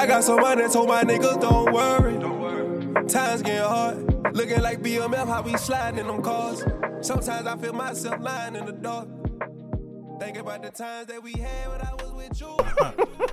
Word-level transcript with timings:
I 0.00 0.06
got 0.06 0.24
some 0.24 0.40
money, 0.40 0.66
told 0.66 0.88
my 0.88 1.02
niggas 1.02 1.42
don't 1.42 1.74
worry. 1.74 2.14
Times 3.06 3.42
getting 3.42 3.62
hard. 3.62 4.34
Looking 4.34 4.62
like 4.62 4.80
BMF, 4.80 5.26
how 5.26 5.42
we 5.42 5.54
sliding 5.58 6.00
in 6.00 6.06
them 6.06 6.22
cars. 6.22 6.64
Sometimes 7.02 7.46
I 7.46 7.54
feel 7.58 7.74
myself 7.74 8.18
lying 8.18 8.56
in 8.56 8.64
the 8.64 8.72
dark. 8.72 9.08
Think 10.18 10.38
about 10.38 10.62
the 10.62 10.70
times 10.70 11.08
that 11.08 11.22
we 11.22 11.32
had 11.32 11.68
when 11.68 11.80
I 11.82 11.92
was 11.92 12.12
with 12.12 12.40
you. 12.40 12.56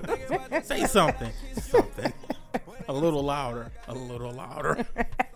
Think 0.04 0.28
about 0.28 0.50
the 0.50 0.60
Say 0.64 0.84
something. 0.84 1.32
Something. 1.54 2.12
A 2.88 2.92
little 2.92 3.22
louder. 3.22 3.72
A 3.86 3.94
little 3.94 4.32
louder. 4.32 4.86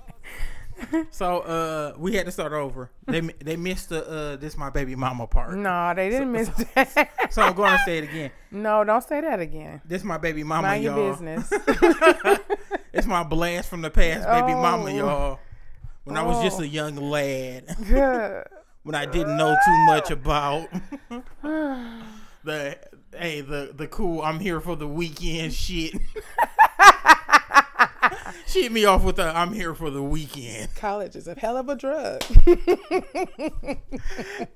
so 1.10 1.38
uh 1.40 1.94
we 1.98 2.14
had 2.14 2.26
to 2.26 2.32
start 2.32 2.52
over. 2.52 2.90
They 3.06 3.20
they 3.20 3.56
missed 3.56 3.88
the 3.90 4.06
uh 4.08 4.36
this 4.36 4.56
my 4.56 4.70
baby 4.70 4.94
mama 4.96 5.26
part. 5.26 5.56
No, 5.56 5.92
they 5.94 6.10
didn't 6.10 6.32
miss 6.32 6.48
that. 6.74 7.10
So 7.32 7.42
I'm 7.42 7.54
going 7.54 7.72
to 7.72 7.78
say 7.84 7.98
it 7.98 8.04
again. 8.04 8.30
no, 8.50 8.84
don't 8.84 9.02
say 9.04 9.20
that 9.20 9.40
again. 9.40 9.80
This 9.84 10.02
my 10.04 10.18
baby 10.18 10.44
mama, 10.44 10.68
Mind 10.68 10.84
your 10.84 10.96
y'all. 10.96 11.10
business. 11.12 11.52
It's 12.94 13.06
my 13.06 13.22
blast 13.22 13.70
from 13.70 13.80
the 13.80 13.88
past, 13.88 14.28
baby 14.28 14.52
mama, 14.52 14.90
Oh. 14.90 14.96
y'all. 14.96 15.40
When 16.04 16.16
I 16.18 16.22
was 16.22 16.42
just 16.42 16.60
Oh. 16.60 16.62
a 16.62 16.66
young 16.66 16.96
lad, 16.96 17.74
Good. 17.88 18.44
when 18.82 18.94
I 18.94 19.06
didn't 19.06 19.36
know 19.38 19.56
too 19.64 19.86
much 19.86 20.10
about 20.10 20.68
the 22.44 22.78
hey 23.16 23.40
the 23.40 23.72
the 23.74 23.86
cool 23.86 24.20
I'm 24.22 24.40
here 24.40 24.60
for 24.60 24.76
the 24.76 24.86
weekend 24.88 25.54
shit. 25.54 25.94
She 28.46 28.62
hit 28.62 28.72
me 28.72 28.84
off 28.84 29.02
with 29.04 29.18
I'm 29.18 29.52
here 29.52 29.74
for 29.74 29.90
the 29.90 30.02
weekend, 30.02 30.74
College 30.74 31.16
is 31.16 31.28
a 31.28 31.34
hell 31.34 31.56
of 31.56 31.68
a 31.68 31.74
drug. 31.74 32.22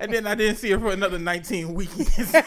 and 0.00 0.12
then 0.12 0.26
I 0.26 0.34
didn't 0.34 0.56
see 0.56 0.70
her 0.70 0.78
for 0.78 0.90
another 0.90 1.18
19 1.18 1.74
weekends. 1.74 2.32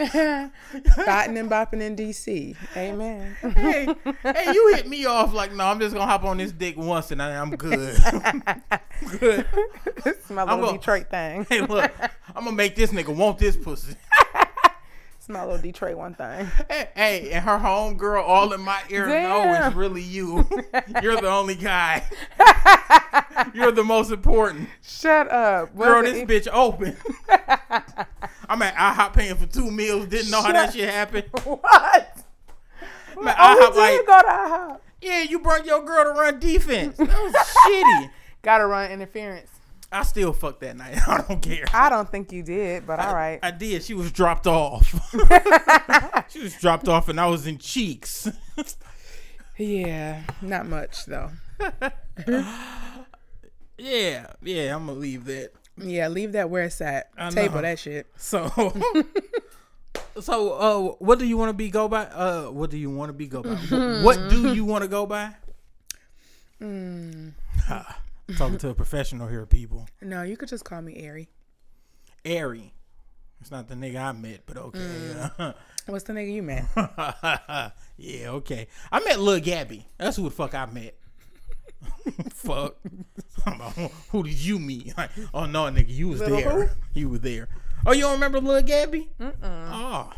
Botting 0.00 1.36
and 1.36 1.50
bopping 1.50 1.82
in 1.82 1.94
DC. 1.94 2.56
Amen. 2.76 3.36
hey, 3.42 3.86
hey, 4.22 4.52
you 4.52 4.74
hit 4.74 4.88
me 4.88 5.04
off 5.04 5.34
like 5.34 5.52
no, 5.52 5.64
I'm 5.66 5.78
just 5.78 5.94
gonna 5.94 6.06
hop 6.10 6.24
on 6.24 6.38
this 6.38 6.52
dick 6.52 6.76
once 6.78 7.10
and 7.10 7.20
I, 7.20 7.36
I'm 7.38 7.50
good. 7.50 7.98
good. 9.20 9.46
it's 10.06 10.30
my 10.30 10.44
little 10.44 10.66
gonna- 10.66 10.78
Detroit 10.78 11.10
thing. 11.10 11.46
Hey, 11.50 11.60
look, 11.60 11.90
I'm 12.34 12.44
gonna 12.44 12.52
make 12.52 12.76
this 12.76 12.92
nigga 12.92 13.14
want 13.14 13.38
this 13.38 13.56
pussy. 13.56 13.94
My 15.30 15.44
little 15.44 15.58
Detroit 15.58 15.96
one 15.96 16.14
thing. 16.14 16.46
Hey, 16.68 16.88
hey, 16.94 17.30
and 17.32 17.44
her 17.44 17.58
home 17.58 17.96
girl 17.96 18.22
all 18.24 18.52
in 18.52 18.60
my 18.60 18.80
ear 18.90 19.06
know 19.06 19.12
Damn. 19.12 19.66
it's 19.68 19.76
really 19.76 20.02
you. 20.02 20.48
You're 21.02 21.20
the 21.20 21.28
only 21.30 21.54
guy. 21.54 22.04
You're 23.54 23.72
the 23.72 23.84
most 23.84 24.10
important. 24.10 24.68
Shut 24.82 25.30
up. 25.30 25.74
Girl, 25.76 26.02
Was 26.02 26.12
this 26.12 26.22
it- 26.22 26.28
bitch 26.28 26.48
open. 26.52 26.96
I'm 28.48 28.62
at 28.62 28.74
IHOP 28.74 29.12
paying 29.14 29.36
for 29.36 29.46
two 29.46 29.70
meals. 29.70 30.06
Didn't 30.06 30.30
know 30.30 30.42
how 30.42 30.52
that 30.52 30.72
shit 30.74 30.88
happened. 30.88 31.26
What? 31.44 31.62
Man, 33.20 33.34
Oh, 33.38 33.70
IHOP 33.72 33.76
like, 33.76 34.06
go 34.06 34.20
to 34.20 34.26
IHOP. 34.28 34.78
yeah, 35.02 35.22
you 35.22 35.38
brought 35.38 35.64
your 35.66 35.84
girl 35.84 36.04
to 36.12 36.18
run 36.18 36.40
defense. 36.40 36.96
That 36.96 37.08
was 37.08 37.34
shitty. 37.34 38.10
Gotta 38.42 38.66
run 38.66 38.90
interference. 38.90 39.48
I 39.92 40.02
still 40.04 40.32
fucked 40.32 40.60
that 40.60 40.76
night. 40.76 40.96
I 41.08 41.24
don't 41.26 41.40
care. 41.42 41.64
I 41.74 41.88
don't 41.88 42.08
think 42.10 42.32
you 42.32 42.42
did, 42.42 42.86
but 42.86 43.00
all 43.00 43.14
right. 43.14 43.40
I 43.42 43.50
did. 43.50 43.82
She 43.82 43.94
was 43.94 44.12
dropped 44.12 44.46
off. 44.46 44.86
she 46.30 46.40
was 46.42 46.54
dropped 46.60 46.88
off, 46.88 47.08
and 47.08 47.20
I 47.20 47.26
was 47.26 47.46
in 47.46 47.58
cheeks. 47.58 48.28
yeah, 49.58 50.22
not 50.42 50.66
much 50.66 51.06
though. 51.06 51.30
yeah, 53.78 54.26
yeah. 54.42 54.74
I'm 54.76 54.86
gonna 54.86 54.92
leave 54.98 55.24
that. 55.24 55.50
Yeah, 55.76 56.08
leave 56.08 56.32
that 56.32 56.50
where 56.50 56.64
it's 56.64 56.80
at. 56.80 57.10
I 57.16 57.30
Table 57.30 57.56
know. 57.56 57.62
that 57.62 57.78
shit. 57.78 58.06
So, 58.16 58.48
so, 60.20 60.52
uh, 60.52 60.94
what 60.98 61.18
do 61.18 61.26
you 61.26 61.36
want 61.36 61.48
to 61.48 61.54
be 61.54 61.70
go 61.70 61.88
by? 61.88 62.04
Uh, 62.04 62.46
what 62.50 62.70
do 62.70 62.76
you 62.76 62.90
want 62.90 63.08
to 63.08 63.12
be 63.14 63.26
go 63.26 63.42
by? 63.42 63.54
Wh- 63.54 64.04
what 64.04 64.28
do 64.30 64.54
you 64.54 64.64
want 64.64 64.82
to 64.82 64.88
go 64.88 65.06
by? 65.06 65.34
Ha, 66.62 67.98
talking 68.36 68.58
to 68.58 68.68
a 68.70 68.74
professional 68.74 69.28
here, 69.28 69.46
people. 69.46 69.88
No, 70.00 70.22
you 70.22 70.36
could 70.36 70.48
just 70.48 70.64
call 70.64 70.82
me 70.82 70.96
Airy. 70.96 71.28
Airy. 72.24 72.72
It's 73.40 73.50
not 73.50 73.68
the 73.68 73.74
nigga 73.74 74.02
I 74.02 74.12
met, 74.12 74.42
but 74.44 74.56
okay. 74.58 74.78
Mm. 74.78 75.54
What's 75.86 76.04
the 76.04 76.12
nigga 76.12 76.32
you 76.32 76.42
met? 76.42 76.66
yeah, 77.96 78.28
okay. 78.30 78.68
I 78.92 79.00
met 79.00 79.18
Lil 79.18 79.40
Gabby. 79.40 79.86
That's 79.96 80.16
who 80.16 80.24
the 80.24 80.30
fuck 80.30 80.54
I 80.54 80.66
met. 80.66 80.94
fuck. 82.34 82.76
Who 84.10 84.22
did 84.24 84.34
you 84.34 84.58
meet? 84.58 84.96
Like, 84.96 85.10
oh 85.32 85.46
no, 85.46 85.64
nigga, 85.64 85.88
you 85.88 86.08
was 86.08 86.20
Lil 86.20 86.36
there. 86.36 86.66
who? 86.66 86.74
You 86.92 87.08
were 87.08 87.18
there. 87.18 87.48
Oh, 87.86 87.92
you 87.92 88.02
don't 88.02 88.12
remember 88.12 88.40
Lil 88.40 88.62
Gabby? 88.62 89.08
Mm-mm. 89.18 89.34
Oh, 89.42 90.12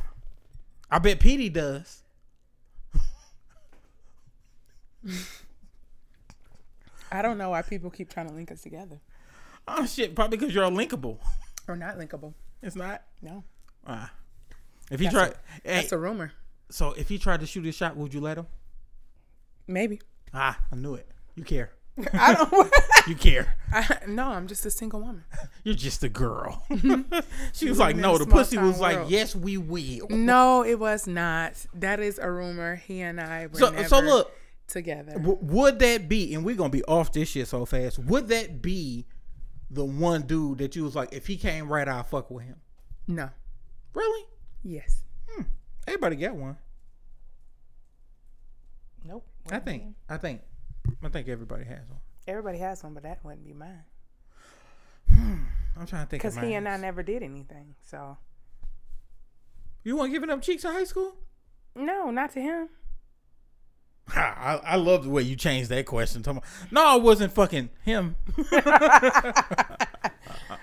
I 0.90 0.98
bet 0.98 1.20
Petey 1.20 1.48
does. 1.48 2.02
I 7.12 7.22
don't 7.22 7.38
know 7.38 7.50
why 7.50 7.62
people 7.62 7.90
keep 7.90 8.08
trying 8.10 8.28
to 8.28 8.34
link 8.34 8.50
us 8.50 8.62
together. 8.62 9.00
Oh 9.68 9.86
shit, 9.86 10.14
probably 10.14 10.38
because 10.38 10.54
you're 10.54 10.64
unlinkable. 10.64 11.18
Or 11.68 11.76
not 11.76 11.98
linkable. 11.98 12.34
It's 12.62 12.74
not. 12.74 13.02
No. 13.20 13.44
Ah. 13.86 14.12
If 14.90 14.98
he 15.00 15.06
That's 15.06 15.14
tried, 15.14 15.34
hey, 15.62 15.74
That's 15.80 15.92
a 15.92 15.98
rumor. 15.98 16.32
so 16.70 16.92
if 16.92 17.08
he 17.08 17.18
tried 17.18 17.40
to 17.40 17.46
shoot 17.46 17.64
his 17.64 17.74
shot, 17.74 17.96
would 17.96 18.12
you 18.12 18.20
let 18.20 18.38
him? 18.38 18.46
Maybe. 19.68 20.00
Ah, 20.34 20.58
I 20.72 20.76
knew 20.76 20.94
it. 20.94 21.08
You 21.34 21.44
care. 21.44 21.72
I 22.12 22.34
don't 22.34 22.72
You 23.06 23.14
care. 23.14 23.56
I, 23.72 23.98
no, 24.06 24.28
I'm 24.28 24.46
just 24.46 24.64
a 24.64 24.70
single 24.70 25.00
woman. 25.00 25.24
You're 25.64 25.74
just 25.74 26.02
a 26.04 26.08
girl. 26.08 26.64
she 27.52 27.68
was 27.68 27.78
like, 27.78 27.96
no. 27.96 28.16
The 28.16 28.26
pussy 28.26 28.56
was 28.56 28.78
town 28.78 28.80
like, 28.80 29.10
yes, 29.10 29.34
we 29.34 29.56
will. 29.58 30.06
No, 30.08 30.64
it 30.64 30.78
was 30.78 31.06
not. 31.06 31.54
That 31.74 32.00
is 32.00 32.18
a 32.18 32.30
rumor. 32.30 32.76
He 32.76 33.00
and 33.00 33.20
I 33.20 33.48
were 33.48 33.58
So, 33.58 33.82
so 33.84 34.00
look, 34.00 34.32
together. 34.72 35.12
w- 35.12 35.38
would 35.40 35.78
that 35.78 36.08
be? 36.08 36.34
And 36.34 36.44
we're 36.44 36.56
gonna 36.56 36.68
be 36.70 36.84
off 36.84 37.12
this 37.12 37.28
shit 37.28 37.46
so 37.48 37.64
fast. 37.64 37.98
Would 37.98 38.28
that 38.28 38.60
be 38.62 39.06
the 39.70 39.84
one 39.84 40.22
dude 40.22 40.58
that 40.58 40.74
you 40.76 40.84
was 40.84 40.96
like, 40.96 41.12
if 41.12 41.26
he 41.26 41.36
came 41.36 41.72
right, 41.72 41.86
I'll 41.88 42.02
fuck 42.02 42.30
with 42.30 42.44
him? 42.44 42.56
No. 43.06 43.30
Really? 43.94 44.26
Yes. 44.62 45.04
Hmm. 45.28 45.42
Everybody 45.86 46.16
got 46.16 46.34
one. 46.34 46.56
Nope. 49.04 49.26
I 49.50 49.58
think. 49.58 49.94
I 50.08 50.16
think. 50.16 50.40
I 51.02 51.08
think 51.08 51.28
everybody 51.28 51.64
has 51.64 51.88
one. 51.88 51.98
Everybody 52.26 52.58
has 52.58 52.82
one, 52.82 52.94
but 52.94 53.02
that 53.02 53.24
wouldn't 53.24 53.44
be 53.44 53.52
mine. 53.52 53.84
Hmm. 55.12 55.34
I'm 55.76 55.86
trying 55.86 56.04
to 56.06 56.10
think. 56.10 56.22
Because 56.22 56.34
Because 56.34 56.48
he 56.48 56.54
and 56.54 56.68
I 56.68 56.76
never 56.76 57.02
did 57.02 57.22
anything. 57.22 57.74
So 57.82 58.16
You 59.84 59.96
weren't 59.96 60.12
giving 60.12 60.30
up 60.30 60.42
cheeks 60.42 60.64
in 60.64 60.70
high 60.72 60.84
school? 60.84 61.16
no, 61.74 62.10
not 62.10 62.30
to 62.32 62.40
him. 62.40 62.68
I, 64.16 64.60
I 64.64 64.76
love 64.76 65.04
the 65.04 65.10
way 65.10 65.22
you 65.22 65.36
changed 65.36 65.70
that 65.70 65.86
question. 65.86 66.22
About, 66.26 66.44
no, 66.70 66.84
I 66.84 66.96
wasn't 66.96 67.32
fucking 67.32 67.70
him. 67.82 68.16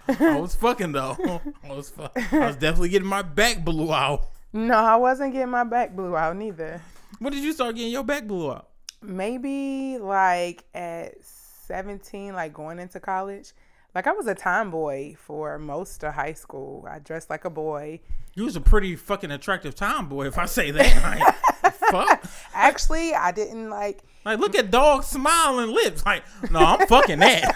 I 0.08 0.40
was 0.40 0.56
fucking 0.56 0.92
though. 0.92 1.18
I 1.64 1.74
was, 1.74 1.90
fu- 1.90 2.04
I 2.04 2.48
was 2.48 2.56
definitely 2.56 2.90
getting 2.90 3.08
my 3.08 3.22
back 3.22 3.64
blew 3.64 3.94
out. 3.94 4.30
No, 4.52 4.76
I 4.76 4.96
wasn't 4.96 5.34
getting 5.34 5.50
my 5.50 5.64
back 5.64 5.96
blew 5.96 6.16
out 6.18 6.36
neither. 6.36 6.82
When 7.20 7.34
did 7.34 7.44
you 7.44 7.54
start 7.54 7.76
getting 7.76 7.92
your 7.92 8.04
back 8.04 8.28
blew 8.28 8.52
out? 8.52 8.70
Maybe 9.02 9.98
like 9.98 10.66
at 10.74 11.16
17, 11.24 12.34
like 12.34 12.54
going 12.54 12.80
into 12.80 13.00
college. 13.00 13.54
Like 13.96 14.08
I 14.08 14.12
was 14.12 14.28
a 14.28 14.36
tomboy 14.36 15.16
for 15.16 15.58
most 15.58 16.04
of 16.04 16.14
high 16.14 16.34
school. 16.34 16.88
I 16.90 17.00
dressed 17.00 17.30
like 17.30 17.46
a 17.46 17.50
boy. 17.50 18.02
You 18.36 18.44
was 18.44 18.56
a 18.56 18.62
pretty 18.62 18.96
fucking 18.96 19.32
attractive 19.32 19.76
tomboy, 19.76 20.28
if 20.28 20.38
I 20.38 20.46
say 20.46 20.72
that. 20.72 21.36
Fuck. 21.62 22.24
Actually, 22.54 23.14
I 23.14 23.32
didn't 23.32 23.70
like 23.70 24.04
Like, 24.26 24.40
look 24.40 24.56
at 24.56 24.72
dog 24.72 25.04
smiling 25.04 25.74
lips. 25.74 26.06
Like, 26.06 26.24
no, 26.52 26.60
I'm 26.60 26.88
fucking 26.88 27.20
that. 27.20 27.56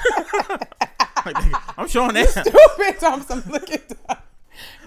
like, 1.26 1.38
I'm 1.78 1.88
showing 1.88 2.14
that. 2.14 2.30
stupid 2.30 3.00
Thompson. 3.00 3.44
Look 3.52 3.70
at 3.72 3.90
that. 4.08 4.24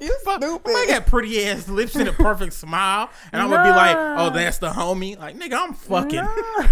You 0.00 0.17
stupid. 0.20 0.73
I 0.75 0.87
got 0.88 1.06
pretty 1.06 1.44
ass 1.44 1.69
lips 1.69 1.96
and 1.96 2.08
a 2.08 2.12
perfect 2.12 2.52
smile, 2.52 3.11
and 3.32 3.43
I'm 3.43 3.50
gonna 3.50 3.64
be 3.64 3.75
like, 3.75 3.96
"Oh, 3.96 4.31
that's 4.31 4.58
the 4.58 4.70
homie." 4.70 5.19
Like, 5.19 5.38
nigga, 5.38 5.55
I'm 5.55 5.75
fucking. 5.75 6.26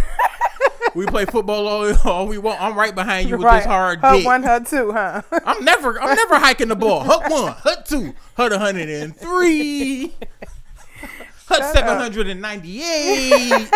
We 0.95 1.07
play 1.07 1.25
football 1.25 1.67
all, 1.67 1.93
all 2.05 2.27
we 2.29 2.39
want. 2.39 2.63
I'm 2.63 2.79
right 2.79 2.95
behind 2.95 3.29
you 3.29 3.37
with 3.37 3.45
right. 3.45 3.59
this 3.59 3.67
hard 3.67 3.99
Hut 3.99 4.17
dick. 4.19 4.25
one, 4.25 4.45
hut 4.45 4.67
two, 4.67 4.93
huh? 4.93 5.23
I'm 5.45 5.65
never, 5.65 6.01
I'm 6.01 6.15
never 6.15 6.39
hiking 6.39 6.69
the 6.69 6.77
ball. 6.77 7.03
Hut 7.03 7.29
one, 7.29 7.53
hut 7.53 7.85
two, 7.87 8.15
hut 8.37 8.53
103, 8.53 10.13
hut 11.46 11.58
Shut 11.58 11.75
798. 11.75 13.50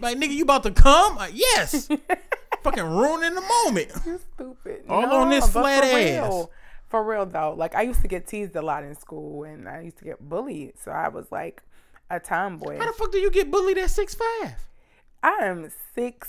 like, 0.00 0.18
nigga, 0.18 0.30
you 0.30 0.42
about 0.42 0.62
to 0.64 0.70
come? 0.70 1.16
Like, 1.16 1.32
yes. 1.34 1.88
Fucking 2.62 2.84
ruining 2.84 3.34
the 3.34 3.40
moment. 3.40 3.92
You 4.04 4.20
stupid. 4.34 4.84
All 4.88 5.04
on 5.04 5.30
this 5.30 5.48
flat 5.48 5.84
for 5.84 5.90
ass. 5.90 5.94
Real, 5.94 6.50
for 6.88 7.04
real 7.04 7.26
though, 7.26 7.54
like 7.56 7.74
I 7.74 7.82
used 7.82 8.02
to 8.02 8.08
get 8.08 8.26
teased 8.26 8.56
a 8.56 8.62
lot 8.62 8.82
in 8.82 8.94
school, 8.96 9.44
and 9.44 9.68
I 9.68 9.82
used 9.82 9.98
to 9.98 10.04
get 10.04 10.20
bullied. 10.20 10.74
So 10.82 10.90
I 10.90 11.08
was 11.08 11.30
like 11.30 11.62
a 12.10 12.18
tomboy. 12.18 12.78
How 12.78 12.86
the 12.86 12.92
fuck 12.92 13.12
do 13.12 13.18
you 13.18 13.30
get 13.30 13.50
bullied 13.50 13.78
at 13.78 13.90
six 13.90 14.14
five? 14.14 14.54
I 15.22 15.38
am 15.42 15.70
six 15.94 16.28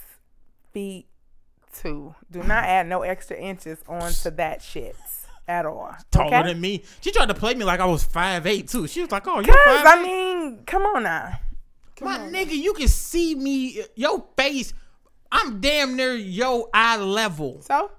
feet 0.72 1.08
two. 1.74 2.16
Do 2.30 2.40
not 2.40 2.64
add 2.64 2.88
no 2.88 3.02
extra 3.02 3.38
inches 3.38 3.80
onto 3.88 4.30
that 4.32 4.62
shit. 4.62 4.96
At 5.50 5.66
all. 5.66 5.94
taller 6.12 6.28
okay? 6.28 6.44
than 6.54 6.62
me. 6.62 6.84
She 7.02 7.12
tried 7.12 7.28
to 7.28 7.34
play 7.34 7.56
me 7.56 7.66
like 7.66 7.80
I 7.80 7.86
was 7.86 8.04
five 8.04 8.46
eight 8.46 8.68
too. 8.70 8.88
She 8.88 9.02
was 9.02 9.12
like, 9.12 9.28
"Oh, 9.28 9.40
you're 9.40 9.58
five 9.66 9.86
I 9.86 10.02
mean, 10.02 10.64
come 10.66 10.84
on 10.84 11.04
now. 11.04 11.34
My 12.02 12.18
nigga, 12.20 12.52
you 12.52 12.74
can 12.74 12.88
see 12.88 13.36
me, 13.36 13.84
your 13.96 14.26
face. 14.38 14.74
I'm 15.32 15.60
damn 15.60 15.96
near 15.96 16.16
your 16.16 16.70
eye 16.74 16.98
level. 16.98 17.62
So 17.62 17.92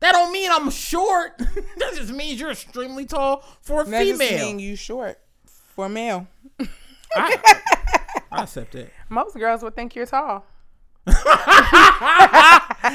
That 0.00 0.12
don't 0.12 0.32
mean 0.32 0.50
I'm 0.52 0.70
short. 0.70 1.36
that 1.38 1.92
just 1.96 2.12
means 2.12 2.40
you're 2.40 2.52
extremely 2.52 3.06
tall 3.06 3.42
for 3.60 3.82
a 3.82 3.84
that 3.84 4.06
just 4.06 4.20
female. 4.20 4.46
mean 4.46 4.58
you 4.60 4.76
short 4.76 5.18
for 5.44 5.86
a 5.86 5.88
male. 5.88 6.28
I, 7.16 7.60
I 8.30 8.42
accept 8.42 8.72
that. 8.72 8.92
Most 9.08 9.36
girls 9.36 9.62
would 9.62 9.74
think 9.74 9.96
you're 9.96 10.06
tall. 10.06 10.44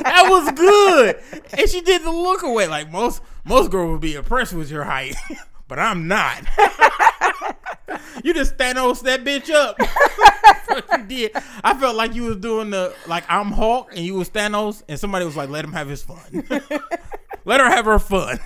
That 0.04 0.28
was 0.30 0.52
good. 0.52 1.20
and 1.58 1.70
she 1.70 1.82
did 1.82 2.04
the 2.04 2.12
look 2.12 2.44
away. 2.44 2.68
Like 2.68 2.92
most 2.92 3.22
most 3.44 3.72
girls 3.72 3.92
would 3.92 4.02
be 4.02 4.16
impressed 4.16 4.54
with 4.54 4.70
your 4.72 4.84
height. 4.84 5.16
but 5.68 5.80
I'm 5.80 6.08
not. 6.08 6.44
you 8.24 8.34
just 8.34 8.58
Thanos 8.58 9.02
that 9.04 9.24
bitch 9.24 9.50
up. 9.52 9.78
Fuck 10.66 11.00
you 11.00 11.06
did. 11.06 11.32
I 11.64 11.74
felt 11.76 11.96
like 11.96 12.14
you 12.16 12.24
was 12.24 12.38
doing 12.38 12.70
the 12.70 12.94
like 13.08 13.24
I'm 13.30 13.52
Hulk 13.52 13.90
and 13.96 14.06
you 14.06 14.16
was 14.16 14.30
Thanos 14.30 14.84
and 14.88 15.00
somebody 15.00 15.26
was 15.26 15.36
like, 15.36 15.50
let 15.50 15.66
him 15.66 15.74
have 15.74 15.88
his 15.90 16.04
fun. 16.04 16.44
Let 17.46 17.60
her 17.62 17.70
have 17.70 17.86
her 17.86 18.00
fun. 18.00 18.40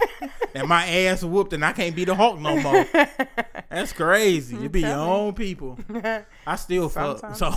and 0.54 0.68
my 0.68 0.86
ass 0.86 1.22
whooped 1.24 1.52
and 1.52 1.64
I 1.64 1.72
can't 1.72 1.94
be 1.96 2.04
the 2.04 2.14
Hulk 2.14 2.38
no 2.38 2.60
more. 2.60 2.86
That's 3.70 3.92
crazy. 3.92 4.56
You 4.56 4.68
be 4.68 4.80
your 4.80 4.90
own 4.98 5.32
people. 5.34 5.78
I 6.46 6.56
still 6.56 6.88
fuck. 6.88 7.36
So 7.36 7.50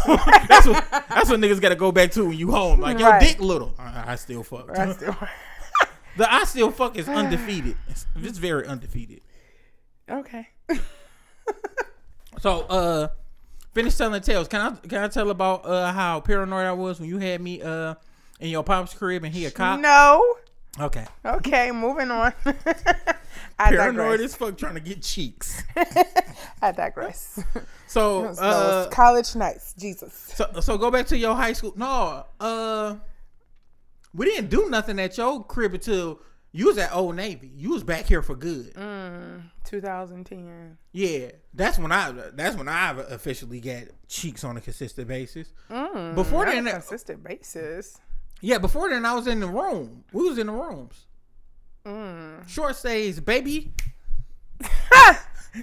that's 0.48 0.68
what 0.68 0.86
that's 1.10 1.30
what 1.30 1.40
niggas 1.40 1.60
gotta 1.60 1.76
go 1.76 1.92
back 1.92 2.12
to 2.12 2.26
when 2.26 2.38
you 2.38 2.52
home. 2.52 2.80
Like 2.80 3.00
your 3.00 3.10
Right. 3.10 3.20
dick 3.22 3.40
little. 3.40 3.74
I, 3.80 4.14
I 4.14 4.16
still 4.16 4.44
fuck. 4.44 4.70
I 4.78 4.94
still- 4.94 5.18
The 6.18 6.32
I 6.32 6.44
still 6.44 6.70
fuck 6.70 6.96
is 6.96 7.10
undefeated. 7.10 7.76
It's, 7.90 8.06
it's 8.16 8.38
very 8.38 8.68
undefeated. 8.68 9.22
okay. 10.10 10.48
So 12.40 12.62
uh 12.62 13.08
finish 13.74 13.96
telling 13.96 14.14
the 14.14 14.20
tales. 14.20 14.48
Can 14.48 14.62
I 14.62 14.88
can 14.88 15.04
I 15.04 15.08
tell 15.08 15.30
about 15.30 15.66
uh 15.66 15.92
how 15.94 16.20
paranoid 16.20 16.66
I 16.66 16.74
was 16.74 17.00
when 17.00 17.10
you 17.10 17.18
had 17.20 17.42
me 17.42 17.62
uh 17.62 17.96
in 18.40 18.50
your 18.50 18.64
pop's 18.64 18.94
crib 18.94 19.24
and 19.24 19.34
he 19.34 19.46
a 19.46 19.52
cop? 19.52 19.80
No. 19.80 20.22
Okay. 20.80 21.06
Okay, 21.24 21.72
moving 21.72 22.10
on. 22.10 22.34
I 23.60 23.70
Paranoid 23.70 23.96
digress. 23.96 24.22
as 24.22 24.36
fuck 24.36 24.58
trying 24.58 24.74
to 24.74 24.80
get 24.80 25.02
cheeks. 25.04 25.62
I 26.62 26.72
digress. 26.72 27.44
So 27.88 28.24
Those 28.24 28.40
uh 28.40 28.90
college 28.92 29.36
nights, 29.36 29.74
Jesus. 29.78 30.14
so 30.36 30.50
so 30.62 30.78
go 30.78 30.90
back 30.90 31.06
to 31.08 31.18
your 31.18 31.36
high 31.36 31.54
school. 31.54 31.74
No, 31.76 32.26
uh 32.40 32.96
we 34.14 34.26
didn't 34.26 34.50
do 34.50 34.70
nothing 34.70 35.00
at 35.00 35.18
your 35.18 35.44
crib 35.44 35.74
until 35.76 36.20
you 36.52 36.68
was 36.68 36.78
at 36.78 36.94
Old 36.94 37.16
Navy. 37.16 37.52
You 37.56 37.72
was 37.72 37.84
back 37.84 38.06
here 38.06 38.22
for 38.22 38.36
good. 38.36 38.74
Mm. 38.74 39.44
2010. 39.66 40.78
Yeah, 40.92 41.32
that's 41.54 41.78
when 41.78 41.92
I 41.92 42.12
that's 42.34 42.56
when 42.56 42.68
I 42.68 42.92
officially 43.10 43.60
got 43.60 43.84
cheeks 44.08 44.44
on 44.44 44.58
a 44.58 44.62
consistent 44.62 45.08
basis. 45.08 45.54
Before 45.70 46.48
On 46.48 46.50
a 46.50 46.62
then, 46.62 46.66
consistent 46.66 47.24
basis. 47.24 48.00
Yeah, 48.44 48.58
before 48.58 48.90
then 48.90 49.06
I 49.06 49.14
was 49.14 49.26
in 49.26 49.40
the 49.40 49.48
room. 49.48 50.04
We 50.12 50.28
was 50.28 50.38
in 50.38 50.48
the 50.48 50.54
rooms. 50.54 51.06
Mm. 51.86 52.46
Short 52.48 52.76
stays, 52.76 53.22
baby. 53.22 53.72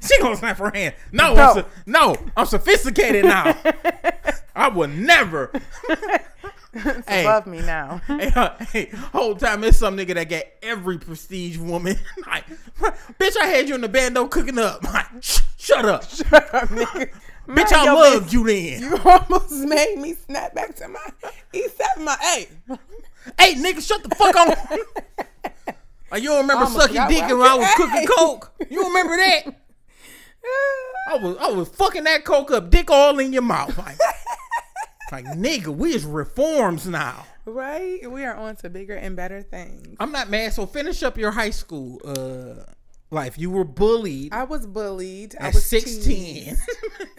she 0.03 0.19
gonna 0.19 0.37
snap 0.37 0.57
her 0.57 0.71
hand. 0.71 0.95
No, 1.13 1.35
No. 1.35 1.53
I'm 1.53 1.65
no, 1.85 2.17
I'm 2.37 2.47
sophisticated 2.47 3.27
now. 3.27 3.55
I 4.57 4.69
would 4.69 4.97
never. 4.97 5.53
hey, 7.07 7.25
Love 7.27 7.47
me 7.47 7.61
now. 7.61 8.01
hey, 8.07 8.33
uh, 8.35 8.57
hey, 8.73 8.87
whole 9.13 9.35
time 9.35 9.63
it's 9.63 9.77
some 9.77 9.99
nigga 9.99 10.15
that 10.15 10.31
got 10.31 10.45
every 10.63 10.97
prestige 10.99 11.59
woman. 11.59 11.99
like, 12.27 12.47
bitch, 13.19 13.37
I 13.39 13.47
had 13.47 13.69
you 13.69 13.75
in 13.75 13.83
the 13.83 13.89
bando 13.91 14.27
cooking 14.27 14.59
up. 14.59 14.83
Like, 14.85 15.07
sh- 15.21 15.41
shut 15.59 15.85
up, 15.85 16.03
bitch. 17.51 17.73
I 17.73 17.85
your 17.85 17.95
loved 17.95 18.33
you 18.33 18.45
then. 18.47 18.81
You 18.83 18.99
almost 19.05 19.53
made 19.53 19.99
me 19.99 20.15
snap 20.15 20.55
back 20.55 20.75
to 20.77 20.89
my 20.89 21.01
East 21.53 21.77
Seven, 21.77 22.05
my 22.05 22.17
A. 22.37 22.77
Hey, 23.39 23.55
nigga, 23.55 23.87
shut 23.87 24.03
the 24.03 24.15
fuck 24.15 24.35
on. 24.37 24.49
like, 26.11 26.23
you 26.23 26.29
don't 26.31 26.41
remember 26.43 26.67
sucking 26.67 27.09
dick 27.09 27.23
when 27.29 27.43
I 27.43 27.57
was 27.57 27.67
said. 27.77 27.77
cooking 27.77 28.07
coke? 28.07 28.53
You 28.71 28.87
remember 28.89 29.17
that? 29.17 29.43
I 31.09 31.17
was 31.17 31.37
I 31.39 31.49
was 31.51 31.69
fucking 31.69 32.05
that 32.05 32.25
coke 32.25 32.51
up, 32.51 32.71
dick 32.71 32.91
all 32.91 33.19
in 33.19 33.33
your 33.33 33.43
mouth. 33.43 33.77
Like, 33.77 33.99
like 35.13 35.25
nigga, 35.37 35.67
we 35.69 35.95
is 35.95 36.05
reforms 36.05 36.87
now. 36.87 37.27
right? 37.45 38.11
We 38.11 38.25
are 38.25 38.35
on 38.35 38.57
to 38.57 38.71
bigger 38.71 38.95
and 38.95 39.15
better 39.17 39.43
things. 39.43 39.97
I'm 40.01 40.13
not 40.13 40.31
mad. 40.31 40.53
So 40.55 40.67
finish 40.67 41.03
up 41.03 41.19
your 41.19 41.33
high 41.33 41.51
school 41.51 42.01
uh 42.05 42.65
life. 43.11 43.39
You 43.39 43.51
were 43.51 43.65
bullied 43.65 44.33
I 44.33 44.45
was 44.45 44.67
bullied. 44.67 45.37
I 45.41 45.49
was 45.49 45.65
16. 45.65 46.57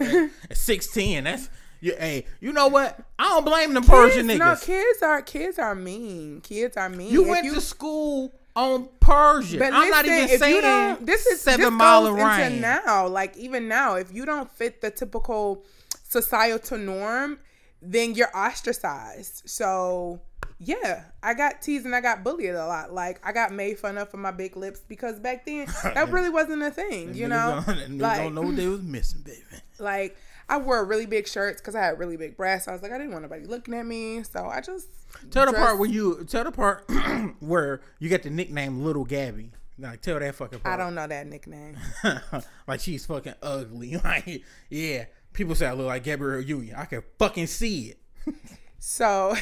at 0.00 0.56
16, 0.56 1.24
that's 1.24 1.48
you, 1.80 1.96
hey, 1.98 2.26
you 2.40 2.52
know 2.52 2.68
what? 2.68 2.96
I 3.18 3.24
don't 3.24 3.44
blame 3.44 3.74
them 3.74 3.82
Pershing 3.82 4.26
niggas. 4.26 4.38
no, 4.38 4.56
kids 4.56 5.02
are 5.02 5.20
kids 5.20 5.58
are 5.58 5.74
mean. 5.74 6.40
Kids 6.40 6.76
are 6.76 6.88
mean. 6.88 7.12
You 7.12 7.22
If 7.22 7.28
went 7.28 7.52
to 7.52 7.60
school 7.60 8.32
on 8.54 8.88
Pershing. 9.00 9.58
But 9.58 9.72
I'm 9.72 9.90
not 9.90 10.04
even 10.04 10.28
saying 10.38 10.98
you 11.00 11.04
this 11.04 11.26
is 11.26 11.40
seven 11.40 11.60
this 11.60 11.72
mile 11.72 12.14
goes 12.14 12.38
into 12.38 12.60
now. 12.60 13.08
Like 13.08 13.36
even 13.36 13.66
now, 13.66 13.96
if 13.96 14.12
you 14.12 14.24
don't 14.24 14.48
fit 14.50 14.80
the 14.80 14.92
typical 14.92 15.64
societal 16.08 16.78
norm, 16.78 17.40
then 17.80 18.14
you're 18.14 18.34
ostracized. 18.34 19.42
So 19.46 20.20
yeah, 20.64 21.04
I 21.22 21.34
got 21.34 21.60
teased 21.62 21.84
and 21.84 21.94
I 21.94 22.00
got 22.00 22.22
bullied 22.22 22.54
a 22.54 22.66
lot. 22.66 22.92
Like 22.92 23.20
I 23.26 23.32
got 23.32 23.52
made 23.52 23.78
fun 23.78 23.98
of 23.98 24.10
for 24.10 24.16
my 24.16 24.30
big 24.30 24.56
lips 24.56 24.80
because 24.86 25.18
back 25.18 25.44
then 25.44 25.66
that 25.82 26.10
really 26.10 26.30
wasn't 26.30 26.62
a 26.62 26.70
thing. 26.70 27.14
You 27.14 27.28
know, 27.28 27.62
don't, 27.66 27.98
like 27.98 28.18
don't 28.18 28.34
know 28.34 28.42
what 28.42 28.56
they 28.56 28.68
was 28.68 28.82
missing, 28.82 29.22
baby. 29.22 29.42
like 29.78 30.16
I 30.48 30.58
wore 30.58 30.84
really 30.84 31.06
big 31.06 31.26
shirts 31.26 31.60
because 31.60 31.74
I 31.74 31.80
had 31.80 31.98
really 31.98 32.16
big 32.16 32.36
breasts. 32.36 32.68
I 32.68 32.72
was 32.72 32.82
like 32.82 32.92
I 32.92 32.98
didn't 32.98 33.12
want 33.12 33.22
nobody 33.22 33.44
looking 33.44 33.74
at 33.74 33.86
me, 33.86 34.22
so 34.22 34.46
I 34.46 34.60
just 34.60 34.88
Tell 35.30 35.46
the 35.46 35.52
part 35.52 35.78
where 35.78 35.88
you 35.88 36.24
tell 36.24 36.44
the 36.44 36.52
part 36.52 36.88
where 37.40 37.80
you 37.98 38.08
got 38.08 38.22
the 38.22 38.30
nickname 38.30 38.84
Little 38.84 39.04
Gabby. 39.04 39.52
Like 39.78 40.00
tell 40.00 40.18
that 40.18 40.34
fucking 40.34 40.60
part. 40.60 40.74
I 40.74 40.82
don't 40.82 40.94
know 40.94 41.06
that 41.06 41.26
nickname. 41.26 41.76
like 42.66 42.80
she's 42.80 43.06
fucking 43.06 43.34
ugly. 43.42 43.96
Like 44.04 44.42
yeah, 44.70 45.06
people 45.32 45.54
say 45.54 45.66
I 45.66 45.72
look 45.72 45.86
like 45.86 46.04
Gabrielle 46.04 46.40
Union. 46.40 46.76
I 46.76 46.84
can 46.84 47.02
fucking 47.18 47.46
see 47.46 47.94
it. 48.26 48.34
So, 48.84 49.36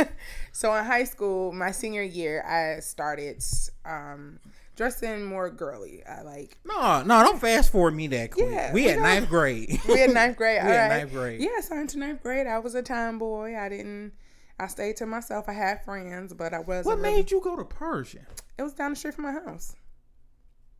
so 0.52 0.74
in 0.74 0.84
high 0.84 1.04
school, 1.04 1.52
my 1.52 1.70
senior 1.70 2.02
year, 2.02 2.42
I 2.44 2.80
started 2.80 3.40
um, 3.84 4.40
dressing 4.74 5.24
more 5.24 5.48
girly. 5.48 6.02
I 6.04 6.22
like 6.22 6.58
No, 6.64 7.00
no, 7.04 7.22
don't 7.22 7.40
fast 7.40 7.70
forward 7.70 7.94
me 7.94 8.08
that 8.08 8.32
quick. 8.32 8.48
Yeah, 8.50 8.72
we 8.72 8.82
we 8.86 8.88
at 8.88 8.94
don't- 8.94 9.04
ninth 9.04 9.28
grade. 9.28 9.80
we 9.88 10.00
had 10.00 10.12
ninth 10.12 10.36
grade. 10.36 10.60
We 10.60 10.68
all 10.68 10.74
had 10.74 10.88
right. 10.90 10.98
ninth 10.98 11.12
grade. 11.12 11.40
Yeah, 11.40 11.60
so 11.60 11.76
into 11.78 12.00
ninth 12.00 12.20
grade, 12.20 12.48
I 12.48 12.58
was 12.58 12.74
a 12.74 12.82
tomboy. 12.82 13.54
I 13.56 13.68
didn't. 13.68 14.12
I 14.58 14.66
stayed 14.66 14.96
to 14.96 15.06
myself. 15.06 15.48
I 15.48 15.52
had 15.52 15.84
friends, 15.84 16.34
but 16.34 16.52
I 16.52 16.58
wasn't. 16.58 16.86
what 16.86 16.98
really- 16.98 17.14
made 17.18 17.30
you 17.30 17.40
go 17.40 17.54
to 17.54 17.64
Pershing? 17.64 18.26
It 18.58 18.62
was 18.64 18.72
down 18.74 18.90
the 18.90 18.96
street 18.96 19.14
from 19.14 19.22
my 19.24 19.32
house. 19.32 19.76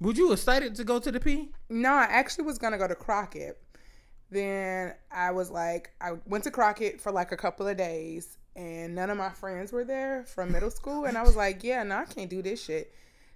Would 0.00 0.18
you 0.18 0.32
excited 0.32 0.74
to 0.74 0.82
go 0.84 0.98
to 0.98 1.12
the 1.12 1.20
P? 1.20 1.52
No, 1.68 1.90
I 1.92 2.06
actually 2.10 2.44
was 2.44 2.58
gonna 2.58 2.76
go 2.76 2.88
to 2.88 2.96
Crockett. 2.96 3.56
Then 4.30 4.94
I 5.10 5.32
was 5.32 5.50
like, 5.50 5.90
I 6.00 6.12
went 6.26 6.44
to 6.44 6.50
Crockett 6.50 7.00
for 7.00 7.10
like 7.12 7.32
a 7.32 7.36
couple 7.36 7.66
of 7.66 7.76
days, 7.76 8.38
and 8.54 8.94
none 8.94 9.10
of 9.10 9.16
my 9.18 9.30
friends 9.30 9.72
were 9.72 9.84
there 9.84 10.24
from 10.24 10.52
middle 10.52 10.70
school, 10.70 11.04
and 11.04 11.18
I 11.18 11.22
was 11.22 11.36
like, 11.36 11.64
yeah, 11.64 11.82
no, 11.82 11.96
I 11.96 12.04
can't 12.04 12.30
do 12.30 12.40
this 12.42 12.62
shit. 12.64 12.92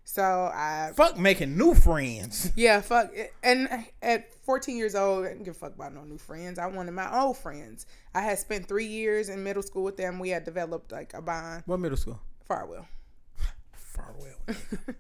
So 0.07 0.23
I, 0.23 0.93
Fuck 0.95 1.19
making 1.19 1.57
new 1.57 1.75
friends. 1.75 2.53
yeah, 2.57 2.81
fuck. 2.83 3.11
And 3.43 3.87
at 4.03 4.35
14 4.45 4.77
years 4.77 4.95
old, 4.95 5.25
I 5.25 5.29
didn't 5.29 5.45
give 5.45 5.57
a 5.57 5.59
fuck 5.59 5.75
about 5.75 5.95
no 5.95 6.05
new 6.05 6.19
friends. 6.19 6.59
I 6.59 6.67
wanted 6.67 6.93
my 6.93 7.23
old 7.23 7.39
friends. 7.39 7.87
I 8.15 8.21
had 8.21 8.39
spent 8.39 8.69
three 8.69 8.85
years 8.87 9.31
in 9.31 9.43
middle 9.43 9.63
school 9.63 9.83
with 9.83 9.97
them. 9.97 10.19
We 10.19 10.29
had 10.29 10.45
developed 10.45 10.93
like 10.93 11.15
a 11.15 11.23
bond. 11.23 11.63
What 11.65 11.81
middle 11.81 11.97
school? 11.97 12.21
Farwell. 12.47 12.87
Farwell. 13.73 14.37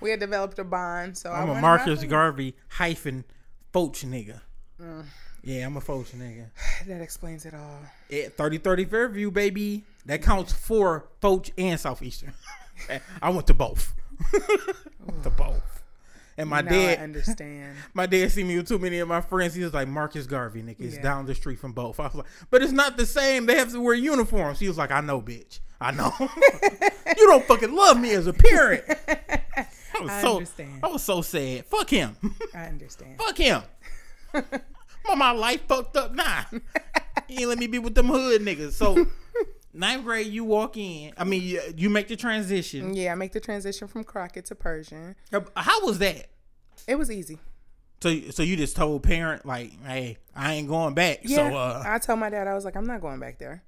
We 0.00 0.10
had 0.10 0.18
developed 0.20 0.58
a 0.58 0.64
bond. 0.64 1.16
So 1.18 1.30
I 1.30 1.42
I'm 1.42 1.50
a 1.50 1.60
Marcus. 1.60 2.02
Garvey 2.04 2.56
hyphen 2.68 3.24
Foch 3.72 3.98
nigga. 4.00 4.40
Mm. 4.80 5.04
Yeah, 5.42 5.66
I'm 5.66 5.76
a 5.76 5.80
Foch 5.80 6.06
nigga. 6.12 6.46
That 6.86 7.00
explains 7.02 7.44
it 7.46 7.54
all. 7.54 7.78
At 8.10 8.36
3030 8.36 8.84
Fairview, 8.86 9.30
baby. 9.30 9.84
That 10.06 10.22
counts 10.22 10.52
for 10.52 11.06
Foch 11.20 11.48
and 11.58 11.78
Southeastern. 11.78 12.32
I 13.22 13.28
went 13.30 13.46
to 13.48 13.54
both. 13.54 13.94
went 15.06 15.22
to 15.24 15.30
both. 15.30 15.82
And 16.38 16.48
my 16.48 16.62
now 16.62 16.70
dad 16.70 16.98
I 17.00 17.02
understand. 17.02 17.76
my 17.94 18.06
dad 18.06 18.32
see 18.32 18.44
me 18.44 18.56
with 18.56 18.68
too 18.68 18.78
many 18.78 18.98
of 18.98 19.08
my 19.08 19.20
friends. 19.20 19.54
He 19.54 19.62
was 19.62 19.74
like, 19.74 19.88
Marcus 19.88 20.26
Garvey, 20.26 20.62
nigga. 20.62 20.76
It's 20.80 20.96
Yeah. 20.96 21.02
down 21.02 21.26
the 21.26 21.34
street 21.34 21.58
from 21.58 21.72
both. 21.72 22.00
I 22.00 22.04
was 22.04 22.14
like, 22.14 22.26
but 22.50 22.62
it's 22.62 22.72
not 22.72 22.96
the 22.96 23.04
same. 23.04 23.44
They 23.44 23.56
have 23.56 23.70
to 23.72 23.80
wear 23.80 23.94
uniforms. 23.94 24.58
He 24.58 24.68
was 24.68 24.78
like, 24.78 24.90
I 24.90 25.00
know, 25.02 25.20
bitch. 25.20 25.60
I 25.80 25.90
know. 25.92 26.12
you 26.20 27.26
don't 27.26 27.44
fucking 27.46 27.74
love 27.74 28.00
me 28.00 28.12
as 28.12 28.26
a 28.26 28.32
parent. 28.32 28.84
I 28.88 30.00
was 30.00 30.10
I 30.10 30.20
so 30.22 30.36
understand. 30.36 30.80
I 30.82 30.88
was 30.88 31.02
so 31.02 31.20
sad. 31.22 31.66
Fuck 31.66 31.90
him. 31.90 32.16
I 32.54 32.64
understand. 32.66 33.18
Fuck 33.18 33.36
him. 33.38 33.62
My 35.16 35.30
life 35.32 35.62
fucked 35.66 35.96
up. 35.96 36.14
He 37.28 37.40
ain't 37.40 37.48
let 37.48 37.58
me 37.58 37.66
be 37.66 37.78
with 37.78 37.94
them 37.94 38.06
hood 38.08 38.42
niggas. 38.42 38.72
So 38.72 39.06
ninth 39.72 40.04
grade, 40.04 40.26
you 40.28 40.44
walk 40.44 40.76
in. 40.76 41.12
I 41.16 41.24
mean, 41.24 41.42
you, 41.42 41.60
you 41.76 41.90
make 41.90 42.08
the 42.08 42.16
transition. 42.16 42.94
Yeah, 42.94 43.12
I 43.12 43.14
make 43.14 43.32
the 43.32 43.40
transition 43.40 43.88
from 43.88 44.04
Crockett 44.04 44.46
to 44.46 44.54
Pershing. 44.54 45.14
How 45.56 45.84
was 45.84 45.98
that? 45.98 46.26
It 46.86 46.96
was 46.96 47.10
easy. 47.10 47.38
So, 48.02 48.18
so 48.30 48.42
you 48.42 48.56
just 48.56 48.76
told 48.76 49.02
parent 49.02 49.44
like, 49.44 49.78
"Hey, 49.84 50.16
I 50.34 50.54
ain't 50.54 50.68
going 50.68 50.94
back." 50.94 51.20
Yeah, 51.22 51.36
So, 51.50 51.56
uh, 51.56 51.82
I 51.86 51.98
told 51.98 52.18
my 52.18 52.30
dad 52.30 52.48
I 52.48 52.54
was 52.54 52.64
like, 52.64 52.74
I'm 52.74 52.86
not 52.86 53.02
going 53.02 53.20
back 53.20 53.38
there. 53.38 53.62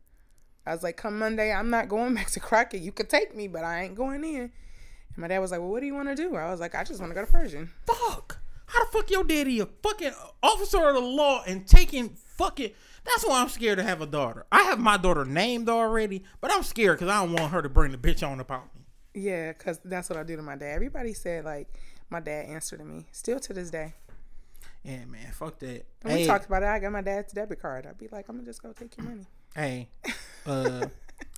I 0.65 0.73
was 0.73 0.83
like, 0.83 0.97
come 0.97 1.19
Monday, 1.19 1.53
I'm 1.53 1.69
not 1.71 1.89
going 1.89 2.15
back 2.17 2.31
to 2.31 2.41
Crockett. 2.41 2.81
You 2.81 2.93
could 2.93 3.11
take 3.11 3.37
me, 3.37 3.47
but 3.49 3.63
I 3.65 3.83
ain't 3.83 3.95
going 3.95 4.25
in. 4.25 4.41
And 4.41 4.53
my 5.19 5.29
dad 5.29 5.41
was 5.41 5.51
like, 5.51 5.61
well, 5.61 5.69
what 5.71 5.81
do 5.81 5.87
you 5.87 5.95
want 5.95 6.09
to 6.09 6.15
do? 6.15 6.35
I 6.37 6.51
was 6.51 6.61
like, 6.61 6.75
I 6.75 6.83
just 6.85 7.01
want 7.01 7.11
to 7.11 7.15
go 7.15 7.25
to 7.25 7.31
Pershing. 7.31 7.69
fuck. 7.87 8.39
How 8.73 8.85
the 8.85 8.91
fuck 8.91 9.11
your 9.11 9.25
daddy 9.25 9.61
a 9.61 9.67
fucking 9.67 10.13
officer 10.43 10.89
of 10.89 10.95
the 10.95 11.01
law 11.01 11.43
and 11.47 11.67
taking 11.67 12.11
fucking? 12.11 12.71
That's 13.05 13.27
why 13.27 13.43
I'm 13.43 13.49
scared 13.49 13.79
to 13.79 13.85
have 13.85 14.01
a 14.01 14.07
daughter. 14.07 14.47
I 14.51 14.63
have 14.63 14.79
my 14.79 14.97
daughter 14.97 15.27
named 15.27 15.69
already, 15.69 16.23
but 16.41 16.51
I'm 16.53 16.63
scared 16.63 16.99
because 16.99 17.13
I 17.13 17.23
don't 17.23 17.35
want 17.35 17.53
her 17.53 17.61
to 17.61 17.69
bring 17.69 17.93
the 17.93 17.99
bitch 17.99 18.27
on 18.27 18.41
about 18.41 18.75
me. 18.75 18.83
Yeah, 19.15 19.53
because 19.53 19.79
that's 19.85 20.09
what 20.09 20.19
I 20.19 20.23
do 20.23 20.37
to 20.37 20.43
my 20.43 20.57
dad. 20.57 20.73
Everybody 20.75 21.13
said 21.13 21.45
like 21.45 21.69
my 22.09 22.21
dad 22.21 22.47
answered 22.47 22.79
to 22.79 22.85
me. 22.85 23.07
Still 23.13 23.41
to 23.41 23.53
this 23.53 23.71
day. 23.71 23.93
Yeah, 24.85 25.05
man, 25.05 25.31
fuck 25.33 25.59
that. 25.59 25.85
When 26.01 26.15
hey, 26.15 26.23
we 26.23 26.27
talked 26.27 26.47
about 26.47 26.63
it, 26.63 26.67
I 26.67 26.79
got 26.79 26.93
my 26.93 27.03
dad's 27.03 27.33
debit 27.33 27.61
card. 27.61 27.87
I'd 27.87 27.99
be 27.99 28.09
like, 28.11 28.29
I'm 28.29 28.37
gonna 28.37 28.47
just 28.47 28.63
go 28.63 28.73
take 28.73 28.97
your 28.97 29.07
money. 29.07 29.27
hey, 29.55 29.89
uh, 30.47 30.87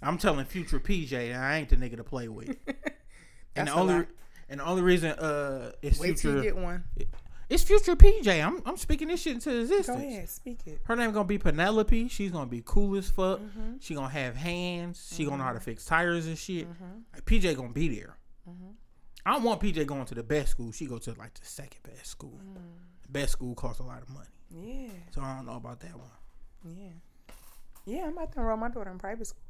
I'm 0.03 0.19
telling 0.19 0.45
future 0.47 0.79
PJ 0.79 1.37
I 1.37 1.57
ain't 1.57 1.69
the 1.69 1.77
nigga 1.77 1.97
to 1.97 2.05
play 2.05 2.29
with. 2.29 2.57
and 3.57 3.69
the 3.69 3.73
only 3.73 3.95
lot. 3.95 4.07
and 4.49 4.61
the 4.61 4.65
only 4.65 4.83
reason 4.83 5.11
uh 5.13 5.73
it's 5.83 5.99
Wait 5.99 6.17
till 6.17 6.37
you 6.37 6.43
get 6.43 6.57
one. 6.57 6.85
It's 7.49 7.63
future 7.63 7.97
PJ. 7.97 8.45
I'm 8.47 8.63
I'm 8.67 8.77
speaking 8.77 9.09
this 9.09 9.23
shit 9.23 9.35
into 9.35 9.59
existence. 9.61 9.87
Go 10.01 10.07
ahead, 10.09 10.29
speak 10.29 10.61
it. 10.67 10.81
Her 10.85 10.97
name 10.97 11.13
gonna 11.13 11.25
be 11.25 11.39
Penelope. 11.39 12.09
She's 12.09 12.31
gonna 12.31 12.47
be 12.47 12.63
cool 12.65 12.97
as 12.97 13.09
fuck. 13.11 13.41
Mm-hmm. 13.41 13.75
She 13.81 13.95
gonna 13.95 14.09
have 14.09 14.37
hands. 14.37 15.13
She 15.15 15.25
gonna 15.25 15.39
know 15.39 15.45
how 15.45 15.53
to 15.53 15.61
fix 15.61 15.85
tires 15.85 16.27
and 16.27 16.37
shit. 16.39 16.67
Like, 17.13 17.25
PJ 17.25 17.57
gonna 17.57 17.69
be 17.73 17.89
there. 17.97 18.17
Mm-hmm. 18.49 18.71
I 19.27 19.33
don't 19.33 19.43
want 19.43 19.61
PJ 19.61 19.87
going 19.87 20.05
to 20.07 20.15
the 20.15 20.23
best 20.23 20.51
school. 20.51 20.71
She 20.73 20.87
go 20.87 20.99
to 20.99 21.15
like 21.15 21.35
the 21.35 21.47
second 21.47 21.81
best 21.83 22.07
school. 22.07 22.39
Mm. 22.45 22.57
The 23.03 23.09
best 23.09 23.33
school 23.33 23.55
costs 23.55 23.81
a 23.81 23.83
lot 23.85 24.03
of 24.03 24.09
money, 24.11 24.27
Yeah, 24.51 24.91
so 25.15 25.23
I 25.23 25.37
don't 25.37 25.47
know 25.47 25.57
about 25.57 25.81
that 25.81 25.95
one. 25.99 26.77
yeah, 26.77 26.89
yeah. 27.87 28.03
I'm 28.05 28.13
about 28.13 28.33
to 28.33 28.41
enroll 28.41 28.57
my 28.59 28.69
daughter 28.69 28.91
in 28.91 28.99
private 28.99 29.27
school. 29.27 29.41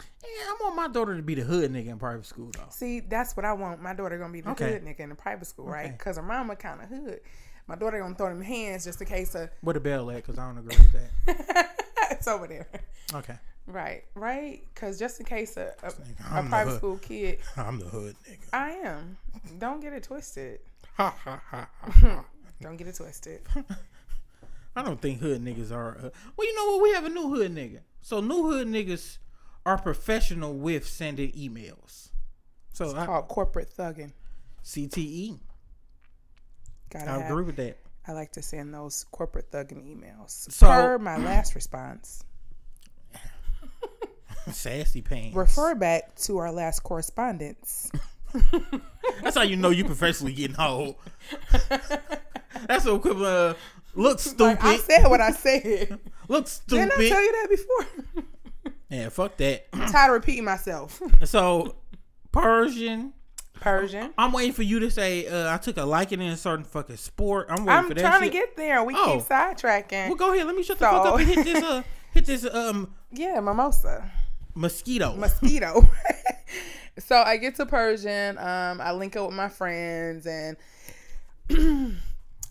Yeah, 0.00 0.28
I 0.46 0.56
want 0.60 0.76
my 0.76 0.88
daughter 0.88 1.16
to 1.16 1.22
be 1.22 1.34
the 1.34 1.42
hood 1.42 1.72
nigga 1.72 1.88
in 1.88 1.98
private 1.98 2.26
school 2.26 2.50
though. 2.54 2.64
See, 2.70 3.00
that's 3.00 3.36
what 3.36 3.44
I 3.44 3.52
want. 3.52 3.82
My 3.82 3.92
daughter 3.94 4.18
gonna 4.18 4.32
be 4.32 4.40
the 4.40 4.50
Okay. 4.50 4.72
hood 4.72 4.84
nigga 4.84 5.00
in 5.00 5.08
the 5.10 5.14
private 5.14 5.46
school, 5.46 5.66
right? 5.66 5.96
Because 5.96 6.16
her 6.16 6.22
mama 6.22 6.56
kind 6.56 6.80
of 6.80 6.88
hood. 6.88 7.20
My 7.66 7.76
daughter 7.76 7.98
gonna 8.00 8.14
throw 8.14 8.28
them 8.28 8.42
hands 8.42 8.84
just 8.84 9.00
in 9.00 9.06
case 9.06 9.34
of 9.34 9.50
Where 9.60 9.74
the 9.74 9.80
bell 9.80 10.10
at? 10.10 10.24
Cause 10.24 10.38
I 10.38 10.46
don't 10.46 10.58
agree 10.58 10.76
with 10.76 10.92
that. 11.26 11.70
it's 12.10 12.28
over 12.28 12.46
there. 12.46 12.68
Okay, 13.14 13.36
Right, 13.66 14.04
right. 14.14 14.62
Because 14.74 14.98
just 14.98 15.20
in 15.20 15.26
case 15.26 15.56
a, 15.56 15.72
a, 15.82 16.38
a 16.38 16.42
private 16.44 16.76
school 16.78 16.98
kid, 16.98 17.38
I'm 17.56 17.78
the 17.78 17.86
hood 17.86 18.16
nigga. 18.28 18.48
I 18.52 18.70
am. 18.70 19.16
Don't 19.58 19.80
get 19.80 19.92
it 19.92 20.02
twisted. 20.04 20.60
Ha 20.96 21.14
ha 21.24 21.40
ha. 21.50 21.68
ha. 21.80 22.24
Don't 22.60 22.76
get 22.76 22.86
it 22.88 22.94
twisted. 22.96 23.40
I 24.76 24.82
don't 24.82 25.00
think 25.00 25.20
hood 25.20 25.44
niggas 25.44 25.70
are. 25.72 25.96
Uh, 25.98 26.10
well, 26.36 26.46
you 26.46 26.54
know 26.56 26.72
what? 26.76 26.82
We 26.82 26.92
have 26.92 27.04
a 27.04 27.08
new 27.08 27.28
hood 27.34 27.54
nigga. 27.54 27.80
So 28.00 28.20
new 28.20 28.48
hood 28.50 28.68
niggas 28.68 29.18
are 29.64 29.78
professional 29.78 30.54
with 30.54 30.86
sending 30.86 31.32
emails. 31.32 32.08
So 32.72 32.96
I, 32.96 33.06
Called 33.06 33.28
corporate 33.28 33.70
thugging. 33.76 34.12
CTE. 34.64 35.38
Gotta 36.90 37.10
I 37.10 37.18
have, 37.18 37.30
agree 37.30 37.44
with 37.44 37.56
that. 37.56 37.78
I 38.06 38.12
like 38.12 38.32
to 38.32 38.42
send 38.42 38.74
those 38.74 39.04
corporate 39.10 39.50
thugging 39.50 39.84
emails. 39.84 40.50
So- 40.50 40.66
per 40.66 40.98
my 40.98 41.16
last 41.18 41.54
response. 41.54 42.24
Sassy 44.50 45.02
pants. 45.02 45.36
Refer 45.36 45.74
back 45.76 46.14
to 46.16 46.38
our 46.38 46.50
last 46.50 46.80
correspondence. 46.80 47.92
That's 49.22 49.36
how 49.36 49.42
you 49.42 49.56
know 49.56 49.70
you're 49.70 49.86
professionally 49.86 50.32
getting 50.32 50.58
old. 50.58 50.96
That's 51.70 52.84
the 52.84 52.94
equivalent 52.94 53.26
of 53.26 53.58
look 53.94 54.18
stupid. 54.18 54.42
Like, 54.42 54.64
I 54.64 54.76
said 54.78 55.08
what 55.08 55.20
I 55.20 55.30
said. 55.30 55.98
look 56.28 56.48
stupid. 56.48 56.88
Didn't 56.88 57.00
I 57.00 57.08
tell 57.08 57.22
you 57.22 57.32
that 57.32 57.48
before? 57.50 58.24
Yeah, 58.92 59.08
fuck 59.08 59.36
that. 59.38 59.66
I'm 59.72 59.90
tired 59.90 60.10
of 60.10 60.14
repeating 60.14 60.44
myself. 60.44 61.00
so 61.24 61.76
Pershing. 62.30 63.12
Pershing. 63.54 64.10
I'm 64.18 64.32
waiting 64.32 64.52
for 64.52 64.62
you 64.62 64.80
to 64.80 64.90
say 64.90 65.26
uh, 65.26 65.52
I 65.52 65.56
took 65.56 65.76
a 65.78 65.84
liking 65.84 66.20
in 66.20 66.28
a 66.30 66.36
certain 66.36 66.64
fucking 66.64 66.96
sport. 66.98 67.46
I'm 67.48 67.64
waiting 67.64 67.78
I'm 67.78 67.88
for 67.88 67.94
that 67.94 68.00
trying 68.00 68.22
shit. 68.24 68.32
to 68.32 68.38
get 68.38 68.56
there. 68.56 68.84
We 68.84 68.94
Oh. 68.96 69.16
keep 69.18 69.26
sidetracking. 69.28 70.08
Well, 70.08 70.16
go 70.16 70.34
ahead. 70.34 70.46
Let 70.46 70.56
me 70.56 70.62
shut 70.62 70.78
the 70.78 70.84
fuck 70.86 71.06
up 71.06 71.18
and 71.18 71.26
hit 71.28 71.44
this. 71.44 71.62
Uh, 71.62 71.82
hit 72.12 72.26
this 72.26 72.44
um 72.52 72.94
yeah, 73.12 73.40
mimosa. 73.40 74.10
mosquito. 74.54 75.14
mosquito. 75.16 75.88
so 76.98 77.16
I 77.16 77.38
get 77.38 77.54
to 77.56 77.64
Pershing. 77.66 78.36
Um, 78.36 78.80
I 78.80 78.92
link 78.92 79.16
up 79.16 79.28
with 79.28 79.36
my 79.36 79.48
friends, 79.48 80.26
and 80.26 80.56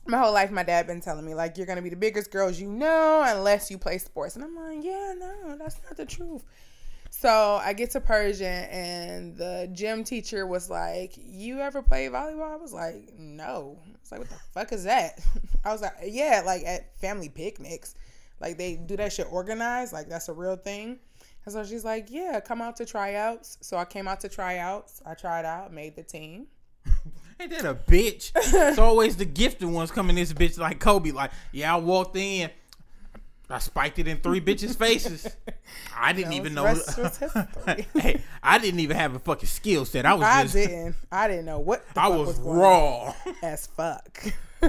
my 0.05 0.17
whole 0.17 0.33
life, 0.33 0.51
my 0.51 0.63
dad 0.63 0.87
been 0.87 1.01
telling 1.01 1.25
me 1.25 1.35
like, 1.35 1.57
"You're 1.57 1.67
gonna 1.67 1.81
be 1.81 1.89
the 1.89 1.95
biggest 1.95 2.31
girls 2.31 2.59
you 2.59 2.67
know 2.67 3.23
unless 3.25 3.69
you 3.69 3.77
play 3.77 3.97
sports." 3.97 4.35
And 4.35 4.43
I'm 4.43 4.55
like, 4.55 4.83
"Yeah, 4.83 5.13
no, 5.17 5.57
that's 5.57 5.81
not 5.83 5.97
the 5.97 6.05
truth." 6.05 6.43
So 7.11 7.59
I 7.63 7.73
get 7.73 7.91
to 7.91 8.01
Pershing, 8.01 8.47
and 8.47 9.35
the 9.35 9.69
gym 9.73 10.03
teacher 10.03 10.47
was 10.47 10.69
like, 10.69 11.13
"You 11.17 11.59
ever 11.59 11.83
play 11.83 12.07
volleyball?" 12.07 12.53
I 12.53 12.55
was 12.55 12.73
like, 12.73 13.13
"No." 13.17 13.77
it's 14.01 14.11
like, 14.11 14.21
"What 14.21 14.29
the 14.29 14.35
fuck 14.53 14.71
is 14.73 14.85
that?" 14.85 15.19
I 15.65 15.71
was 15.71 15.81
like, 15.81 15.93
"Yeah, 16.05 16.41
like 16.45 16.63
at 16.65 16.97
family 16.97 17.29
picnics, 17.29 17.95
like 18.39 18.57
they 18.57 18.75
do 18.75 18.97
that 18.97 19.13
shit 19.13 19.27
organized, 19.31 19.93
like 19.93 20.09
that's 20.09 20.29
a 20.29 20.33
real 20.33 20.55
thing." 20.55 20.99
And 21.45 21.53
so 21.53 21.63
she's 21.63 21.85
like, 21.85 22.07
"Yeah, 22.09 22.39
come 22.39 22.61
out 22.61 22.77
to 22.77 22.85
tryouts." 22.85 23.57
So 23.61 23.77
I 23.77 23.85
came 23.85 24.07
out 24.07 24.21
to 24.21 24.29
tryouts. 24.29 25.01
I 25.05 25.13
tried 25.13 25.45
out, 25.45 25.71
made 25.71 25.95
the 25.95 26.03
team. 26.03 26.47
Ain't 27.41 27.49
that 27.49 27.65
a 27.65 27.73
bitch? 27.73 28.31
it's 28.35 28.77
always 28.77 29.17
the 29.17 29.25
gifted 29.25 29.67
ones 29.67 29.89
coming 29.89 30.15
this 30.15 30.31
bitch 30.31 30.59
like 30.59 30.79
Kobe. 30.79 31.09
Like, 31.09 31.31
yeah, 31.51 31.73
I 31.73 31.79
walked 31.79 32.15
in. 32.15 32.51
I 33.49 33.57
spiked 33.57 33.97
it 33.97 34.07
in 34.07 34.17
three 34.17 34.39
bitches' 34.39 34.77
faces. 34.77 35.27
I 35.97 36.13
didn't 36.13 36.33
even 36.33 36.53
know. 36.53 36.65
rest 36.65 36.99
was 36.99 37.17
history. 37.17 37.87
hey, 37.99 38.21
I 38.43 38.59
didn't 38.59 38.79
even 38.79 38.95
have 38.95 39.15
a 39.15 39.19
fucking 39.19 39.47
skill 39.47 39.85
set. 39.85 40.05
I 40.05 40.13
was 40.13 40.23
I 40.23 40.43
just, 40.43 40.53
didn't. 40.53 40.95
I 41.11 41.27
didn't 41.27 41.45
know 41.45 41.57
what 41.57 41.83
the 41.95 41.99
I 41.99 42.09
was 42.09 42.39
raw. 42.39 43.11
as 43.41 43.65
fuck. 43.65 44.23
I 44.61 44.67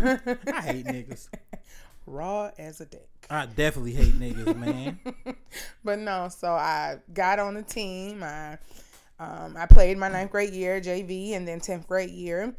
hate 0.62 0.86
niggas. 0.86 1.28
Raw 2.06 2.50
as 2.58 2.80
a 2.80 2.86
dick. 2.86 3.08
I 3.30 3.46
definitely 3.46 3.92
hate 3.92 4.18
niggas, 4.18 4.56
man. 4.56 4.98
But 5.84 6.00
no, 6.00 6.28
so 6.30 6.52
I 6.52 6.98
got 7.12 7.38
on 7.38 7.54
the 7.54 7.62
team. 7.62 8.24
I 8.24 8.58
um, 9.22 9.56
I 9.56 9.66
played 9.66 9.98
my 9.98 10.08
ninth 10.08 10.30
grade 10.32 10.52
year 10.52 10.80
JV 10.80 11.32
and 11.32 11.46
then 11.46 11.60
tenth 11.60 11.86
grade 11.86 12.10
year. 12.10 12.54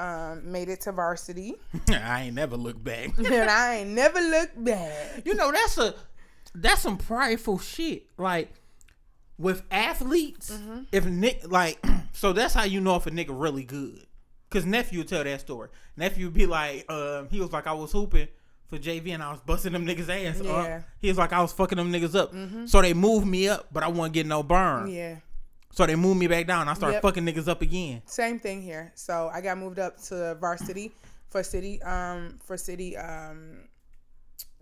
Um, 0.00 0.50
made 0.50 0.68
it 0.68 0.80
to 0.82 0.92
varsity, 0.92 1.54
I 1.88 2.22
ain't 2.24 2.34
never 2.34 2.56
looked 2.56 2.82
back. 2.82 3.10
and 3.18 3.28
I 3.50 3.76
ain't 3.76 3.90
never 3.90 4.20
looked 4.20 4.62
back. 4.64 5.22
You 5.24 5.34
know, 5.34 5.52
that's 5.52 5.78
a 5.78 5.94
that's 6.52 6.80
some 6.82 6.96
prideful 6.98 7.58
shit. 7.60 8.06
Like 8.18 8.52
with 9.38 9.62
athletes, 9.70 10.50
Mm-hmm. 10.50 10.80
if 10.92 11.04
Nick 11.06 11.48
like 11.50 11.78
so 12.12 12.32
that's 12.32 12.54
how 12.54 12.64
you 12.64 12.80
know 12.80 12.96
if 12.96 13.06
a 13.06 13.10
nigga 13.12 13.28
really 13.30 13.62
good. 13.64 14.04
Cause 14.50 14.64
nephew 14.64 14.98
would 15.00 15.08
tell 15.08 15.22
that 15.24 15.40
story. 15.40 15.68
Nephew 15.96 16.26
would 16.26 16.34
be 16.34 16.46
like, 16.46 16.90
um, 16.90 17.28
he 17.30 17.40
was 17.40 17.52
like, 17.52 17.66
I 17.66 17.72
was 17.72 17.90
hooping 17.92 18.28
for 18.66 18.78
JV 18.78 19.10
and 19.14 19.22
I 19.22 19.30
was 19.32 19.40
busting 19.40 19.72
them 19.72 19.84
niggas 19.86 20.08
ass. 20.08 20.40
up. 20.40 20.46
Yeah. 20.46 20.82
He 21.00 21.08
was 21.08 21.18
like, 21.18 21.32
I 21.32 21.40
was 21.42 21.52
fucking 21.52 21.76
them 21.76 21.92
niggas 21.92 22.14
up. 22.16 22.32
So 22.68 22.80
they 22.82 22.94
moved 22.94 23.26
me 23.26 23.48
up, 23.48 23.66
but 23.72 23.82
I 23.82 23.88
wasn't 23.88 24.14
getting 24.14 24.28
no 24.28 24.42
burn. 24.44 24.88
Yeah, 24.88 25.16
So 25.74 25.84
they 25.86 25.96
moved 25.96 26.20
me 26.20 26.28
back 26.28 26.46
down. 26.46 26.68
I 26.68 26.74
started 26.74 26.94
Yep. 26.94 27.02
fucking 27.02 27.24
niggas 27.26 27.48
up 27.48 27.60
again. 27.60 28.02
same 28.06 28.38
thing 28.38 28.62
here. 28.62 28.92
So 28.94 29.28
I 29.32 29.40
got 29.40 29.58
moved 29.58 29.78
up 29.80 30.00
to 30.04 30.36
varsity 30.36 30.92
for 31.30 31.42
city 31.42 31.82
um 31.82 32.38
for 32.44 32.56
city 32.56 32.96
um 32.96 33.68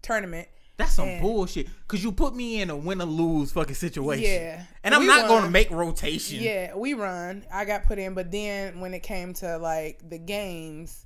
tournament. 0.00 0.48
That's 0.78 0.92
some 0.94 1.06
And- 1.08 1.20
bullshit. 1.22 1.68
Cause 1.86 2.02
you 2.02 2.12
put 2.12 2.34
me 2.34 2.62
in 2.62 2.70
a 2.70 2.76
win 2.76 3.00
or 3.02 3.04
lose 3.04 3.52
fucking 3.52 3.74
situation. 3.74 4.24
Yeah. 4.24 4.64
And 4.82 4.94
I'm 4.94 5.06
not 5.06 5.28
won. 5.28 5.40
gonna 5.42 5.50
make 5.50 5.70
rotation. 5.70 6.42
Yeah, 6.42 6.74
we 6.74 6.94
run. 6.94 7.44
I 7.52 7.66
got 7.66 7.84
put 7.84 7.98
in, 7.98 8.14
but 8.14 8.30
then 8.32 8.80
when 8.80 8.94
it 8.94 9.02
came 9.02 9.34
to 9.34 9.58
like 9.58 10.00
the 10.08 10.18
games, 10.18 11.04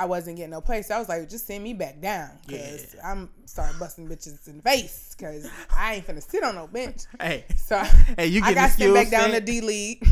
I 0.00 0.06
wasn't 0.06 0.38
getting 0.38 0.52
no 0.52 0.62
place. 0.62 0.88
So 0.88 0.94
I 0.94 0.98
was 0.98 1.10
like, 1.10 1.28
just 1.28 1.46
send 1.46 1.62
me 1.62 1.74
back 1.74 2.00
down 2.00 2.30
because 2.46 2.96
I'm 3.04 3.28
starting 3.44 3.78
busting 3.78 4.08
bitches 4.08 4.48
in 4.48 4.56
the 4.56 4.62
face 4.62 5.14
because 5.14 5.46
I 5.76 5.96
ain't 5.96 6.06
finna 6.06 6.22
sit 6.22 6.42
on 6.42 6.54
no 6.54 6.66
bench. 6.66 7.02
Hey. 7.20 7.44
So 7.54 7.78
Hey, 8.16 8.28
you 8.28 8.40
I 8.42 8.54
got 8.54 8.70
sent 8.70 8.94
back 8.94 9.10
down 9.10 9.28
to 9.28 9.34
set? 9.34 9.44
D 9.44 9.60
League. 9.60 10.08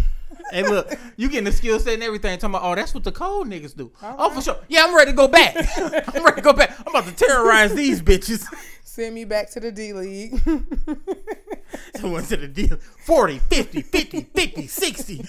Hey, 0.50 0.62
look, 0.62 0.92
you 1.16 1.30
getting 1.30 1.44
the 1.44 1.52
skill 1.52 1.80
set 1.80 1.94
and 1.94 2.02
everything. 2.02 2.38
Talking 2.38 2.56
about, 2.56 2.70
oh, 2.70 2.74
that's 2.74 2.92
what 2.92 3.02
the 3.02 3.12
cold 3.12 3.48
niggas 3.48 3.74
do. 3.74 3.90
All 4.02 4.16
Oh, 4.18 4.30
for 4.30 4.42
sure. 4.42 4.58
Yeah, 4.68 4.84
I'm 4.84 4.94
ready 4.94 5.12
to 5.12 5.16
go 5.16 5.26
back. 5.26 5.56
I'm 5.78 6.22
ready 6.22 6.36
to 6.36 6.42
go 6.42 6.52
back. 6.52 6.78
I'm 6.80 6.94
about 6.94 7.06
to 7.06 7.14
terrorize 7.14 7.74
these 7.74 8.02
bitches. 8.02 8.44
send 8.84 9.14
me 9.14 9.24
back 9.24 9.48
to 9.52 9.60
the 9.60 9.72
D 9.72 9.94
League. 9.94 10.38
Someone 11.96 12.24
to 12.24 12.36
the 12.36 12.48
deal 12.48 12.76
40, 13.06 13.38
50, 13.38 13.80
50, 13.82 14.20
50, 14.34 14.66
60. 14.66 15.24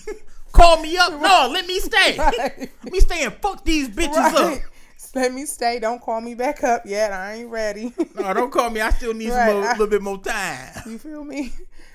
Call 0.52 0.82
me 0.82 0.98
up. 0.98 1.12
No, 1.14 1.50
let 1.52 1.66
me 1.68 1.80
stay. 1.80 2.18
Right. 2.18 2.70
Let 2.84 2.92
me 2.94 3.00
stay 3.00 3.24
and 3.24 3.34
fuck 3.36 3.64
these 3.64 3.90
bitches 3.90 4.14
right. 4.16 4.58
up. 4.58 4.64
Let 5.16 5.34
me 5.34 5.46
stay. 5.46 5.80
Don't 5.80 6.02
call 6.02 6.22
me 6.22 6.36
back 6.36 6.64
up 6.64 6.84
yet. 6.86 7.12
I 7.14 7.34
ain't 7.36 7.50
ready. 7.50 7.94
No, 8.16 8.34
don't 8.34 8.52
call 8.52 8.70
me. 8.70 8.82
I 8.82 8.90
still 8.92 9.14
need 9.14 9.30
Right, 9.30 9.56
I- 9.56 9.72
little 9.72 9.88
bit 9.88 10.02
more 10.02 10.20
time. 10.22 10.70
You 10.86 10.98
feel 11.00 11.24
me? 11.24 11.54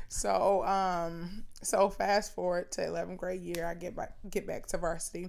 So 0.09 0.65
um 0.65 1.45
so 1.63 1.89
fast 1.89 2.35
forward 2.35 2.71
to 2.73 2.83
11th 2.83 3.17
grade 3.17 3.41
year, 3.43 3.67
I 3.67 3.75
get 3.75 3.97
back 3.97 4.15
get 4.31 4.47
back 4.47 4.67
to 4.67 4.79
varsity, 4.79 5.29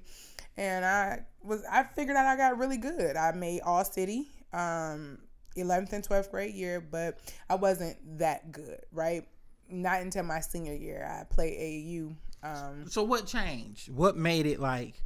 and 0.58 0.86
I 0.86 1.22
was 1.44 1.64
I 1.72 1.84
figured 1.84 2.16
out 2.18 2.26
I 2.28 2.36
got 2.38 2.58
really 2.58 2.78
good. 2.78 3.16
I 3.16 3.32
made 3.32 3.62
all 3.62 3.84
city. 3.84 4.28
Um, 4.54 5.20
11th 5.58 5.94
and 5.94 6.08
12th 6.08 6.32
grade 6.32 6.54
year, 6.54 6.82
but 6.82 7.20
I 7.50 7.56
wasn't 7.56 7.98
that 8.20 8.52
good, 8.52 8.82
right? 8.92 9.26
Not 9.70 10.02
until 10.02 10.24
my 10.24 10.40
senior 10.42 10.74
year. 10.74 11.06
I 11.10 11.24
played 11.34 11.58
AAU. 11.58 12.16
Um, 12.46 12.88
So 12.88 13.04
what 13.04 13.26
changed? 13.26 13.90
What 13.92 14.16
made 14.18 14.46
it 14.46 14.60
like? 14.60 15.02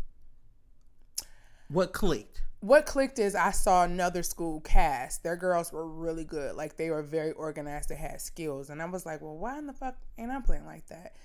What 1.69 1.93
clicked? 1.93 2.41
what 2.61 2.85
clicked 2.85 3.19
is 3.19 3.35
I 3.35 3.51
saw 3.51 3.83
another 3.85 4.21
school 4.21 4.59
Cass. 4.61 5.17
Their 5.19 5.37
girls 5.37 5.71
were 5.71 5.87
really 5.87 6.25
good. 6.25 6.55
Like 6.55 6.75
they 6.75 6.89
were 6.89 7.01
very 7.03 7.31
organized. 7.31 7.89
They 7.89 7.95
had 7.95 8.19
skills. 8.19 8.69
And 8.69 8.81
I 8.81 8.85
was 8.85 9.05
like, 9.05 9.21
well, 9.21 9.37
why 9.37 9.57
in 9.57 9.67
the 9.67 9.73
fuck 9.73 9.95
ain't 10.17 10.31
I 10.31 10.41
playing 10.41 10.65
like 10.65 10.85
that? 10.87 11.15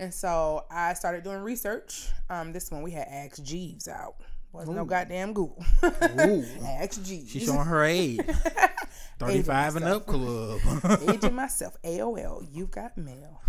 And 0.00 0.12
so 0.12 0.64
I 0.70 0.94
started 0.94 1.22
doing 1.22 1.38
research. 1.42 2.08
Um, 2.28 2.52
this 2.52 2.70
one 2.70 2.82
we 2.82 2.90
had 2.90 3.06
Ask 3.08 3.42
Jeeves 3.42 3.86
out. 3.86 4.16
Wasn't 4.52 4.76
no 4.76 4.84
goddamn 4.84 5.32
Google. 5.32 5.64
Ooh. 5.84 6.44
Ask 6.64 7.04
Jeeves. 7.04 7.30
She's 7.30 7.44
showing 7.44 7.66
her 7.66 7.84
age. 7.84 8.20
35 9.20 9.76
and 9.76 9.84
up 9.84 10.06
club. 10.06 10.60
Aging 11.08 11.34
myself. 11.34 11.76
AOL. 11.84 12.48
You 12.50 12.66
got 12.66 12.96
mail. 12.98 13.40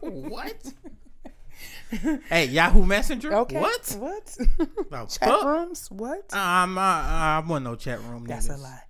what? 0.00 0.72
hey, 2.28 2.46
Yahoo 2.46 2.84
Messenger? 2.84 3.34
Okay. 3.34 3.60
What? 3.60 3.96
What? 3.98 4.36
The 4.90 5.06
Chat 5.06 5.28
fuck? 5.28 5.44
rooms? 5.44 5.88
What? 5.90 6.30
I'm, 6.32 6.76
uh, 6.78 6.80
I 6.80 7.42
wasn't 7.46 7.64
no 7.64 7.76
chat 7.76 8.00
room. 8.02 8.24
That's 8.24 8.48
a 8.48 8.56
lie. 8.56 8.82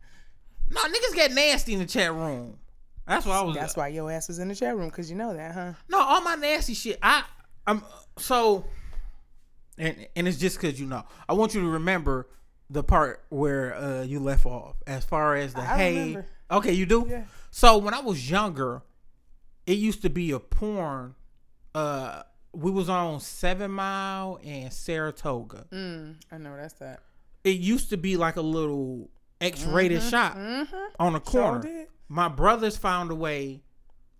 No, 0.70 0.80
niggas 0.82 1.14
get 1.14 1.32
nasty 1.32 1.72
in 1.74 1.78
the 1.80 1.86
chat 1.86 2.12
room. 2.12 2.58
That's 3.06 3.26
why 3.26 3.38
I 3.38 3.42
was. 3.42 3.56
That's 3.56 3.76
why 3.76 3.88
your 3.88 4.10
ass 4.10 4.28
was 4.28 4.38
in 4.38 4.48
the 4.48 4.54
chat 4.54 4.76
room 4.76 4.88
because 4.88 5.10
you 5.10 5.16
know 5.16 5.34
that, 5.34 5.52
huh? 5.52 5.72
No, 5.88 6.00
all 6.00 6.20
my 6.20 6.36
nasty 6.36 6.74
shit. 6.74 6.98
I, 7.02 7.24
I'm 7.66 7.82
so, 8.18 8.64
and 9.78 10.06
and 10.14 10.28
it's 10.28 10.38
just 10.38 10.60
because 10.60 10.78
you 10.80 10.86
know. 10.86 11.04
I 11.28 11.32
want 11.32 11.54
you 11.54 11.60
to 11.62 11.66
remember 11.68 12.28
the 12.68 12.84
part 12.84 13.24
where 13.30 13.74
uh 13.74 14.02
you 14.02 14.20
left 14.20 14.46
off 14.46 14.76
as 14.86 15.04
far 15.04 15.34
as 15.34 15.54
the 15.54 15.60
I 15.60 15.76
hey. 15.76 15.98
remember. 15.98 16.26
Okay, 16.52 16.72
you 16.72 16.86
do. 16.86 17.06
Yeah. 17.08 17.24
So 17.50 17.78
when 17.78 17.94
I 17.94 18.00
was 18.00 18.30
younger, 18.30 18.82
it 19.66 19.78
used 19.78 20.02
to 20.02 20.10
be 20.10 20.30
a 20.30 20.38
porn. 20.38 21.14
Uh, 21.74 22.22
we 22.52 22.70
was 22.70 22.88
on 22.88 23.20
Seven 23.20 23.70
Mile 23.70 24.38
and 24.44 24.72
Saratoga. 24.72 25.66
Mm, 25.72 26.16
I 26.32 26.38
know 26.38 26.56
that's 26.56 26.74
that. 26.74 27.00
It 27.44 27.58
used 27.60 27.90
to 27.90 27.96
be 27.96 28.16
like 28.16 28.36
a 28.36 28.40
little 28.42 29.08
X-rated 29.40 30.02
shop 30.02 30.36
Mm-hmm. 30.36 30.76
on 30.98 31.12
the 31.14 31.20
corner. 31.20 31.86
My 32.08 32.28
brothers 32.28 32.76
found 32.76 33.10
a 33.10 33.14
way 33.14 33.62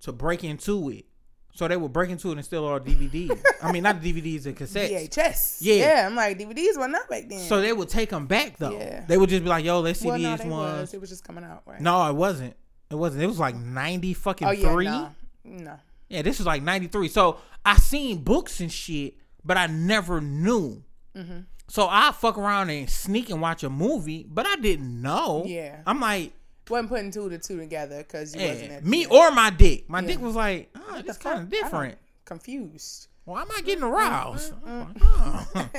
to 0.03 0.13
break 0.13 0.45
into 0.45 0.91
it. 0.91 1.07
So 1.53 1.67
they 1.67 1.77
would 1.77 1.93
break 1.93 2.09
into 2.11 2.29
it 2.31 2.37
and 2.37 2.45
steal 2.45 2.65
our 2.65 2.79
DVDs. 2.81 3.39
I 3.63 3.73
mean, 3.73 3.83
not 3.83 4.01
DVDs 4.01 4.47
and 4.47 4.57
cassettes. 4.57 5.09
VHS. 5.09 5.59
Yeah. 5.61 5.75
Yeah, 5.75 6.07
I'm 6.07 6.15
like 6.15 6.39
DVDs 6.39 6.79
were 6.79 6.87
not 6.89 7.09
back 7.11 7.29
then. 7.29 7.41
So 7.41 7.61
they 7.61 7.73
would 7.73 7.89
take 7.89 8.11
them 8.11 8.27
back 8.29 8.57
though. 8.57 8.71
Yeah. 8.71 9.05
They 9.07 9.19
would 9.19 9.29
just 9.29 9.43
be 9.43 9.49
like, 9.51 9.65
"Yo, 9.65 9.81
let's 9.81 9.99
see 10.01 10.07
well, 10.07 10.17
these 10.17 10.39
they 10.39 10.49
ones." 10.49 10.81
was. 10.81 10.95
It 10.95 11.01
was 11.01 11.11
just 11.11 11.25
coming 11.25 11.43
out, 11.45 11.63
right? 11.67 11.81
No, 11.81 12.09
it 12.09 12.15
wasn't. 12.15 12.55
It 12.89 12.95
wasn't. 12.95 13.25
It 13.25 13.27
was 13.27 13.41
like 13.41 13.57
ninety 13.57 14.15
fucking 14.15 14.47
Oh 14.47 14.53
yeah, 14.53 14.73
three. 14.73 14.85
no, 14.87 15.11
no. 15.45 15.79
Yeah, 16.11 16.21
this 16.23 16.39
was 16.39 16.47
like 16.47 16.63
ninety 16.63 16.89
three. 16.89 17.09
So 17.09 17.39
I 17.65 17.77
seen 17.77 18.23
books 18.23 18.61
and 18.61 18.71
shit, 18.71 19.15
but 19.45 19.57
I 19.57 19.67
never 19.67 20.21
knew. 20.21 20.83
Mm-hmm. 21.17 21.39
So 21.69 21.87
I 21.89 22.11
fuck 22.13 22.37
around 22.37 22.69
and 22.71 22.91
sneak 22.91 23.31
and 23.31 23.41
watch 23.41 23.63
a 23.63 23.71
movie, 23.71 24.27
but 24.29 24.45
I 24.47 24.57
didn't 24.57 25.01
know. 25.01 25.45
Yeah. 25.47 25.81
I'm 25.87 26.01
like, 26.01 26.33
wasn't 26.69 26.89
putting 26.89 27.11
two 27.13 27.29
to 27.31 27.39
two 27.39 27.59
together 27.59 27.99
because 27.99 28.35
you 28.35 28.47
wasn't 28.47 28.73
eh, 28.73 28.75
at 28.77 28.85
me 28.85 29.07
or 29.07 29.31
my 29.31 29.51
dick. 29.51 29.89
My 29.89 30.01
Yeah. 30.01 30.07
dick 30.09 30.21
was 30.21 30.35
like, 30.37 30.69
oh, 30.75 31.03
kind 31.21 31.41
of 31.43 31.49
different. 31.51 31.97
confused. 32.25 33.07
Why 33.25 33.43
am 33.43 33.49
I 33.57 33.61
getting 33.63 33.85
aroused? 33.85 34.53
Mm, 34.65 34.97
Oh. 35.03 35.47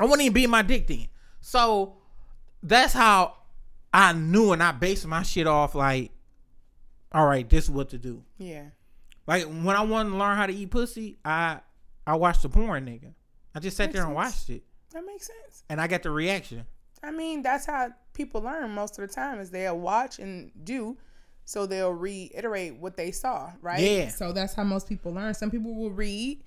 I 0.00 0.04
wouldn't 0.04 0.22
even 0.22 0.32
be 0.32 0.46
my 0.48 0.62
dick 0.62 0.86
then. 0.88 1.06
So 1.40 1.98
that's 2.62 2.92
how 2.92 3.34
I 3.94 4.12
knew 4.12 4.52
and 4.52 4.62
I 4.62 4.72
based 4.72 5.06
my 5.06 5.22
shit 5.22 5.46
off 5.46 5.74
like, 5.76 6.10
all 7.12 7.26
right, 7.26 7.48
this 7.48 7.64
is 7.64 7.70
what 7.70 7.90
to 7.90 7.98
do. 7.98 8.22
Yeah, 8.38 8.64
Like 9.26 9.44
when 9.44 9.70
I 9.76 9.82
wanted 9.82 10.10
to 10.10 10.16
learn 10.16 10.36
how 10.36 10.46
to 10.46 10.52
eat 10.54 10.70
pussy, 10.70 11.18
I 11.24 11.60
I 12.06 12.16
watched 12.16 12.42
the 12.42 12.48
porn 12.48 12.86
nigga. 12.86 13.12
I 13.54 13.58
just 13.60 13.76
sat 13.76 13.86
Makes 13.88 13.94
there 13.94 14.02
and 14.06 14.10
sense. 14.16 14.34
watched 14.34 14.50
it. 14.50 14.62
that 14.92 15.04
makes 15.06 15.26
sense. 15.26 15.64
And 15.68 15.80
I 15.80 15.86
got 15.86 16.02
the 16.02 16.10
reaction. 16.10 16.64
I 17.02 17.10
mean, 17.10 17.42
that's 17.42 17.66
how 17.66 17.90
people 18.12 18.40
learn 18.42 18.70
most 18.70 18.98
of 18.98 19.06
the 19.08 19.12
time 19.14 19.40
is 19.40 19.50
they'll 19.50 19.78
watch 19.78 20.18
and 20.18 20.50
do, 20.64 20.96
so 21.44 21.66
they'll 21.66 21.92
reiterate 21.92 22.76
what 22.76 22.96
they 22.96 23.10
saw, 23.10 23.52
right? 23.62 23.80
Yeah. 23.80 24.08
So 24.08 24.32
that's 24.32 24.54
how 24.54 24.64
most 24.64 24.88
people 24.88 25.12
learn. 25.12 25.34
Some 25.34 25.50
people 25.50 25.74
will 25.74 25.90
read 25.90 26.42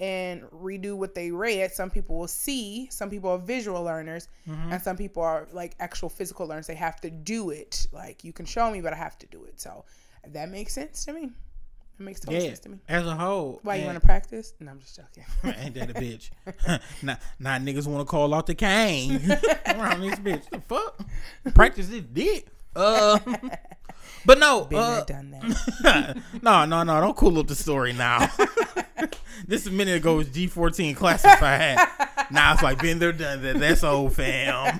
and 0.00 0.42
redo 0.50 0.96
what 0.96 1.14
they 1.14 1.30
read. 1.30 1.70
Some 1.72 1.90
people 1.90 2.18
will 2.18 2.28
see. 2.28 2.88
Some 2.90 3.10
people 3.10 3.30
are 3.30 3.38
visual 3.38 3.82
learners, 3.82 4.28
Mm-hmm. 4.48 4.72
and 4.72 4.82
some 4.82 4.96
people 4.96 5.22
are 5.22 5.46
like 5.52 5.74
actual 5.80 6.08
physical 6.08 6.46
learners. 6.46 6.66
They 6.66 6.74
have 6.74 7.00
to 7.02 7.10
do 7.10 7.50
it. 7.50 7.86
Like 7.92 8.24
you 8.24 8.32
can 8.32 8.46
show 8.46 8.70
me, 8.70 8.80
but 8.80 8.92
I 8.92 8.96
have 8.96 9.18
to 9.18 9.26
do 9.26 9.44
it. 9.44 9.60
So 9.60 9.84
that 10.28 10.48
makes 10.48 10.72
sense 10.74 11.04
to 11.04 11.12
me. 11.12 11.30
That 11.98 12.04
makes 12.04 12.20
total 12.20 12.34
Yeah. 12.40 12.48
sense 12.48 12.58
to 12.60 12.68
me. 12.70 12.78
As 12.88 13.06
a 13.06 13.14
whole. 13.14 13.60
Why 13.62 13.76
you 13.76 13.86
want 13.86 14.00
to 14.00 14.04
practice? 14.04 14.54
No, 14.60 14.70
I'm 14.72 14.80
just 14.80 14.96
joking. 14.96 15.24
Ain't 15.62 15.74
that 15.74 15.90
a 15.90 15.94
bitch? 15.94 16.30
now, 17.02 17.18
now 17.38 17.58
niggas 17.58 17.86
want 17.86 18.00
to 18.06 18.10
call 18.10 18.32
out 18.34 18.46
the 18.46 18.54
cane 18.54 19.16
around 19.66 20.00
this 20.00 20.16
bitch. 20.18 20.48
The 20.50 20.60
fuck? 20.60 20.98
Practice 21.54 21.88
this 21.88 22.02
dick. 22.02 22.46
Uh, 22.74 23.18
but 24.24 24.38
no, 24.38 24.64
Been 24.64 24.78
uh, 24.78 25.04
done 25.04 25.30
that. 25.32 26.16
no, 26.42 26.64
no, 26.64 26.82
no. 26.82 27.00
Don't 27.00 27.16
cool 27.16 27.38
up 27.38 27.46
the 27.48 27.54
story 27.54 27.92
now. 27.92 28.28
this 29.46 29.66
a 29.66 29.70
minute 29.70 29.96
ago 29.96 30.16
was 30.16 30.28
G 30.28 30.46
fourteen 30.46 30.94
classified. 30.94 31.76
now 32.30 32.54
it's 32.54 32.62
like 32.62 32.80
been 32.80 32.98
there, 32.98 33.12
done 33.12 33.42
that. 33.42 33.58
That's 33.58 33.84
old 33.84 34.14
fam. 34.14 34.78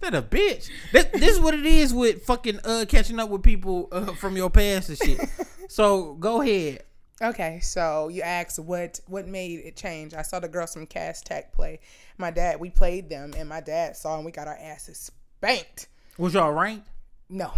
that 0.00 0.14
a 0.14 0.22
bitch. 0.22 0.70
That, 0.92 1.12
this 1.12 1.34
is 1.34 1.40
what 1.40 1.52
it 1.52 1.66
is 1.66 1.92
with 1.92 2.24
fucking 2.24 2.60
uh 2.64 2.86
catching 2.88 3.18
up 3.18 3.28
with 3.28 3.42
people 3.42 3.88
uh, 3.92 4.06
from 4.14 4.36
your 4.36 4.48
past 4.48 4.88
and 4.88 4.96
shit. 4.98 5.20
So 5.68 6.14
go 6.14 6.42
ahead. 6.42 6.82
Okay, 7.22 7.60
so 7.60 8.08
you 8.08 8.22
asked 8.22 8.58
what 8.58 9.00
what 9.06 9.26
made 9.26 9.60
it 9.60 9.76
change. 9.76 10.12
I 10.12 10.22
saw 10.22 10.38
the 10.38 10.48
girls 10.48 10.74
from 10.74 10.86
Cass 10.86 11.22
Tech 11.22 11.52
play. 11.52 11.80
My 12.18 12.30
dad, 12.30 12.60
we 12.60 12.68
played 12.68 13.08
them, 13.08 13.32
and 13.36 13.48
my 13.48 13.60
dad 13.60 13.96
saw 13.96 14.16
and 14.16 14.24
we 14.24 14.32
got 14.32 14.48
our 14.48 14.58
asses 14.60 15.10
spanked. 15.38 15.88
Was 16.18 16.34
y'all 16.34 16.52
ranked? 16.52 16.88
No, 17.28 17.52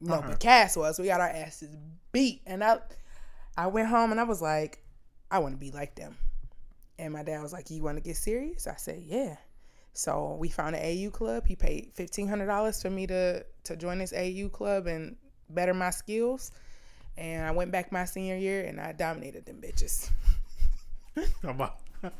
no, 0.00 0.14
uh-huh. 0.14 0.28
but 0.30 0.40
Cass 0.40 0.76
was. 0.76 0.98
We 0.98 1.06
got 1.06 1.20
our 1.20 1.28
asses 1.28 1.76
beat, 2.12 2.40
and 2.46 2.64
I, 2.64 2.78
I 3.56 3.66
went 3.66 3.88
home 3.88 4.12
and 4.12 4.20
I 4.20 4.24
was 4.24 4.40
like, 4.40 4.82
I 5.30 5.38
want 5.38 5.54
to 5.54 5.58
be 5.60 5.70
like 5.70 5.94
them. 5.94 6.16
And 6.98 7.12
my 7.12 7.22
dad 7.22 7.42
was 7.42 7.52
like, 7.52 7.70
You 7.70 7.82
want 7.82 7.98
to 7.98 8.02
get 8.02 8.16
serious? 8.16 8.66
I 8.66 8.76
said, 8.76 9.02
Yeah. 9.04 9.36
So 9.92 10.36
we 10.38 10.48
found 10.48 10.76
an 10.76 10.82
AU 10.82 11.10
club. 11.10 11.46
He 11.46 11.56
paid 11.56 11.90
fifteen 11.94 12.28
hundred 12.28 12.46
dollars 12.46 12.80
for 12.80 12.90
me 12.90 13.06
to 13.08 13.44
to 13.64 13.76
join 13.76 13.98
this 13.98 14.12
AU 14.12 14.48
club 14.48 14.86
and 14.86 15.16
better 15.50 15.74
my 15.74 15.90
skills. 15.90 16.50
And 17.16 17.44
I 17.44 17.50
went 17.50 17.70
back 17.70 17.92
my 17.92 18.04
senior 18.04 18.36
year 18.36 18.64
and 18.64 18.80
I 18.80 18.92
dominated 18.92 19.44
them 19.46 19.60
bitches. 19.60 20.10
Come 21.42 21.60
on. 21.60 21.70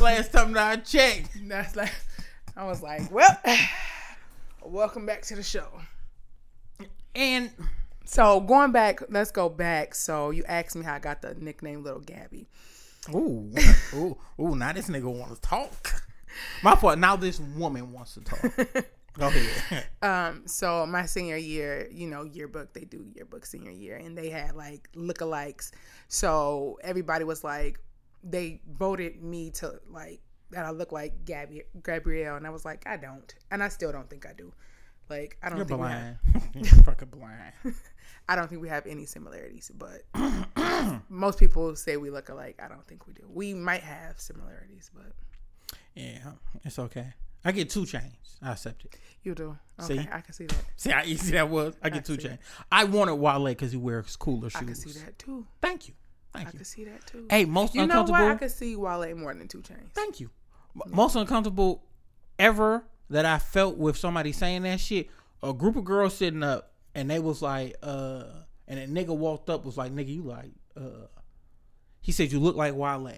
Last 0.00 0.32
time 0.32 0.52
that 0.52 0.70
I 0.72 0.76
checked. 0.82 1.30
That's 1.46 1.76
like, 1.76 1.92
I 2.56 2.64
was 2.64 2.82
like, 2.82 3.10
well, 3.12 3.38
welcome 4.64 5.06
back 5.06 5.22
to 5.22 5.36
the 5.36 5.42
show. 5.42 5.68
And 7.14 7.50
So 8.04 8.40
going 8.40 8.72
back, 8.72 9.00
let's 9.10 9.30
go 9.30 9.48
back. 9.48 9.94
So 9.94 10.30
you 10.30 10.44
asked 10.44 10.74
me 10.76 10.84
how 10.84 10.94
I 10.94 10.98
got 10.98 11.22
the 11.22 11.34
nickname 11.34 11.82
Little 11.84 12.00
Gabby. 12.00 12.46
ooh, 13.14 13.52
ooh, 13.94 14.16
ooh, 14.40 14.56
now 14.56 14.72
this 14.72 14.88
nigga 14.88 15.04
want 15.04 15.34
to 15.34 15.40
talk. 15.40 16.02
My 16.62 16.74
fault. 16.74 16.98
Now 16.98 17.16
this 17.16 17.38
woman 17.38 17.92
wants 17.92 18.14
to 18.14 18.20
talk. 18.20 18.40
Go 19.18 19.30
yeah. 19.30 19.82
Um, 20.02 20.46
so 20.46 20.84
my 20.86 21.06
senior 21.06 21.36
year, 21.36 21.88
you 21.90 22.06
know, 22.08 22.24
yearbook, 22.24 22.74
they 22.74 22.84
do 22.84 23.06
yearbook 23.14 23.46
senior 23.46 23.70
year, 23.70 23.96
and 23.96 24.18
they 24.18 24.28
had 24.28 24.54
like 24.56 24.88
lookalikes. 24.94 25.70
So 26.08 26.78
everybody 26.82 27.24
was 27.24 27.44
like, 27.44 27.80
they 28.22 28.60
voted 28.66 29.22
me 29.22 29.50
to 29.50 29.80
like 29.88 30.20
that 30.50 30.64
I 30.64 30.70
look 30.70 30.92
like 30.92 31.24
Gabby 31.24 31.62
Gabrielle, 31.82 32.36
and 32.36 32.46
I 32.46 32.50
was 32.50 32.64
like, 32.64 32.86
I 32.86 32.96
don't, 32.96 33.32
and 33.50 33.62
I 33.62 33.68
still 33.68 33.92
don't 33.92 34.08
think 34.10 34.26
I 34.26 34.32
do. 34.32 34.52
Like 35.08 35.36
I 35.42 35.48
don't 35.48 35.58
You're 35.58 35.66
think 35.66 35.80
we 35.80 35.88
have, 35.88 36.16
blind. 36.32 36.66
You're 36.66 36.82
fucking 36.84 37.08
blind. 37.08 37.74
I 38.28 38.36
don't 38.36 38.48
think 38.48 38.62
we 38.62 38.68
have 38.68 38.86
any 38.86 39.04
similarities, 39.04 39.70
but 39.76 40.02
most 41.08 41.38
people 41.38 41.76
say 41.76 41.96
we 41.98 42.10
look 42.10 42.30
alike. 42.30 42.58
I 42.62 42.68
don't 42.68 42.86
think 42.86 43.06
we 43.06 43.12
do. 43.12 43.24
We 43.28 43.52
might 43.52 43.82
have 43.82 44.18
similarities, 44.18 44.90
but 44.94 45.76
Yeah, 45.94 46.32
it's 46.64 46.78
okay. 46.78 47.12
I 47.44 47.52
get 47.52 47.70
two 47.70 47.86
chains. 47.86 48.38
I 48.42 48.52
accept 48.52 48.84
it. 48.84 48.96
you 49.22 49.34
do. 49.34 49.56
Okay, 49.82 49.94
See? 50.02 50.08
I 50.12 50.20
can 50.20 50.32
see 50.34 50.46
that. 50.46 50.64
See 50.76 50.90
how 50.90 51.02
easy 51.04 51.32
that 51.32 51.48
was? 51.48 51.74
I 51.82 51.90
get 51.90 52.04
two 52.04 52.16
see 52.16 52.22
chains. 52.28 52.38
I 52.70 52.84
wanted 52.84 53.14
Wale 53.14 53.44
because 53.46 53.72
he 53.72 53.78
wears 53.78 54.16
cooler 54.16 54.50
shoes. 54.50 54.60
I 54.60 54.64
can 54.64 54.74
see 54.74 55.00
that 55.00 55.18
too. 55.18 55.46
Thank 55.62 55.88
you. 55.88 55.94
Thank 56.32 56.48
I 56.48 56.50
you. 56.50 56.54
I 56.54 56.56
can 56.58 56.64
see 56.64 56.84
that 56.84 57.06
too. 57.06 57.26
Hey, 57.30 57.44
most 57.44 57.74
uncomfortable. 57.74 57.80
you 57.82 57.86
know 57.86 58.00
uncomfortable. 58.00 58.26
what? 58.26 58.34
I 58.34 58.38
could 58.38 58.50
see 58.50 58.76
Wale 58.76 59.14
more 59.16 59.34
than 59.34 59.48
two 59.48 59.62
chains. 59.62 59.90
Thank 59.94 60.20
you. 60.20 60.30
M- 60.76 60.92
Most 60.94 61.16
uncomfortable 61.16 61.84
ever 62.38 62.84
that 63.10 63.24
I 63.24 63.38
felt 63.38 63.76
with 63.76 63.96
somebody 63.96 64.32
saying 64.32 64.62
that 64.62 64.80
shit. 64.80 65.08
A 65.42 65.52
group 65.52 65.76
of 65.76 65.84
girls 65.84 66.14
sitting 66.16 66.42
up 66.42 66.72
and 66.94 67.10
they 67.10 67.18
was 67.18 67.40
like, 67.42 67.76
uh, 67.82 68.24
and 68.66 68.78
a 68.80 68.86
nigga 68.86 69.16
walked 69.16 69.50
up 69.50 69.64
was 69.64 69.76
like, 69.76 69.92
"Nigga, 69.92 70.08
you 70.14 70.22
like?" 70.22 70.52
uh 70.76 71.06
He 72.00 72.12
said, 72.12 72.32
"You 72.32 72.40
look 72.40 72.56
like 72.56 72.74
Wale." 72.74 73.10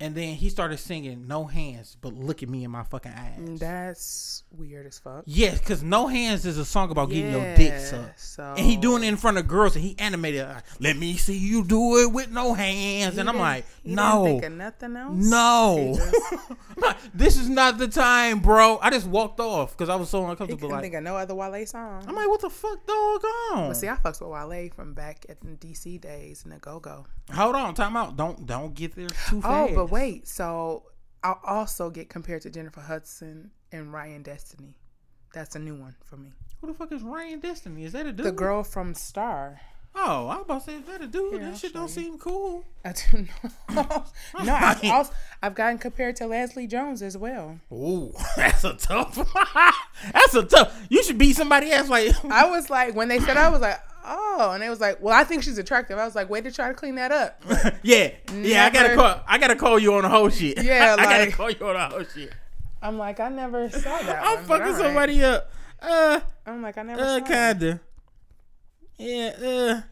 And 0.00 0.14
then 0.14 0.34
he 0.34 0.48
started 0.48 0.78
singing 0.78 1.26
"No 1.26 1.44
Hands," 1.46 1.96
but 2.00 2.12
look 2.14 2.44
at 2.44 2.48
me 2.48 2.62
in 2.62 2.70
my 2.70 2.84
fucking 2.84 3.10
eyes. 3.10 3.58
That's 3.58 4.44
weird 4.56 4.86
as 4.86 5.00
fuck. 5.00 5.24
Yes, 5.26 5.58
because 5.58 5.82
No 5.82 6.06
Hands 6.06 6.44
is 6.46 6.56
a 6.56 6.64
song 6.64 6.92
about 6.92 7.10
getting 7.10 7.32
your 7.32 7.56
dick 7.56 7.70
Yeah, 7.72 7.78
sucked. 7.84 8.20
so- 8.20 8.54
And 8.56 8.60
he 8.64 8.76
doing 8.76 9.02
it 9.02 9.08
in 9.08 9.16
front 9.16 9.38
of 9.38 9.48
girls 9.48 9.74
and 9.74 9.84
he 9.84 9.96
animated 9.98 10.46
like, 10.46 10.62
Let 10.78 10.96
me 10.96 11.16
see 11.16 11.36
you 11.36 11.64
do 11.64 11.98
it 11.98 12.12
with 12.12 12.30
no 12.30 12.54
hands. 12.54 13.14
He 13.14 13.20
and 13.20 13.28
I'm 13.28 13.38
like, 13.40 13.64
no. 13.82 14.38
nothing 14.38 14.96
else. 14.96 15.16
No. 15.16 15.94
Just- 15.96 16.54
this 17.14 17.36
is 17.36 17.48
not 17.48 17.78
the 17.78 17.88
time, 17.88 18.38
bro. 18.40 18.78
I 18.80 18.90
just 18.90 19.06
walked 19.06 19.40
off 19.40 19.72
because 19.76 19.88
I 19.88 19.96
was 19.96 20.08
so 20.10 20.20
uncomfortable. 20.26 20.56
couldn't 20.68 20.70
Like, 20.76 20.82
think 20.82 20.94
of 20.94 21.02
no 21.02 21.16
other 21.16 21.34
Wale 21.34 21.66
song. 21.66 22.04
I'm 22.06 22.14
like, 22.14 22.28
what 22.28 22.40
the 22.40 22.50
fuck, 22.50 22.86
dog? 22.86 23.24
On? 23.52 23.68
But 23.68 23.74
see, 23.74 23.88
I 23.88 23.96
fucks 23.96 24.20
with 24.20 24.30
Wale 24.30 24.70
from 24.74 24.94
back 24.94 25.26
at 25.28 25.40
the 25.40 25.48
DC 25.48 26.00
days 26.00 26.44
and 26.44 26.52
the 26.52 26.58
Go 26.58 26.78
Go. 26.78 27.06
Hold 27.34 27.56
on, 27.56 27.74
time 27.74 27.96
out. 27.96 28.16
Don't 28.16 28.46
don't 28.46 28.74
get 28.74 28.94
there 28.94 29.08
too 29.08 29.42
Oh, 29.44 29.68
fast. 29.68 29.87
But 29.88 29.92
wait. 29.94 30.28
So 30.28 30.84
I'll 31.22 31.40
also 31.44 31.90
get 31.90 32.08
compared 32.08 32.42
to 32.42 32.50
Jennifer 32.50 32.80
Hudson 32.80 33.50
and 33.72 33.92
Ryan 33.92 34.22
Destiny. 34.22 34.76
That's 35.34 35.54
a 35.56 35.58
new 35.58 35.74
one 35.74 35.94
for 36.04 36.16
me. 36.16 36.32
Who 36.60 36.68
the 36.68 36.74
fuck 36.74 36.90
is 36.92 37.02
Ryan 37.02 37.40
Destiny? 37.40 37.84
Is 37.84 37.92
that 37.92 38.06
a 38.06 38.12
dude? 38.12 38.26
The 38.26 38.32
girl 38.32 38.62
from 38.62 38.94
Star. 38.94 39.60
Oh, 39.94 40.28
I 40.28 40.36
was 40.36 40.44
about 40.44 40.64
to 40.64 40.70
say, 40.70 40.76
is 40.76 40.84
that 40.84 41.00
a 41.02 41.06
dude? 41.06 41.32
Here, 41.32 41.40
that 41.40 41.48
I'll 41.50 41.56
shit 41.56 41.72
don't 41.72 41.82
you. 41.82 41.88
seem 41.88 42.18
cool. 42.18 42.64
I 42.84 42.92
don't 43.12 43.28
know. 43.74 44.04
no, 44.44 44.54
I've 44.54 44.84
also 44.90 45.12
I've 45.42 45.54
gotten 45.54 45.78
compared 45.78 46.16
to 46.16 46.26
Leslie 46.26 46.66
Jones 46.68 47.02
as 47.02 47.16
well. 47.16 47.58
Ooh, 47.72 48.12
that's 48.36 48.64
a 48.64 48.74
tough. 48.74 49.16
that's 50.12 50.34
a 50.34 50.44
tough. 50.44 50.86
You 50.88 51.02
should 51.02 51.18
beat 51.18 51.36
somebody 51.36 51.70
else. 51.72 51.88
Like, 51.88 52.12
I 52.26 52.48
was 52.48 52.70
like, 52.70 52.94
when 52.94 53.08
they 53.08 53.18
said, 53.18 53.36
I 53.36 53.48
was 53.48 53.60
like, 53.60 53.80
oh, 54.08 54.50
and 54.52 54.62
they 54.62 54.68
was 54.68 54.80
like, 54.80 55.00
well, 55.02 55.14
I 55.14 55.24
think 55.24 55.42
she's 55.42 55.58
attractive. 55.58 55.98
I 55.98 56.04
was 56.04 56.14
like, 56.14 56.30
way 56.30 56.40
to 56.40 56.50
try 56.50 56.68
to 56.68 56.74
clean 56.74 56.94
that 56.96 57.12
up. 57.12 57.42
yeah, 57.82 58.12
yeah. 58.34 58.66
I 58.66 58.70
gotta 58.70 58.94
call. 58.94 59.20
I 59.26 59.38
gotta 59.38 59.56
call 59.56 59.78
you 59.78 59.94
on 59.94 60.02
the 60.02 60.08
whole 60.08 60.30
shit. 60.30 60.62
Yeah, 60.62 60.96
I, 60.98 61.04
gotta 61.04 61.30
call 61.30 61.50
you 61.50 61.66
on 61.66 61.74
the 61.74 61.96
whole 61.96 62.04
shit. 62.04 62.32
I'm 62.80 62.98
like, 62.98 63.20
I 63.20 63.28
never 63.28 63.68
saw 63.70 63.98
that. 63.98 64.22
I'm 64.24 64.36
one, 64.36 64.44
fucking 64.44 64.72
right. 64.72 64.76
somebody 64.76 65.24
up. 65.24 65.50
Uh, 65.80 66.20
I'm 66.46 66.62
like, 66.62 66.78
I 66.78 66.82
never 66.82 67.02
uh, 67.02 67.18
saw 67.18 67.24
that. 67.26 67.58
kinda. 67.58 67.80
Yeah. 68.98 69.82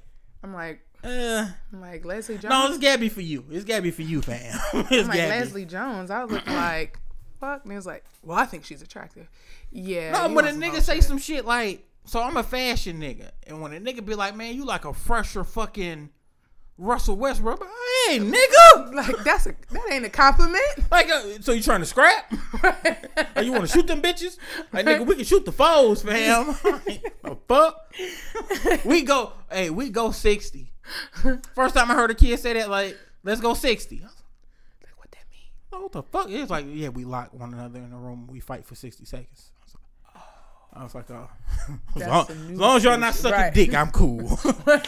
I'm 0.43 0.55
like, 0.55 0.81
Uh, 1.05 1.09
uh. 1.09 1.49
I'm 1.73 1.81
like 1.81 2.05
Leslie 2.05 2.39
Jones. 2.39 2.51
No, 2.51 2.69
it's 2.69 2.79
Gabby 2.79 3.09
for 3.09 3.21
you. 3.21 3.45
It's 3.51 3.65
Gabby 3.65 3.91
for 3.91 4.03
you, 4.03 4.23
fam. 4.23 4.59
it's 4.73 4.75
I'm 4.75 5.09
like 5.09 5.17
Gabby. 5.17 5.41
Leslie 5.41 5.65
Jones. 5.65 6.11
I 6.11 6.25
look 6.25 6.47
like, 6.47 6.99
fuck. 7.41 7.63
And 7.63 7.73
he 7.73 7.77
was 7.77 7.87
like, 7.87 8.05
well, 8.23 8.39
I 8.39 8.47
think 8.47 8.65
she's 8.65 8.83
attractive. 8.83 9.29
Yeah. 9.71 10.13
No, 10.13 10.35
when 10.35 10.47
a 10.47 10.51
nigga 10.51 10.81
say 10.81 10.97
shit. 10.97 11.05
some 11.05 11.19
shit 11.19 11.45
like, 11.45 11.87
so 12.07 12.23
I'm 12.23 12.37
a 12.37 12.43
fashion 12.43 13.01
nigga, 13.01 13.31
and 13.47 13.61
when 13.61 13.73
a 13.73 13.81
nigga 13.81 14.05
be 14.05 14.15
like, 14.15 14.37
man, 14.37 14.55
you 14.55 14.65
like 14.65 14.85
a 14.85 14.95
fresher 14.95 15.45
fucking 15.45 16.11
Russell 16.79 17.17
Westbrook, 17.17 17.61
like, 17.61 17.69
hey, 18.09 18.19
nigga, 18.19 18.93
like 18.93 19.25
that's 19.25 19.47
a 19.47 19.55
that 19.71 19.83
ain't 19.91 20.05
a 20.05 20.11
compliment. 20.11 20.63
like, 20.91 21.09
uh, 21.09 21.41
so 21.41 21.53
you 21.53 21.63
trying 21.63 21.81
to 21.81 21.87
scrap? 21.87 22.33
Or 23.35 23.43
you 23.43 23.53
want 23.53 23.67
to 23.67 23.73
shoot 23.73 23.87
them 23.87 24.03
bitches? 24.03 24.39
Like, 24.73 24.87
nigga, 24.87 25.07
we 25.07 25.17
can 25.17 25.25
shoot 25.25 25.45
the 25.45 25.53
foes, 25.53 26.03
fam. 26.03 26.47
the 27.23 27.39
fuck? 27.49 27.93
we 28.85 29.03
go, 29.03 29.33
hey, 29.51 29.71
we 29.71 29.89
go 29.91 30.11
60. 30.11 30.73
First 31.55 31.75
time 31.75 31.91
I 31.91 31.95
heard 31.95 32.11
a 32.11 32.15
kid 32.15 32.39
say 32.39 32.53
that, 32.53 32.69
like, 32.69 32.97
let's 33.25 33.41
go 33.41 33.55
60. 33.55 34.01
Like 34.01 34.11
what 34.97 35.11
that 35.11 35.25
mean? 35.31 35.51
like, 35.73 35.83
what 35.83 35.93
the 35.93 36.03
fuck? 36.03 36.31
It's 36.31 36.51
like, 36.51 36.67
yeah, 36.69 36.91
we 36.91 37.05
lock 37.05 37.33
one 37.33 37.55
another 37.55 37.81
in 37.81 37.93
a 37.93 37.99
room 37.99 38.27
we 38.31 38.39
fight 38.41 38.65
for 38.65 38.75
60 38.75 39.05
seconds. 39.07 39.51
I 40.77 40.83
was 40.85 40.95
like, 40.95 41.11
I 41.11 41.21
was 41.21 41.29
like, 41.97 42.07
oh. 42.09 42.23
as, 42.27 42.29
long, 42.29 42.29
as 42.53 42.59
long 42.59 42.77
as 42.77 42.85
y'all 42.85 42.99
not 42.99 43.15
sucking 43.15 43.33
Right. 43.41 43.55
dick, 43.55 43.75
I'm 43.75 43.91
cool. 43.91 44.39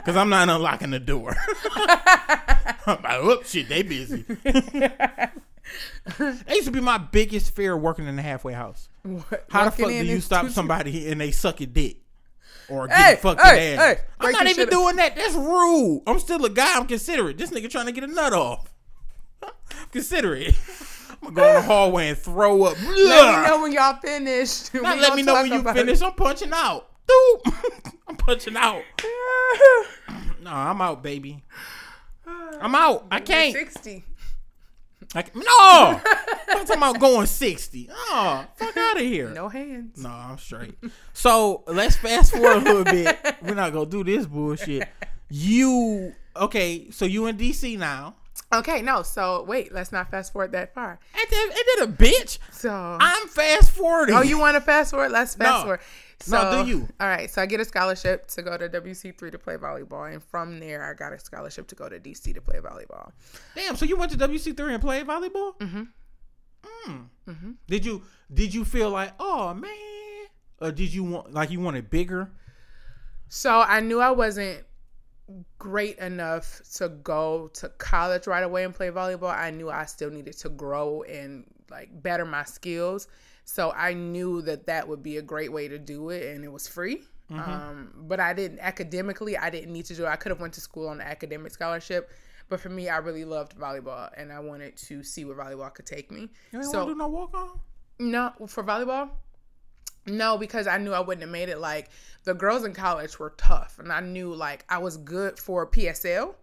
Because 0.00 0.16
I'm 0.16 0.30
not 0.30 0.48
unlocking 0.48 0.90
the 0.90 0.98
door. 0.98 1.36
I'm 1.76 3.02
like, 3.02 3.22
whoop, 3.22 3.44
shit, 3.44 3.68
they 3.68 3.82
busy. 3.82 4.22
that 4.22 5.32
used 6.48 6.64
to 6.66 6.70
be 6.70 6.80
my 6.80 6.96
biggest 6.96 7.54
fear 7.54 7.76
working 7.76 8.06
in 8.06 8.16
the 8.16 8.22
halfway 8.22 8.54
house. 8.54 8.88
What, 9.02 9.44
How 9.50 9.66
the 9.66 9.70
fuck 9.72 9.88
do 9.88 9.94
you 10.06 10.20
stop 10.20 10.46
too- 10.46 10.52
somebody 10.52 11.08
and 11.10 11.20
they 11.20 11.30
suck 11.32 11.60
your 11.60 11.66
dick? 11.68 11.98
Or 12.70 12.86
get 12.88 12.96
Hey, 12.96 13.16
fucking 13.16 13.44
hey, 13.44 13.74
ass? 13.76 13.80
hey, 13.98 14.00
I'm 14.20 14.32
not 14.32 14.46
even 14.46 14.68
doing 14.68 14.96
that. 14.96 15.16
That's 15.16 15.34
rude. 15.34 16.02
I'm 16.06 16.18
still 16.18 16.42
a 16.44 16.50
guy. 16.50 16.76
I'm 16.78 16.86
considerate. 16.86 17.36
This 17.36 17.50
nigga 17.50 17.68
trying 17.68 17.86
to 17.86 17.92
get 17.92 18.04
a 18.04 18.06
nut 18.06 18.32
off. 18.32 18.72
Considerate. 19.92 20.54
I'm 21.22 21.34
gonna 21.34 21.34
go 21.34 21.48
in 21.48 21.54
the 21.54 21.62
hallway 21.62 22.08
and 22.08 22.18
throw 22.18 22.62
up. 22.64 22.76
Let 22.86 23.42
me 23.42 23.48
know 23.48 23.62
when 23.62 23.72
y'all 23.72 23.96
finished. 24.00 24.74
Not 24.74 24.98
let 24.98 25.14
me 25.14 25.22
know 25.22 25.34
when 25.34 25.52
you 25.52 25.62
finish. 25.62 26.00
I'm 26.00 26.12
punching 26.12 26.50
out. 26.52 26.88
Doop. 27.06 27.92
I'm 28.08 28.16
punching 28.16 28.56
out. 28.56 28.82
No, 30.42 30.52
I'm 30.52 30.80
out, 30.80 31.02
baby. 31.02 31.44
I'm 32.26 32.74
out. 32.74 33.06
I 33.10 33.20
can't. 33.20 33.52
Sixty. 33.52 34.02
I 35.14 35.20
can, 35.20 35.40
no. 35.40 36.00
I'm 36.48 36.64
talking 36.66 36.76
about 36.76 36.98
going 36.98 37.26
60. 37.26 37.88
Oh, 37.90 38.46
fuck 38.56 38.76
out 38.76 38.96
of 38.96 39.02
here. 39.02 39.28
No 39.30 39.48
hands. 39.48 40.02
No, 40.02 40.08
I'm 40.08 40.38
straight. 40.38 40.76
So 41.12 41.62
let's 41.66 41.96
fast 41.96 42.32
forward 42.32 42.56
a 42.56 42.60
little 42.60 42.84
bit. 42.84 43.18
We're 43.42 43.54
not 43.54 43.74
gonna 43.74 43.84
do 43.84 44.02
this 44.02 44.24
bullshit. 44.24 44.88
You 45.28 46.14
okay? 46.36 46.90
So 46.90 47.04
you 47.04 47.26
in 47.26 47.36
DC 47.36 47.78
now? 47.78 48.14
Okay, 48.52 48.82
no. 48.82 49.02
So 49.02 49.44
wait, 49.44 49.72
let's 49.72 49.92
not 49.92 50.10
fast 50.10 50.32
forward 50.32 50.52
that 50.52 50.74
far. 50.74 50.98
Ain't 51.18 51.30
did, 51.30 51.50
ain't 51.52 51.66
that 51.78 51.84
a 51.84 51.92
bitch? 51.92 52.38
So 52.50 52.70
I'm 53.00 53.28
fast 53.28 53.70
forwarding. 53.70 54.14
Oh, 54.16 54.22
you 54.22 54.38
want 54.38 54.56
to 54.56 54.60
fast 54.60 54.90
forward? 54.90 55.12
Let's 55.12 55.34
fast 55.34 55.58
No. 55.58 55.62
forward. 55.62 55.80
No, 56.28 56.64
do 56.64 56.68
you? 56.68 56.88
All 57.00 57.08
right. 57.08 57.30
So 57.30 57.40
I 57.40 57.46
get 57.46 57.60
a 57.60 57.64
scholarship 57.64 58.26
to 58.28 58.42
go 58.42 58.56
to 58.58 58.68
WC3 58.68 59.30
to 59.32 59.38
play 59.38 59.56
volleyball, 59.56 60.12
and 60.12 60.22
from 60.22 60.60
there 60.60 60.84
I 60.84 60.92
got 60.94 61.12
a 61.14 61.18
scholarship 61.18 61.66
to 61.68 61.74
go 61.74 61.88
to 61.88 61.98
DC 61.98 62.34
to 62.34 62.40
play 62.42 62.58
volleyball. 62.58 63.12
Damn. 63.54 63.76
So 63.76 63.86
you 63.86 63.96
went 63.96 64.10
to 64.12 64.18
WC3 64.18 64.74
and 64.74 64.82
played 64.82 65.06
volleyball? 65.06 65.56
Mm-hmm. 65.58 65.82
Mm. 66.86 67.56
Did 67.68 67.84
you 67.86 68.02
Did 68.32 68.52
you 68.52 68.64
feel 68.64 68.90
like, 68.90 69.12
oh 69.18 69.54
man, 69.54 69.70
or 70.60 70.72
did 70.72 70.92
you 70.92 71.04
want 71.04 71.32
like 71.32 71.50
you 71.50 71.60
wanted 71.60 71.88
bigger? 71.88 72.30
So 73.28 73.60
I 73.60 73.80
knew 73.80 74.00
I 74.00 74.10
wasn't 74.10 74.64
great 75.58 75.98
enough 75.98 76.60
to 76.76 76.88
go 76.88 77.48
to 77.54 77.68
college 77.78 78.26
right 78.26 78.42
away 78.42 78.64
and 78.64 78.74
play 78.74 78.88
volleyball. 78.90 79.34
I 79.36 79.50
knew 79.50 79.70
I 79.70 79.84
still 79.86 80.10
needed 80.10 80.36
to 80.38 80.48
grow 80.48 81.02
and 81.02 81.44
like 81.70 81.88
better 82.02 82.24
my 82.24 82.44
skills. 82.44 83.08
So 83.44 83.72
I 83.72 83.94
knew 83.94 84.42
that 84.42 84.66
that 84.66 84.86
would 84.88 85.02
be 85.02 85.16
a 85.16 85.22
great 85.22 85.52
way 85.52 85.66
to 85.68 85.78
do 85.78 86.10
it, 86.10 86.34
and 86.34 86.44
it 86.44 86.52
was 86.52 86.68
free. 86.68 87.02
Um, 87.30 87.92
but 88.08 88.18
I 88.18 88.32
didn't 88.32 88.58
academically. 88.58 89.36
I 89.36 89.50
didn't 89.50 89.72
need 89.72 89.84
to 89.86 89.94
do. 89.94 90.04
it. 90.04 90.08
I 90.08 90.16
could 90.16 90.30
have 90.30 90.40
went 90.40 90.54
to 90.54 90.60
school 90.60 90.88
on 90.88 91.00
an 91.00 91.06
academic 91.06 91.52
scholarship, 91.52 92.10
but 92.48 92.58
for 92.60 92.68
me, 92.70 92.88
I 92.88 92.96
really 92.98 93.24
loved 93.24 93.56
volleyball, 93.56 94.10
and 94.16 94.32
I 94.32 94.40
wanted 94.40 94.76
to 94.88 95.04
see 95.04 95.24
where 95.24 95.36
volleyball 95.36 95.72
could 95.72 95.86
take 95.86 96.10
me. 96.10 96.22
You 96.52 96.58
didn't 96.58 96.64
So 96.72 96.78
want 96.78 96.88
to 96.90 96.94
do 96.94 96.98
no 96.98 97.08
walk 97.08 97.34
on? 97.34 97.50
no, 98.00 98.32
for 98.48 98.64
volleyball? 98.64 99.10
No, 100.06 100.38
because 100.38 100.66
I 100.66 100.78
knew 100.78 100.92
I 100.92 101.00
wouldn't 101.00 101.22
have 101.22 101.30
made 101.30 101.48
it. 101.48 101.58
Like 101.58 101.90
the 102.24 102.34
girls 102.34 102.64
in 102.64 102.72
college 102.74 103.18
were 103.18 103.34
tough, 103.36 103.78
and 103.78 103.92
I 103.92 104.00
knew 104.00 104.34
like 104.34 104.64
I 104.68 104.78
was 104.78 104.96
good 104.96 105.38
for 105.38 105.66
PSL. 105.66 106.34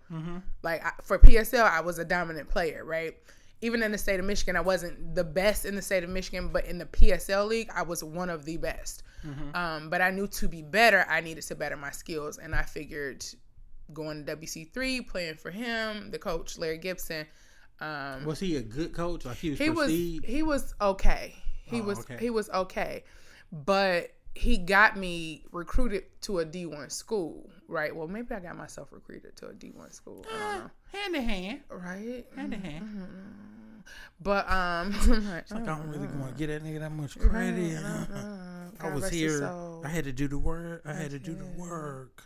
Like 0.64 0.86
I, 0.86 0.92
for 1.02 1.18
PSL, 1.20 1.64
I 1.64 1.82
was 1.82 2.00
a 2.00 2.06
dominant 2.06 2.50
player, 2.50 2.84
right? 2.86 3.16
Even 3.62 3.82
in 3.82 3.92
the 3.92 3.98
state 3.98 4.20
of 4.20 4.26
Michigan, 4.28 4.56
I 4.56 4.62
wasn't 4.62 5.16
the 5.16 5.24
best 5.24 5.66
in 5.66 5.76
the 5.76 5.82
state 5.82 6.04
of 6.04 6.12
Michigan, 6.12 6.50
but 6.54 6.66
in 6.66 6.78
the 6.78 6.86
PSL 6.86 7.48
league, 7.48 7.72
I 7.74 7.82
was 7.82 8.04
one 8.04 8.30
of 8.30 8.46
the 8.46 8.58
best. 8.58 9.02
Um, 9.56 9.90
but 9.90 10.00
I 10.02 10.12
knew 10.12 10.28
to 10.28 10.48
be 10.48 10.62
better, 10.62 11.06
I 11.10 11.22
needed 11.22 11.42
to 11.48 11.56
better 11.56 11.76
my 11.76 11.90
skills, 11.92 12.38
and 12.38 12.54
I 12.54 12.62
figured 12.62 13.26
going 13.94 14.26
to 14.26 14.36
WC3, 14.38 15.08
playing 15.08 15.36
for 15.38 15.50
him, 15.50 16.12
the 16.12 16.20
coach 16.20 16.58
Larry 16.60 16.78
Gibson. 16.78 17.26
Um, 17.82 18.26
Was 18.26 18.40
he 18.40 18.58
a 18.58 18.62
good 18.62 18.94
coach? 18.94 19.26
Like 19.26 19.38
he 19.38 19.50
was 19.52 19.60
he 19.60 19.70
was 19.70 19.90
he 20.24 20.44
was 20.44 20.74
okay. 20.80 21.36
He 21.64 21.82
Oh, 21.82 21.84
was 21.84 22.00
okay. 22.02 22.18
he 22.20 22.30
was 22.30 22.50
okay, 22.52 23.04
but 23.52 24.12
he 24.36 24.58
got 24.58 24.98
me 24.98 25.44
recruited 25.52 26.04
to 26.22 26.40
a 26.40 26.46
D 26.46 26.66
one 26.66 26.90
school. 26.90 27.50
Right. 27.68 27.96
Well, 27.96 28.08
maybe 28.08 28.34
I 28.34 28.40
got 28.40 28.56
myself 28.56 28.90
recruited 28.92 29.36
to 29.38 29.48
a 29.48 29.54
D 29.54 29.72
one 29.76 29.92
school. 29.92 30.26
I 30.32 30.62
hand 30.94 31.16
in 31.16 31.24
hand, 31.24 31.60
Right. 31.70 32.26
hand 32.36 32.54
in 32.54 32.62
hand. 32.62 32.86
Mm-hmm. 32.86 33.82
But 34.22 34.50
um, 34.52 34.92
like, 35.32 35.50
Like, 35.52 35.64
I 35.64 35.66
don't 35.66 35.88
really 35.88 36.08
want 36.08 36.38
to 36.38 36.38
get 36.38 36.48
that 36.48 36.64
nigga 36.64 36.80
that 36.80 36.92
much 36.92 37.18
credit. 37.18 37.80
I 38.80 38.90
was 38.94 39.10
here. 39.10 39.50
I 39.84 39.88
had 39.90 40.04
to 40.06 40.12
do 40.12 40.28
the 40.28 40.38
work. 40.38 40.84
I 40.86 40.94
had 40.94 41.12
to 41.12 41.20
do 41.20 41.34
the 41.34 41.46
work. 41.60 42.24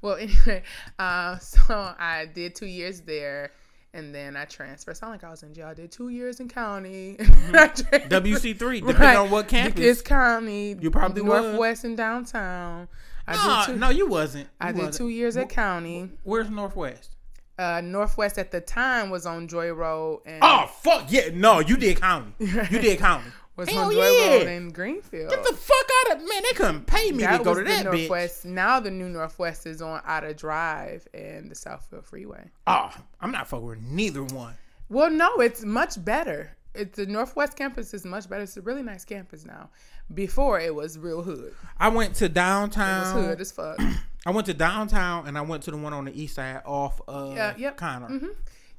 Well, 0.00 0.16
anyway, 0.20 0.62
uh, 0.98 1.38
so 1.38 1.94
I 1.98 2.26
did 2.32 2.54
two 2.54 2.66
years 2.66 3.00
there, 3.02 3.50
and 3.94 4.14
then 4.14 4.36
I 4.36 4.44
transferred. 4.44 4.96
Sound 4.96 5.12
like 5.12 5.24
I 5.24 5.30
was 5.30 5.42
in 5.42 5.54
jail. 5.54 5.68
I 5.68 5.74
did 5.74 5.90
two 5.92 6.08
years 6.10 6.40
in 6.40 6.48
county. 6.48 7.16
WC 7.20 8.58
three, 8.58 8.80
depending 8.80 9.00
Right. 9.02 9.16
on 9.16 9.30
what 9.30 9.48
campus. 9.48 9.80
It's 9.84 10.02
county. 10.02 10.76
You 10.80 10.90
probably 10.90 11.22
was. 11.22 11.42
Northwest 11.42 11.84
and 11.84 11.96
downtown. 11.96 12.88
I 13.26 13.64
did 13.66 13.72
two. 13.74 13.78
no, 13.80 13.88
you 13.90 14.06
wasn't. 14.06 14.48
I 14.60 14.68
You 14.68 14.72
did 14.74 14.78
wasn't. 14.86 14.96
two 14.96 15.08
years 15.08 15.36
at 15.36 15.48
county. 15.48 16.10
Where's 16.24 16.50
Northwest? 16.50 17.16
Uh, 17.58 17.80
Northwest 17.82 18.36
at 18.36 18.50
the 18.50 18.60
time 18.60 19.10
was 19.10 19.26
on 19.26 19.46
Joy 19.46 19.70
Road, 19.72 20.22
and 20.26 20.40
Oh 20.42 20.66
fuck 20.82 21.04
yeah! 21.08 21.28
No, 21.32 21.60
you 21.60 21.76
did 21.76 22.00
county. 22.00 22.32
You 22.40 22.64
did 22.80 22.98
county. 22.98 23.30
Was 23.56 23.68
Hell 23.68 23.84
on 23.86 23.92
Joy 23.92 24.10
yeah. 24.10 24.30
Road 24.38 24.46
in 24.48 24.70
Greenfield. 24.70 25.30
Get 25.30 25.44
the 25.44 25.54
fuck 25.54 25.86
out 26.06 26.16
of 26.16 26.18
man. 26.28 26.42
They 26.42 26.56
couldn't 26.56 26.86
pay 26.86 27.12
me 27.12 27.22
that 27.22 27.38
to 27.38 27.44
go 27.44 27.54
to 27.54 27.62
that 27.62 27.86
bitch. 27.86 27.92
Northwest. 28.00 28.44
Now 28.44 28.80
the 28.80 28.90
new 28.90 29.08
Northwest 29.08 29.66
is 29.66 29.80
on 29.80 30.00
Outer 30.04 30.32
Drive 30.34 31.06
and 31.14 31.50
the 31.50 31.54
Southfield 31.54 32.04
Freeway. 32.04 32.50
Oh, 32.66 32.92
I'm 33.20 33.30
not 33.30 33.46
fucking 33.48 33.64
with 33.66 33.80
neither 33.82 34.24
one. 34.24 34.54
Well, 34.88 35.10
no, 35.10 35.40
it's 35.40 35.64
much 35.64 36.04
better. 36.04 36.56
It's 36.74 36.96
the 36.96 37.06
Northwest 37.06 37.56
campus 37.56 37.94
is 37.94 38.04
much 38.04 38.28
better. 38.28 38.42
It's 38.42 38.56
a 38.56 38.60
really 38.62 38.82
nice 38.82 39.04
campus 39.04 39.44
now. 39.44 39.70
Before 40.12 40.58
it 40.58 40.74
was 40.74 40.98
real 40.98 41.22
hood. 41.22 41.54
I 41.78 41.88
went 41.88 42.16
to 42.16 42.24
It 42.24 42.28
was 42.30 42.34
downtown. 42.34 43.22
hood 43.24 43.40
as 43.40 43.52
fuck. 43.52 43.78
I 44.26 44.30
went 44.30 44.46
to 44.46 44.54
downtown 44.54 45.28
and 45.28 45.38
I 45.38 45.42
went 45.42 45.62
to 45.64 45.70
the 45.70 45.76
one 45.76 45.92
on 45.92 46.06
the 46.06 46.20
east 46.20 46.34
side 46.34 46.62
off 46.66 47.00
of 47.06 47.36
Yeah, 47.36 47.54
yep. 47.56 47.76
Conner. 47.76 48.08
Mm-hmm. 48.08 48.26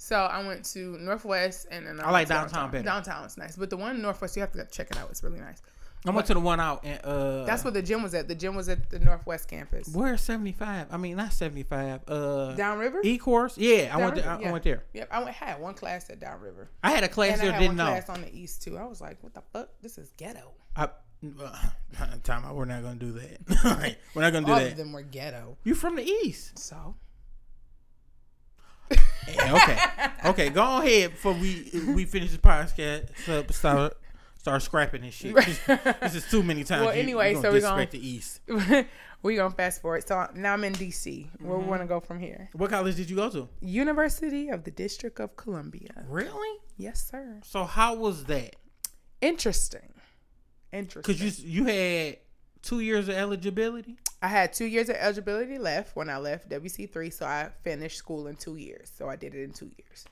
So 0.06 0.18
I 0.18 0.46
went 0.46 0.64
to 0.74 1.00
Northwest 1.00 1.66
and 1.72 1.88
then 1.88 2.00
I 2.00 2.12
like 2.12 2.14
went 2.14 2.28
to 2.28 2.34
downtown 2.36 2.70
better. 2.70 2.84
Downtown 2.84 3.26
is 3.26 3.38
nice, 3.40 3.56
but 3.56 3.72
the 3.72 3.78
one 3.78 3.96
in 3.96 4.04
Northwest 4.04 4.36
you 4.36 4.42
have 4.42 4.52
to 4.52 4.64
check 4.66 4.92
it 4.92 4.98
out. 4.98 5.10
It's 5.10 5.24
really 5.24 5.40
nice. 5.40 5.64
I 6.06 6.12
went 6.12 6.28
to 6.28 6.36
the 6.36 6.40
one 6.40 6.60
out 6.60 6.86
in 6.86 6.94
uh 7.00 7.44
That's 7.46 7.64
where 7.64 7.72
the 7.72 7.82
gym 7.82 8.04
was 8.04 8.14
at. 8.14 8.28
The 8.28 8.36
gym 8.36 8.56
was 8.56 8.70
at 8.70 8.88
the 8.92 9.00
Northwest 9.00 9.48
campus. 9.48 9.88
where's 9.88 10.22
75? 10.22 10.90
I 10.92 10.98
mean 10.98 11.18
not 11.18 11.34
75. 11.34 12.02
Uh 12.08 12.54
Downriver. 12.54 13.02
E 13.04 13.18
course? 13.18 13.58
Yeah, 13.58 13.90
I 13.92 13.98
went 13.98 14.14
there, 14.14 14.26
I, 14.26 14.28
Downriver, 14.28 14.48
I 14.48 14.52
went 14.52 14.64
there. 14.64 14.84
Yep, 14.94 15.08
I 15.10 15.24
went 15.24 15.36
had 15.36 15.60
one 15.60 15.74
class 15.74 16.08
at 16.12 16.20
Downriver. 16.20 16.70
I 16.84 16.92
had 16.92 17.04
a 17.04 17.08
class 17.08 17.32
And 17.32 17.42
I 17.42 17.46
there 17.46 17.54
had 17.54 17.60
didn't 17.62 17.78
one 17.78 17.88
know. 17.88 17.92
class 18.00 18.08
on 18.10 18.22
the 18.22 18.32
east 18.32 18.62
too. 18.62 18.78
I 18.78 18.86
was 18.86 19.02
like, 19.02 19.18
what 19.24 19.34
the 19.34 19.42
fuck? 19.54 19.70
This 19.82 19.98
is 19.98 20.12
ghetto. 20.18 20.52
I, 20.76 20.90
uh, 21.44 21.58
time 22.24 22.46
out. 22.46 22.56
We're 22.56 22.66
not 22.66 22.84
gonna 22.84 23.00
do 23.00 23.12
that. 23.14 23.96
we're 24.14 24.22
not 24.22 24.34
gonna 24.34 24.46
do 24.46 24.52
All 24.54 24.60
that. 24.60 24.74
of 24.74 24.78
them 24.78 24.92
were 24.94 25.02
ghetto. 25.02 25.58
You 25.64 25.74
from 25.74 25.96
the 25.96 26.04
east? 26.04 26.60
So 26.60 26.76
Yeah, 26.76 27.05
okay, 29.30 29.78
okay. 30.26 30.50
Go 30.50 30.82
ahead 30.82 31.12
before 31.12 31.34
we 31.34 31.70
we 31.94 32.06
finish 32.06 32.32
this 32.32 32.40
podcast. 32.40 33.10
So 33.26 33.44
start 33.50 33.98
start 34.38 34.62
scrapping 34.62 35.02
this 35.02 35.14
shit. 35.14 35.36
this 35.36 36.16
is 36.16 36.30
too 36.30 36.44
many 36.44 36.64
times. 36.64 36.86
Well, 36.86 36.92
anyway, 36.96 37.34
you 37.36 37.42
so 37.42 37.52
we're 37.52 37.62
gonna- 37.62 37.88
the 37.90 38.08
east. 38.08 38.42
we're 38.48 39.38
gonna 39.38 39.50
fast 39.56 39.82
forward. 39.82 40.08
So 40.08 40.28
now 40.36 40.54
I'm 40.54 40.64
in 40.64 40.74
DC. 40.74 41.28
Where 41.40 41.52
Mm-hmm. 41.58 41.64
we 41.64 41.70
want 41.70 41.82
to 41.82 41.88
go 41.88 42.00
from 42.00 42.20
here? 42.20 42.50
What 42.54 42.70
college 42.70 42.96
did 42.96 43.10
you 43.10 43.16
go 43.16 43.30
to? 43.32 43.50
University 43.62 44.50
of 44.50 44.64
the 44.64 44.72
District 44.72 45.20
of 45.20 45.36
Columbia. 45.36 46.06
Really? 46.08 46.60
Yes, 46.78 47.08
sir. 47.10 47.40
So 47.44 47.64
how 47.64 47.96
was 47.96 48.26
that? 48.26 48.56
Interesting. 49.22 49.94
Interesting. 50.72 51.14
Because 51.16 51.44
you 51.44 51.64
you 51.64 51.66
had 51.66 52.18
two 52.62 52.82
years 52.82 53.08
of 53.08 53.16
eligibility. 53.16 53.98
I 54.26 54.28
had 54.28 54.54
two 54.54 54.66
years 54.66 54.90
of 54.90 54.96
eligibility 54.96 55.60
left 55.60 55.96
when 55.96 56.10
I 56.10 56.18
left 56.18 56.50
WC 56.50 56.92
three, 56.92 57.12
so 57.12 57.28
I 57.28 57.50
finished 57.64 57.96
school 57.98 58.26
in 58.26 58.36
two 58.36 58.56
years. 58.56 58.92
So 58.98 59.08
I 59.08 59.16
did 59.16 59.36
it 59.36 59.44
in 59.44 59.52
two 59.54 59.68
years. 59.78 60.06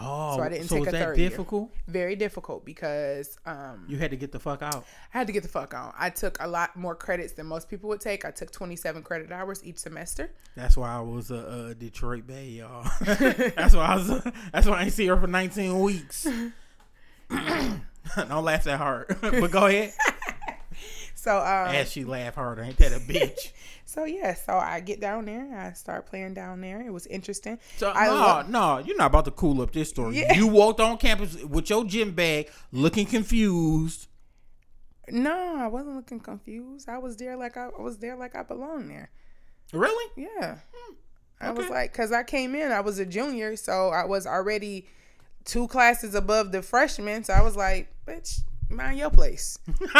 Oh, 0.00 0.36
So 0.36 0.42
I 0.42 0.48
didn't 0.48 0.68
so 0.68 0.76
take 0.76 0.86
was 0.86 0.88
a 0.88 0.92
that 0.92 1.04
third 1.04 1.18
year. 1.18 1.28
difficult? 1.28 1.70
Very 1.86 2.16
difficult 2.16 2.64
because 2.64 3.36
um, 3.44 3.84
You 3.86 3.98
had 3.98 4.12
to 4.12 4.16
get 4.16 4.32
the 4.32 4.38
fuck 4.38 4.62
out. 4.62 4.86
I 5.12 5.18
had 5.18 5.26
to 5.26 5.32
get 5.34 5.42
the 5.42 5.50
fuck 5.50 5.74
out. 5.74 5.94
I 5.98 6.08
took 6.08 6.38
a 6.40 6.48
lot 6.48 6.74
more 6.74 6.94
credits 6.94 7.34
than 7.34 7.44
most 7.46 7.68
people 7.68 7.90
would 7.90 8.00
take. 8.00 8.24
I 8.24 8.30
took 8.30 8.50
27 8.50 9.02
credit 9.02 9.30
hours 9.30 9.62
each 9.62 9.76
semester. 9.76 10.30
That's 10.56 10.74
why 10.78 10.90
I 10.96 11.00
was 11.00 11.30
a, 11.30 11.68
a 11.70 11.74
Detroit 11.74 12.26
Bay, 12.26 12.46
y'all. 12.46 12.88
that's 13.04 13.74
why 13.74 13.84
I 13.84 13.94
was. 13.96 14.22
that's 14.54 14.66
why 14.66 14.78
I 14.78 14.82
ain't 14.84 14.92
see 14.94 15.06
her 15.08 15.20
for 15.20 15.26
19 15.26 15.80
weeks. 15.80 16.26
Don't 17.28 18.44
laugh 18.44 18.64
that 18.64 18.78
hard, 18.78 19.16
but 19.20 19.50
go 19.50 19.66
ahead. 19.66 19.92
So 21.20 21.36
um, 21.36 21.74
As 21.74 21.92
she 21.92 22.06
laugh 22.06 22.36
harder, 22.36 22.62
ain't 22.62 22.78
that 22.78 22.92
a 22.92 22.98
bitch? 22.98 23.52
so 23.84 24.04
yeah, 24.04 24.32
so 24.32 24.54
I 24.54 24.80
get 24.80 25.02
down 25.02 25.26
there. 25.26 25.54
I 25.54 25.74
start 25.74 26.06
playing 26.06 26.32
down 26.32 26.62
there. 26.62 26.80
It 26.80 26.90
was 26.90 27.06
interesting. 27.08 27.58
So 27.76 27.92
I 27.94 28.06
no, 28.06 28.14
lo- 28.14 28.44
no, 28.48 28.78
you're 28.78 28.96
not 28.96 29.08
about 29.08 29.26
to 29.26 29.30
cool 29.30 29.60
up 29.60 29.70
this 29.70 29.90
story. 29.90 30.18
Yeah. 30.18 30.32
You 30.32 30.46
walked 30.46 30.80
on 30.80 30.96
campus 30.96 31.36
with 31.44 31.68
your 31.68 31.84
gym 31.84 32.12
bag, 32.12 32.48
looking 32.72 33.04
confused. 33.04 34.06
No, 35.10 35.56
I 35.58 35.66
wasn't 35.66 35.96
looking 35.96 36.20
confused. 36.20 36.88
I 36.88 36.96
was 36.96 37.18
there 37.18 37.36
like 37.36 37.58
I, 37.58 37.66
I 37.66 37.82
was 37.82 37.98
there 37.98 38.16
like 38.16 38.34
I 38.34 38.42
belonged 38.42 38.88
there. 38.88 39.10
Really? 39.74 40.10
Yeah. 40.16 40.56
I 41.38 41.50
was 41.50 41.68
like, 41.68 41.92
because 41.92 42.12
I 42.12 42.22
came 42.22 42.54
in, 42.54 42.72
I 42.72 42.80
was 42.80 42.98
a 42.98 43.04
junior, 43.04 43.56
so 43.56 43.90
I 43.90 44.06
was 44.06 44.26
already 44.26 44.86
two 45.44 45.68
classes 45.68 46.14
above 46.14 46.50
the 46.50 46.62
freshmen. 46.62 47.24
So 47.24 47.34
I 47.34 47.42
was 47.42 47.56
like, 47.56 47.92
bitch, 48.06 48.40
mind 48.70 48.98
your 48.98 49.10
place. 49.10 49.58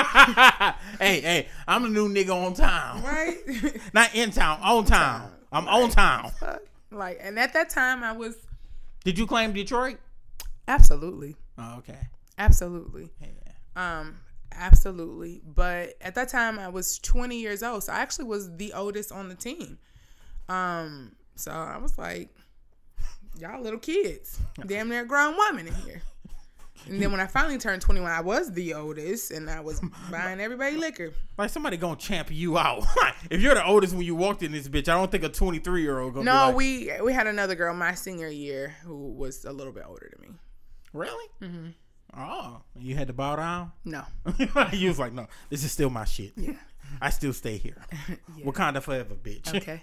hey, 0.98 1.20
hey, 1.20 1.48
I'm 1.66 1.82
the 1.82 1.88
new 1.88 2.08
nigga 2.08 2.30
on 2.34 2.54
town. 2.54 3.02
Right? 3.02 3.36
Not 3.92 4.14
in 4.14 4.30
town, 4.30 4.60
on 4.62 4.84
town. 4.84 5.30
I'm 5.52 5.66
on 5.68 5.90
town. 5.90 6.32
Like, 6.90 7.18
and 7.20 7.38
at 7.38 7.52
that 7.54 7.70
time, 7.70 8.02
I 8.02 8.12
was 8.12 8.36
Did 9.04 9.18
you 9.18 9.26
claim 9.26 9.52
Detroit? 9.52 9.98
absolutely, 10.68 11.36
Oh, 11.58 11.76
okay. 11.78 11.98
absolutely, 12.38 13.10
Yeah. 13.20 13.28
um, 14.00 14.16
absolutely. 14.52 15.40
But 15.44 15.94
at 16.00 16.14
that 16.14 16.28
time, 16.28 16.58
I 16.58 16.68
was 16.68 16.98
20 17.00 17.36
years 17.40 17.62
old, 17.62 17.84
so 17.84 17.92
I 17.92 17.98
actually 18.00 18.26
was 18.26 18.56
the 18.56 18.72
oldest 18.72 19.10
on 19.12 19.28
the 19.28 19.34
team. 19.34 19.78
Um, 20.48 21.12
so 21.36 21.50
I 21.52 21.78
was 21.78 21.96
like, 21.98 22.28
y'all 23.38 23.60
little 23.62 23.78
kids, 23.80 24.38
damn 24.66 24.88
near 24.88 25.04
grown 25.04 25.36
woman 25.36 25.66
in 25.68 25.74
here. 25.74 26.02
And 26.88 27.00
then 27.00 27.12
when 27.12 27.20
I 27.20 27.26
finally 27.26 27.58
turned 27.58 27.82
21, 27.82 28.10
I 28.10 28.20
was 28.20 28.50
the 28.52 28.74
oldest, 28.74 29.30
and 29.30 29.48
I 29.48 29.60
was 29.60 29.80
buying 30.10 30.40
everybody 30.40 30.76
liquor. 30.76 31.12
Like 31.38 31.50
somebody 31.50 31.76
gonna 31.76 31.96
champ 31.96 32.28
you 32.30 32.58
out. 32.58 32.84
if 33.30 33.40
you're 33.40 33.54
the 33.54 33.64
oldest 33.64 33.94
when 33.94 34.04
you 34.04 34.14
walked 34.14 34.42
in 34.42 34.52
this 34.52 34.68
bitch, 34.68 34.88
I 34.88 34.94
don't 34.96 35.10
think 35.10 35.24
a 35.24 35.28
23 35.28 35.82
year 35.82 35.98
old 35.98 36.14
gonna. 36.14 36.24
No, 36.24 36.58
be 36.58 36.88
like, 36.90 37.00
we 37.00 37.06
we 37.06 37.12
had 37.12 37.26
another 37.26 37.54
girl 37.54 37.74
my 37.74 37.94
senior 37.94 38.28
year 38.28 38.74
who 38.84 39.12
was 39.12 39.44
a 39.44 39.52
little 39.52 39.72
bit 39.72 39.84
older 39.86 40.10
than 40.12 40.28
me. 40.30 40.34
really. 40.92 41.28
Mm-hmm. 41.42 41.66
Oh, 42.16 42.62
you 42.76 42.96
had 42.96 43.06
to 43.06 43.12
bow 43.12 43.36
down. 43.36 43.72
No, 43.84 44.02
you 44.72 44.88
was 44.88 44.98
like, 44.98 45.12
no, 45.12 45.26
this 45.48 45.62
is 45.62 45.70
still 45.70 45.90
my 45.90 46.04
shit. 46.04 46.32
Yeah. 46.36 46.54
I 47.00 47.10
still 47.10 47.32
stay 47.32 47.56
here. 47.56 47.84
Wakanda 48.44 48.82
forever, 48.82 49.14
bitch. 49.14 49.54
okay, 49.54 49.82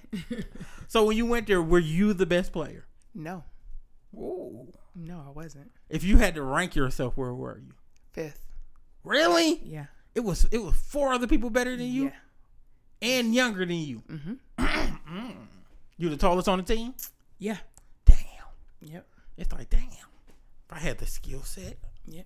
so 0.90 1.06
when 1.06 1.16
you 1.16 1.26
went 1.26 1.48
there, 1.48 1.62
were 1.62 1.80
you 1.80 2.12
the 2.14 2.26
best 2.26 2.52
player? 2.52 2.86
no, 3.16 3.46
Ooh. 4.14 4.68
No, 4.98 5.24
I 5.28 5.32
wasn't. 5.32 5.72
If 5.90 6.04
you 6.04 6.18
had 6.18 6.36
to 6.36 6.42
rank 6.42 6.76
yourself, 6.76 7.16
where 7.16 7.34
were 7.34 7.60
you? 7.60 7.74
Fifth, 8.14 8.48
Really? 9.04 9.62
yeah, 9.64 9.86
It 10.16 10.22
was 10.22 10.46
it 10.52 10.58
was 10.58 10.76
four 10.76 11.14
other 11.14 11.28
people 11.28 11.50
better 11.50 11.76
than 11.78 11.86
you 11.88 12.06
yeah, 13.02 13.10
and 13.18 13.34
younger 13.36 13.66
than 13.66 13.76
you. 13.76 14.02
Mm-hmm. 14.10 15.30
you 15.98 16.10
the 16.10 16.18
tallest 16.18 16.48
on 16.50 16.58
the 16.58 16.64
team? 16.64 16.94
yeah, 17.40 17.58
Damn. 18.06 18.18
yep, 18.82 19.08
It's 19.38 19.52
like 19.54 19.70
damn. 19.70 19.82
If 19.82 20.72
I 20.72 20.80
had 20.80 20.98
the 20.98 21.06
skill 21.06 21.44
set. 21.44 21.78
yep. 22.06 22.26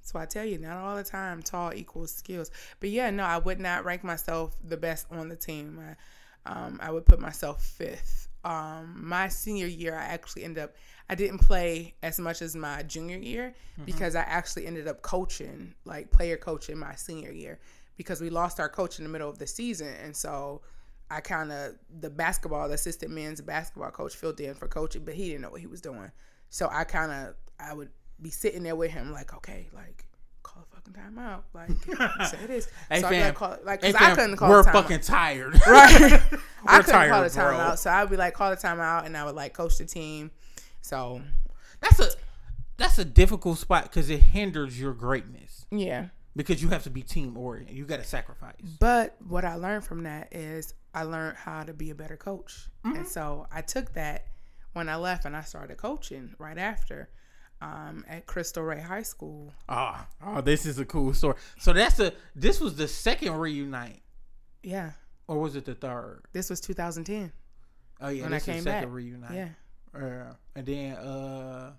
So 0.00 0.18
I 0.18 0.24
tell 0.24 0.44
you, 0.44 0.56
not 0.58 0.78
all 0.78 0.96
the 0.96 1.04
time 1.04 1.42
tall 1.42 1.72
equals 1.74 2.12
skills. 2.14 2.50
But 2.80 2.88
yeah, 2.90 3.10
no, 3.10 3.24
I 3.24 3.36
would 3.38 3.60
not 3.60 3.84
rank 3.84 4.02
myself 4.04 4.56
the 4.66 4.76
best 4.78 5.06
on 5.10 5.28
the 5.28 5.36
team. 5.36 5.78
I, 6.46 6.50
um, 6.50 6.78
I 6.82 6.90
would 6.90 7.04
put 7.04 7.20
myself 7.20 7.62
fifth. 7.62 8.28
Um, 8.44 8.94
my 9.04 9.28
senior 9.28 9.66
year, 9.66 9.94
I 9.94 10.04
actually 10.04 10.44
ended 10.44 10.64
up. 10.64 10.74
I 11.10 11.14
didn't 11.14 11.38
play 11.38 11.94
as 12.02 12.18
much 12.20 12.42
as 12.42 12.54
my 12.54 12.82
junior 12.82 13.16
year 13.16 13.54
mm-hmm. 13.74 13.84
because 13.84 14.14
I 14.14 14.20
actually 14.20 14.66
ended 14.66 14.86
up 14.86 15.02
coaching, 15.02 15.74
like 15.84 16.10
player 16.10 16.36
coaching, 16.36 16.78
my 16.78 16.94
senior 16.94 17.32
year 17.32 17.58
because 17.98 18.20
we 18.20 18.30
lost 18.30 18.60
our 18.60 18.68
coach 18.68 18.98
in 18.98 19.04
the 19.04 19.10
middle 19.10 19.28
of 19.28 19.38
the 19.38 19.46
season, 19.46 19.92
and 20.02 20.16
so 20.16 20.62
I 21.10 21.20
kind 21.20 21.52
of 21.52 21.74
the 22.00 22.08
basketball, 22.08 22.68
the 22.68 22.74
assistant 22.74 23.12
men's 23.12 23.42
basketball 23.42 23.90
coach 23.90 24.14
filled 24.14 24.40
in 24.40 24.54
for 24.54 24.68
coaching, 24.68 25.04
but 25.04 25.14
he 25.14 25.26
didn't 25.26 25.42
know 25.42 25.50
what 25.50 25.60
he 25.60 25.66
was 25.66 25.82
doing. 25.82 26.10
So 26.48 26.68
I 26.72 26.84
kind 26.84 27.12
of 27.12 27.34
I 27.60 27.74
would 27.74 27.90
be 28.22 28.30
sitting 28.30 28.62
there 28.62 28.76
with 28.76 28.92
him 28.92 29.12
like, 29.12 29.34
okay, 29.34 29.68
like 29.74 30.06
call 30.42 30.62
a 30.62 30.74
fucking 30.76 30.94
timeout, 30.94 31.42
like 31.54 31.70
say 32.28 32.46
this. 32.46 32.68
Hey 32.88 33.00
so 33.00 33.08
fam, 33.08 33.24
like, 33.26 33.34
call, 33.34 33.56
like, 33.64 33.82
hey, 33.82 33.92
cause 33.92 34.02
I 34.02 34.14
couldn't 34.14 34.36
call 34.36 34.48
time. 34.48 34.56
we're 34.66 34.72
fucking 34.72 35.00
tired. 35.00 35.54
right. 35.66 36.22
I 36.66 36.78
We're 36.78 36.82
couldn't 36.84 37.08
call 37.08 37.22
a 37.24 37.30
tired, 37.30 37.56
bro. 37.56 37.74
so 37.74 37.90
I'd 37.90 38.10
be 38.10 38.16
like, 38.16 38.34
call 38.34 38.52
a 38.52 38.56
timeout, 38.56 39.06
and 39.06 39.16
I 39.16 39.24
would 39.24 39.34
like 39.34 39.54
coach 39.54 39.78
the 39.78 39.86
team. 39.86 40.30
So 40.82 41.20
That's 41.80 42.00
a 42.00 42.08
that's 42.76 42.98
a 42.98 43.04
difficult 43.04 43.58
spot 43.58 43.84
because 43.84 44.08
it 44.08 44.20
hinders 44.20 44.80
your 44.80 44.92
greatness 44.94 45.66
yeah. 45.72 46.06
because 46.36 46.62
you 46.62 46.68
have 46.68 46.84
to 46.84 46.90
be 46.90 47.02
team 47.02 47.36
oriented. 47.36 47.76
You 47.76 47.84
got 47.84 47.96
to 47.96 48.04
sacrifice. 48.04 48.54
But 48.78 49.16
what 49.26 49.44
I 49.44 49.56
learned 49.56 49.82
from 49.84 50.04
that 50.04 50.28
is 50.32 50.74
I 50.94 51.02
learned 51.02 51.36
how 51.38 51.64
to 51.64 51.72
be 51.74 51.90
a 51.90 51.94
better 51.96 52.16
coach. 52.16 52.68
And 52.84 53.06
so 53.06 53.46
I 53.50 53.62
took 53.62 53.92
that 53.94 54.26
when 54.74 54.88
I 54.88 54.94
left 54.94 55.24
and 55.24 55.36
I 55.36 55.40
started 55.40 55.76
coaching 55.76 56.34
right 56.38 56.56
after 56.56 57.08
um, 57.60 58.04
at 58.08 58.26
Crystal 58.26 58.62
Ray 58.62 58.80
High 58.80 59.02
School. 59.02 59.52
Ah, 59.68 60.06
oh, 60.24 60.40
this 60.40 60.64
is 60.64 60.78
a 60.78 60.84
cool 60.84 61.12
story. 61.14 61.34
So 61.58 61.72
that's 61.72 61.96
the 61.96 62.14
this 62.36 62.60
was 62.60 62.76
the 62.76 62.86
second 62.86 63.32
reunite, 63.34 64.02
Yeah. 64.62 64.92
or 65.26 65.40
was 65.40 65.56
it 65.56 65.64
the 65.64 65.74
third? 65.74 66.22
This 66.32 66.48
was 66.48 66.60
2010 66.60 67.32
Oh 68.00 68.08
yeah, 68.08 68.22
when 68.22 68.32
I 68.32 68.38
came 68.38 68.58
the 68.58 68.62
second 68.62 68.88
back. 68.90 68.94
reunite. 68.94 69.34
Yeah. 69.34 69.48
Uh, 69.94 70.34
and 70.56 70.66
then 70.66 70.92
uh, 70.96 71.72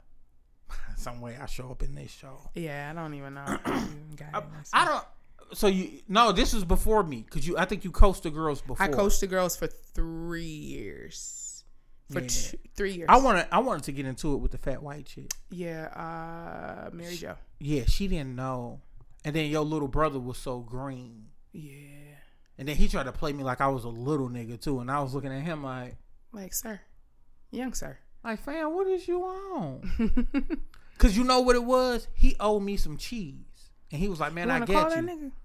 some 0.98 1.22
way 1.22 1.38
I 1.42 1.46
show 1.46 1.72
up 1.72 1.84
in 1.84 1.96
this 1.96 2.12
show. 2.12 2.38
Yeah, 2.56 2.92
I 2.92 3.00
don't 3.00 3.14
even 3.14 3.34
know. 3.34 3.46
if 3.66 4.16
got 4.16 4.44
it. 4.44 4.50
I 4.74 4.86
don't. 4.86 5.06
So 5.54 5.68
you 5.68 6.02
no, 6.08 6.32
this 6.32 6.54
was 6.54 6.64
before 6.64 7.04
me 7.04 7.24
because 7.28 7.48
you. 7.48 7.58
I 7.58 7.66
think 7.66 7.84
you 7.84 7.92
coached 7.92 8.24
the 8.24 8.30
girls 8.30 8.62
before. 8.62 8.86
I 8.86 8.90
coached 8.90 9.20
the 9.22 9.28
girls 9.28 9.56
for 9.56 9.68
three 9.68 10.44
years. 10.44 11.64
For 12.12 12.22
Yeah. 12.22 12.28
two, 12.28 12.58
three 12.76 12.92
years. 12.94 13.08
I 13.10 13.18
wanted. 13.18 13.48
I 13.52 13.60
wanted 13.60 13.84
to 13.84 13.92
get 13.92 14.06
into 14.06 14.34
it 14.34 14.38
with 14.38 14.52
the 14.52 14.58
fat 14.58 14.82
white 14.84 15.06
chick. 15.06 15.32
Yeah, 15.50 15.88
uh, 15.88 16.90
Mary 16.94 17.16
Jo. 17.16 17.36
Yeah, 17.60 17.84
she 17.88 18.08
didn't 18.08 18.36
know. 18.36 18.82
And 19.26 19.36
then 19.36 19.50
your 19.50 19.64
little 19.66 19.88
brother 19.88 20.20
was 20.20 20.38
so 20.38 20.60
green. 20.60 21.26
Yeah. 21.52 21.74
And 22.58 22.68
then 22.68 22.76
he 22.76 22.88
tried 22.88 23.04
to 23.04 23.12
play 23.12 23.34
me 23.34 23.44
like 23.44 23.62
I 23.62 23.68
was 23.68 23.84
a 23.86 23.90
little 23.90 24.30
nigga 24.30 24.60
too. 24.60 24.80
And 24.80 24.90
I 24.92 25.02
was 25.02 25.14
looking 25.14 25.32
at 25.32 25.42
him 25.44 25.64
like, 25.64 25.96
Like, 26.32 26.54
sir, 26.54 26.80
young 27.52 27.74
sir. 27.74 27.98
like, 28.24 28.44
fam, 28.44 28.74
what 28.74 28.88
is 28.88 29.08
you 29.08 29.24
on? 29.24 30.62
Cause 30.98 31.16
you 31.16 31.24
know 31.24 31.40
what 31.40 31.56
it 31.56 31.64
was? 31.64 32.08
He 32.14 32.36
owed 32.40 32.64
me 32.64 32.76
some 32.76 32.98
cheese. 32.98 33.36
And 33.92 34.00
he 34.02 34.08
was 34.08 34.20
like, 34.20 34.34
Man, 34.34 34.52
I 34.52 34.60
get 34.66 34.96
you. 34.96 35.32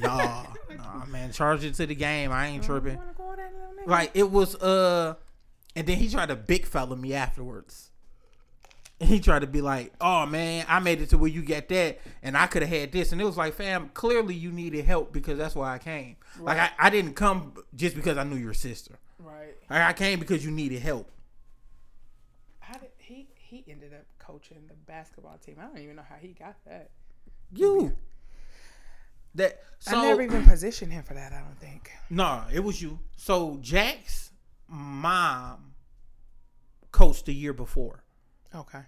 Nah, 0.00 0.46
nah, 0.76 1.04
man, 1.06 1.30
charge 1.30 1.62
it 1.62 1.74
to 1.74 1.86
the 1.86 1.94
game. 1.94 2.32
I 2.32 2.46
ain't 2.48 2.64
tripping. 2.64 2.96
wanna 2.96 3.12
call 3.12 3.36
that 3.36 3.52
nigga? 3.52 3.86
Like 3.86 4.10
it 4.14 4.30
was 4.30 4.56
uh 4.56 5.14
and 5.76 5.86
then 5.86 5.98
he 5.98 6.08
tried 6.08 6.28
to 6.30 6.36
big 6.36 6.66
fella 6.66 6.96
me 6.96 7.14
afterwards. 7.14 7.90
And 9.00 9.10
he 9.10 9.20
tried 9.20 9.40
to 9.40 9.46
be 9.46 9.60
like, 9.60 9.92
Oh 10.00 10.24
man, 10.24 10.64
I 10.68 10.80
made 10.80 11.02
it 11.02 11.10
to 11.10 11.18
where 11.18 11.30
you 11.30 11.42
get 11.42 11.68
that 11.68 12.00
and 12.22 12.36
I 12.36 12.46
could 12.46 12.62
have 12.62 12.70
had 12.70 12.92
this. 12.92 13.12
And 13.12 13.20
it 13.20 13.24
was 13.24 13.36
like, 13.36 13.54
fam, 13.54 13.90
clearly 13.92 14.34
you 14.34 14.50
needed 14.50 14.86
help 14.86 15.12
because 15.12 15.36
that's 15.36 15.54
why 15.54 15.74
I 15.74 15.78
came. 15.78 16.16
Like 16.40 16.58
I, 16.58 16.70
I 16.78 16.90
didn't 16.90 17.14
come 17.14 17.54
just 17.76 17.94
because 17.94 18.16
I 18.16 18.24
knew 18.24 18.36
your 18.36 18.54
sister. 18.54 18.98
Right. 19.18 19.54
Like, 19.70 19.82
I 19.82 19.92
came 19.92 20.18
because 20.18 20.44
you 20.44 20.50
needed 20.50 20.80
help. 20.80 21.10
He? 23.54 23.70
Ended 23.70 23.92
up 23.94 24.04
coaching 24.18 24.64
the 24.66 24.74
basketball 24.74 25.38
team. 25.38 25.56
I 25.60 25.66
don't 25.66 25.78
even 25.78 25.96
know 25.96 26.02
how 26.08 26.16
he 26.16 26.28
got 26.28 26.56
that. 26.66 26.90
You. 27.52 27.96
That 29.36 29.60
so 29.78 29.96
I 29.96 30.02
never 30.02 30.22
even 30.22 30.44
positioned 30.44 30.92
him 30.92 31.04
for 31.04 31.14
that. 31.14 31.32
I 31.32 31.40
don't 31.40 31.58
think. 31.58 31.90
No, 32.10 32.44
it 32.52 32.60
was 32.60 32.82
you. 32.82 32.98
So 33.16 33.58
Jack's 33.60 34.32
mom 34.68 35.74
coached 36.90 37.26
the 37.26 37.34
year 37.34 37.52
before. 37.52 38.04
Okay. 38.54 38.82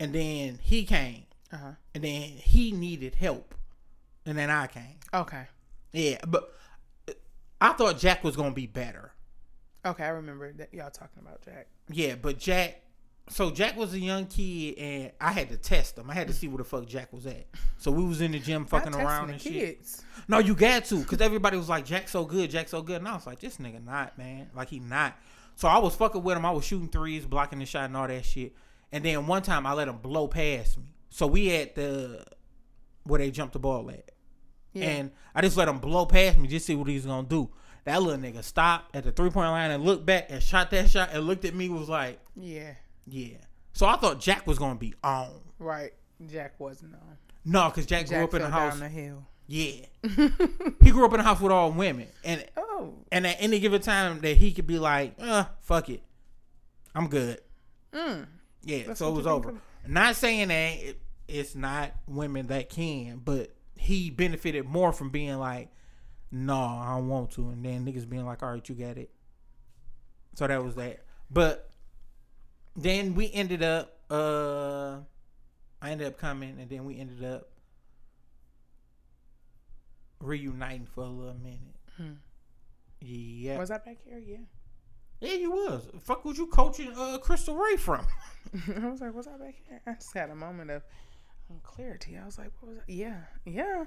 And 0.00 0.12
then 0.12 0.58
he 0.62 0.84
came. 0.84 1.24
Uh 1.52 1.56
huh. 1.56 1.72
And 1.94 2.02
then 2.02 2.22
he 2.22 2.72
needed 2.72 3.14
help. 3.16 3.54
And 4.26 4.36
then 4.38 4.50
I 4.50 4.66
came. 4.66 4.98
Okay. 5.14 5.46
Yeah, 5.92 6.18
but 6.26 6.52
I 7.60 7.72
thought 7.74 7.98
Jack 7.98 8.24
was 8.24 8.36
gonna 8.36 8.52
be 8.52 8.66
better. 8.66 9.12
Okay. 9.84 10.04
I 10.04 10.08
remember 10.08 10.52
that 10.54 10.72
y'all 10.72 10.90
talking 10.90 11.22
about 11.22 11.42
Jack. 11.44 11.68
Yeah, 11.88 12.14
but 12.14 12.38
Jack 12.38 12.82
so 13.28 13.50
Jack 13.50 13.76
was 13.76 13.94
a 13.94 13.98
young 13.98 14.26
kid 14.26 14.76
and 14.78 15.12
I 15.20 15.32
had 15.32 15.48
to 15.50 15.56
test 15.56 15.96
him. 15.96 16.10
I 16.10 16.14
had 16.14 16.26
to 16.28 16.32
see 16.34 16.48
where 16.48 16.58
the 16.58 16.64
fuck 16.64 16.86
Jack 16.86 17.12
was 17.12 17.26
at. 17.26 17.46
So 17.78 17.90
we 17.90 18.04
was 18.04 18.20
in 18.20 18.32
the 18.32 18.38
gym 18.38 18.66
fucking 18.66 18.94
around 18.94 19.30
and 19.30 19.38
the 19.40 19.42
shit. 19.42 19.52
kids. 19.78 20.02
No, 20.28 20.38
you 20.38 20.54
got 20.54 20.84
to, 20.86 21.02
cause 21.04 21.20
everybody 21.20 21.56
was 21.56 21.68
like, 21.68 21.84
"Jack's 21.86 22.12
so 22.12 22.24
good, 22.24 22.50
Jack's 22.50 22.70
so 22.72 22.82
good," 22.82 22.96
and 22.96 23.08
I 23.08 23.14
was 23.14 23.26
like, 23.26 23.40
"This 23.40 23.56
nigga 23.58 23.82
not, 23.84 24.18
man. 24.18 24.50
Like 24.54 24.68
he 24.68 24.78
not." 24.80 25.16
So 25.56 25.68
I 25.68 25.78
was 25.78 25.94
fucking 25.94 26.22
with 26.22 26.36
him. 26.36 26.44
I 26.46 26.50
was 26.50 26.64
shooting 26.64 26.88
threes, 26.88 27.24
blocking 27.26 27.58
the 27.58 27.66
shot, 27.66 27.84
and 27.84 27.96
all 27.96 28.06
that 28.08 28.24
shit. 28.24 28.54
And 28.90 29.04
then 29.04 29.26
one 29.26 29.42
time 29.42 29.66
I 29.66 29.72
let 29.72 29.88
him 29.88 29.98
blow 29.98 30.28
past 30.28 30.78
me. 30.78 30.94
So 31.10 31.26
we 31.26 31.54
at 31.56 31.74
the 31.74 32.24
where 33.04 33.18
they 33.18 33.30
jumped 33.30 33.52
the 33.54 33.58
ball 33.58 33.90
at, 33.90 34.10
Yeah. 34.72 34.84
and 34.90 35.10
I 35.34 35.40
just 35.42 35.56
let 35.56 35.68
him 35.68 35.78
blow 35.78 36.06
past 36.06 36.38
me, 36.38 36.48
just 36.48 36.66
see 36.66 36.74
what 36.74 36.88
he's 36.88 37.04
gonna 37.06 37.26
do. 37.26 37.50
That 37.84 38.00
little 38.02 38.20
nigga 38.20 38.44
stopped 38.44 38.94
at 38.94 39.04
the 39.04 39.12
three 39.12 39.30
point 39.30 39.50
line 39.50 39.70
and 39.72 39.84
looked 39.84 40.06
back 40.06 40.26
and 40.30 40.42
shot 40.42 40.70
that 40.70 40.88
shot 40.90 41.10
and 41.12 41.26
looked 41.26 41.44
at 41.44 41.54
me 41.54 41.68
was 41.68 41.88
like, 41.88 42.20
yeah. 42.36 42.74
"Yeah." 43.06 43.36
So 43.72 43.86
I 43.86 43.96
thought 43.96 44.20
Jack 44.20 44.46
was 44.46 44.58
gonna 44.58 44.78
be 44.78 44.94
on. 45.02 45.30
Right. 45.58 45.92
Jack 46.30 46.58
wasn't 46.60 46.94
on. 46.94 47.16
No, 47.44 47.68
cause 47.70 47.86
Jack, 47.86 48.06
grew 48.08 48.22
up 48.22 48.34
in 48.34 48.42
a 48.42 48.50
house. 48.50 48.72
down 48.74 48.80
the 48.80 48.88
hill. 48.88 49.26
Yeah, 49.48 49.86
he 50.82 50.90
grew 50.92 51.04
up 51.04 51.12
in 51.12 51.20
a 51.20 51.22
house 51.24 51.40
with 51.40 51.52
all 51.52 51.72
women, 51.72 52.06
and 52.24 52.44
Oh. 52.56 52.94
and 53.10 53.26
at 53.26 53.36
any 53.40 53.58
given 53.58 53.82
time 53.82 54.20
that 54.20 54.36
he 54.36 54.52
could 54.52 54.66
be 54.66 54.78
like, 54.78 55.14
uh, 55.20 55.44
fuck 55.60 55.88
it, 55.90 56.02
I'm 56.94 57.08
good. 57.08 57.40
Mm. 57.92 58.26
Yeah, 58.62 58.84
That's 58.86 59.00
so 59.00 59.08
it 59.08 59.12
was 59.16 59.26
over. 59.26 59.54
Not 59.86 60.14
saying 60.16 60.48
that 60.48 60.54
it, 60.78 61.00
it's 61.26 61.54
not 61.56 61.90
women 62.06 62.46
that 62.46 62.68
can, 62.70 63.20
but 63.22 63.50
he 63.76 64.10
benefited 64.10 64.64
more 64.64 64.92
from 64.92 65.10
being 65.10 65.36
like, 65.38 65.70
no, 66.30 66.56
I 66.56 66.94
don't 66.96 67.08
want 67.08 67.32
to, 67.32 67.48
and 67.50 67.64
then 67.64 67.84
niggas 67.84 68.08
being 68.08 68.24
like, 68.24 68.42
all 68.44 68.52
right, 68.52 68.66
you 68.68 68.74
got 68.76 68.96
it. 68.96 69.10
So 70.34 70.46
that 70.46 70.62
was 70.64 70.76
that. 70.76 71.00
But 71.30 71.68
then 72.76 73.14
we 73.14 73.30
ended 73.32 73.62
up, 73.62 73.98
uh, 74.10 74.98
I 75.80 75.90
ended 75.90 76.06
up 76.06 76.18
coming, 76.18 76.58
and 76.60 76.68
then 76.68 76.84
we 76.84 76.98
ended 76.98 77.24
up 77.24 77.48
reuniting 80.20 80.86
for 80.86 81.04
a 81.04 81.08
little 81.08 81.34
minute. 81.34 81.76
Hmm. 81.96 82.12
Yeah. 83.00 83.58
Was 83.58 83.70
I 83.70 83.78
back 83.78 83.98
here? 84.04 84.18
Yeah. 84.18 84.36
Yeah, 85.20 85.34
you 85.34 85.50
was. 85.50 85.88
Fuck 86.02 86.24
was 86.24 86.38
you 86.38 86.46
coaching 86.46 86.92
uh 86.96 87.18
Crystal 87.18 87.56
Ray 87.56 87.76
from? 87.76 88.06
I 88.82 88.88
was 88.88 89.00
like, 89.00 89.14
was 89.14 89.26
I 89.26 89.36
back 89.36 89.54
here? 89.68 89.80
I 89.86 89.94
just 89.94 90.12
had 90.14 90.30
a 90.30 90.34
moment 90.34 90.70
of 90.70 90.82
clarity. 91.62 92.18
I 92.20 92.24
was 92.24 92.38
like, 92.38 92.50
what 92.60 92.70
was 92.70 92.78
I? 92.78 92.82
Yeah, 92.86 93.20
yeah. 93.44 93.84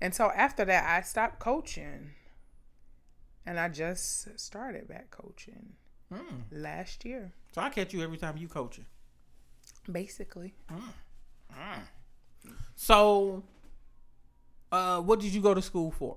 And 0.00 0.14
so 0.14 0.30
after 0.34 0.64
that, 0.64 0.84
I 0.84 1.02
stopped 1.02 1.38
coaching. 1.38 2.12
And 3.46 3.58
I 3.58 3.68
just 3.68 4.38
started 4.38 4.86
back 4.86 5.10
coaching 5.10 5.74
Mm. 6.12 6.42
last 6.50 7.04
year, 7.04 7.32
So 7.52 7.60
I 7.62 7.70
catch 7.70 7.92
you 7.94 8.02
every 8.02 8.18
time 8.18 8.36
you 8.36 8.48
coaching. 8.48 8.86
basically. 9.90 10.54
So 12.74 13.42
uh 14.72 15.00
what 15.00 15.20
did 15.20 15.32
you 15.34 15.40
go 15.40 15.54
to 15.54 15.62
school 15.62 15.90
for? 15.90 16.16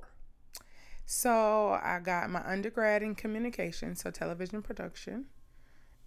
So 1.06 1.77
I 1.84 1.99
got 1.99 2.29
my 2.29 2.41
undergrad 2.49 3.03
in 3.03 3.13
communication, 3.15 3.95
so 3.95 4.10
television 4.10 4.62
production. 4.62 5.25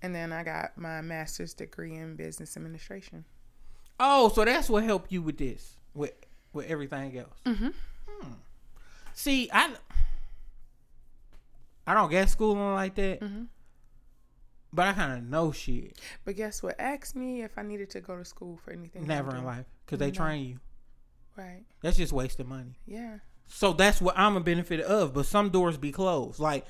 And 0.03 0.15
then 0.15 0.33
I 0.33 0.43
got 0.43 0.77
my 0.77 1.01
master's 1.01 1.55
degree 1.55 1.95
in 1.95 2.17
business 2.17 2.57
administration. 2.57 3.25
Oh, 3.99 4.29
so 4.29 4.45
that's 4.45 4.69
what 4.69 4.85
helped 4.85 5.11
you 5.13 5.23
with 5.23 5.39
this. 5.39 5.77
With 5.95 6.13
with 6.53 6.67
everything 6.67 7.19
else. 7.19 7.39
Mhm. 7.45 7.73
Hmm. 8.09 8.33
See, 9.15 9.49
I 9.53 9.75
I 11.87 11.95
don't 11.95 12.11
get 12.11 12.29
schooling 12.29 12.75
like 12.75 12.95
that. 12.97 13.21
Mhm. 13.21 13.49
But 14.77 14.87
I 14.89 14.93
kind 14.93 15.19
of 15.19 15.25
know 15.25 15.51
shit. 15.53 15.99
But 16.25 16.37
guess 16.37 16.63
what? 16.63 16.77
Ask 16.79 17.17
me 17.17 17.43
if 17.43 17.57
I 17.59 17.63
needed 17.63 17.91
to 17.91 18.01
go 18.01 18.17
to 18.17 18.25
school 18.25 18.59
for 18.63 18.73
anything. 18.73 19.07
Never 19.07 19.35
in 19.35 19.45
life 19.45 19.65
because 19.85 19.99
they 19.99 20.09
No. 20.09 20.13
train 20.15 20.45
you. 20.47 20.61
Right. 21.37 21.65
That's 21.83 21.97
just 21.97 22.13
wasting 22.13 22.49
money. 22.49 22.79
Yeah. 22.87 23.19
So 23.49 23.73
that's 23.73 24.01
what 24.01 24.17
I'm 24.19 24.37
a 24.37 24.41
benefit 24.41 24.81
of. 24.81 25.15
But 25.15 25.27
some 25.27 25.51
doors 25.51 25.77
be 25.77 25.91
closed. 25.93 26.39
Like 26.39 26.67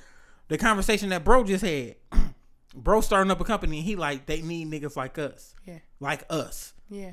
the 0.48 0.56
conversation 0.56 1.08
that 1.10 1.24
bro 1.24 1.44
just 1.44 1.64
had. 1.64 1.96
bro 2.74 3.00
starting 3.00 3.30
up 3.30 3.40
a 3.40 3.44
company. 3.44 3.78
And 3.78 3.84
he 3.86 3.96
like 3.96 4.26
they 4.26 4.40
need 4.42 4.70
niggas 4.70 4.96
like 4.96 5.18
us, 5.18 5.54
Yeah. 5.64 5.78
like 6.00 6.24
us. 6.30 6.74
Yeah. 6.88 7.12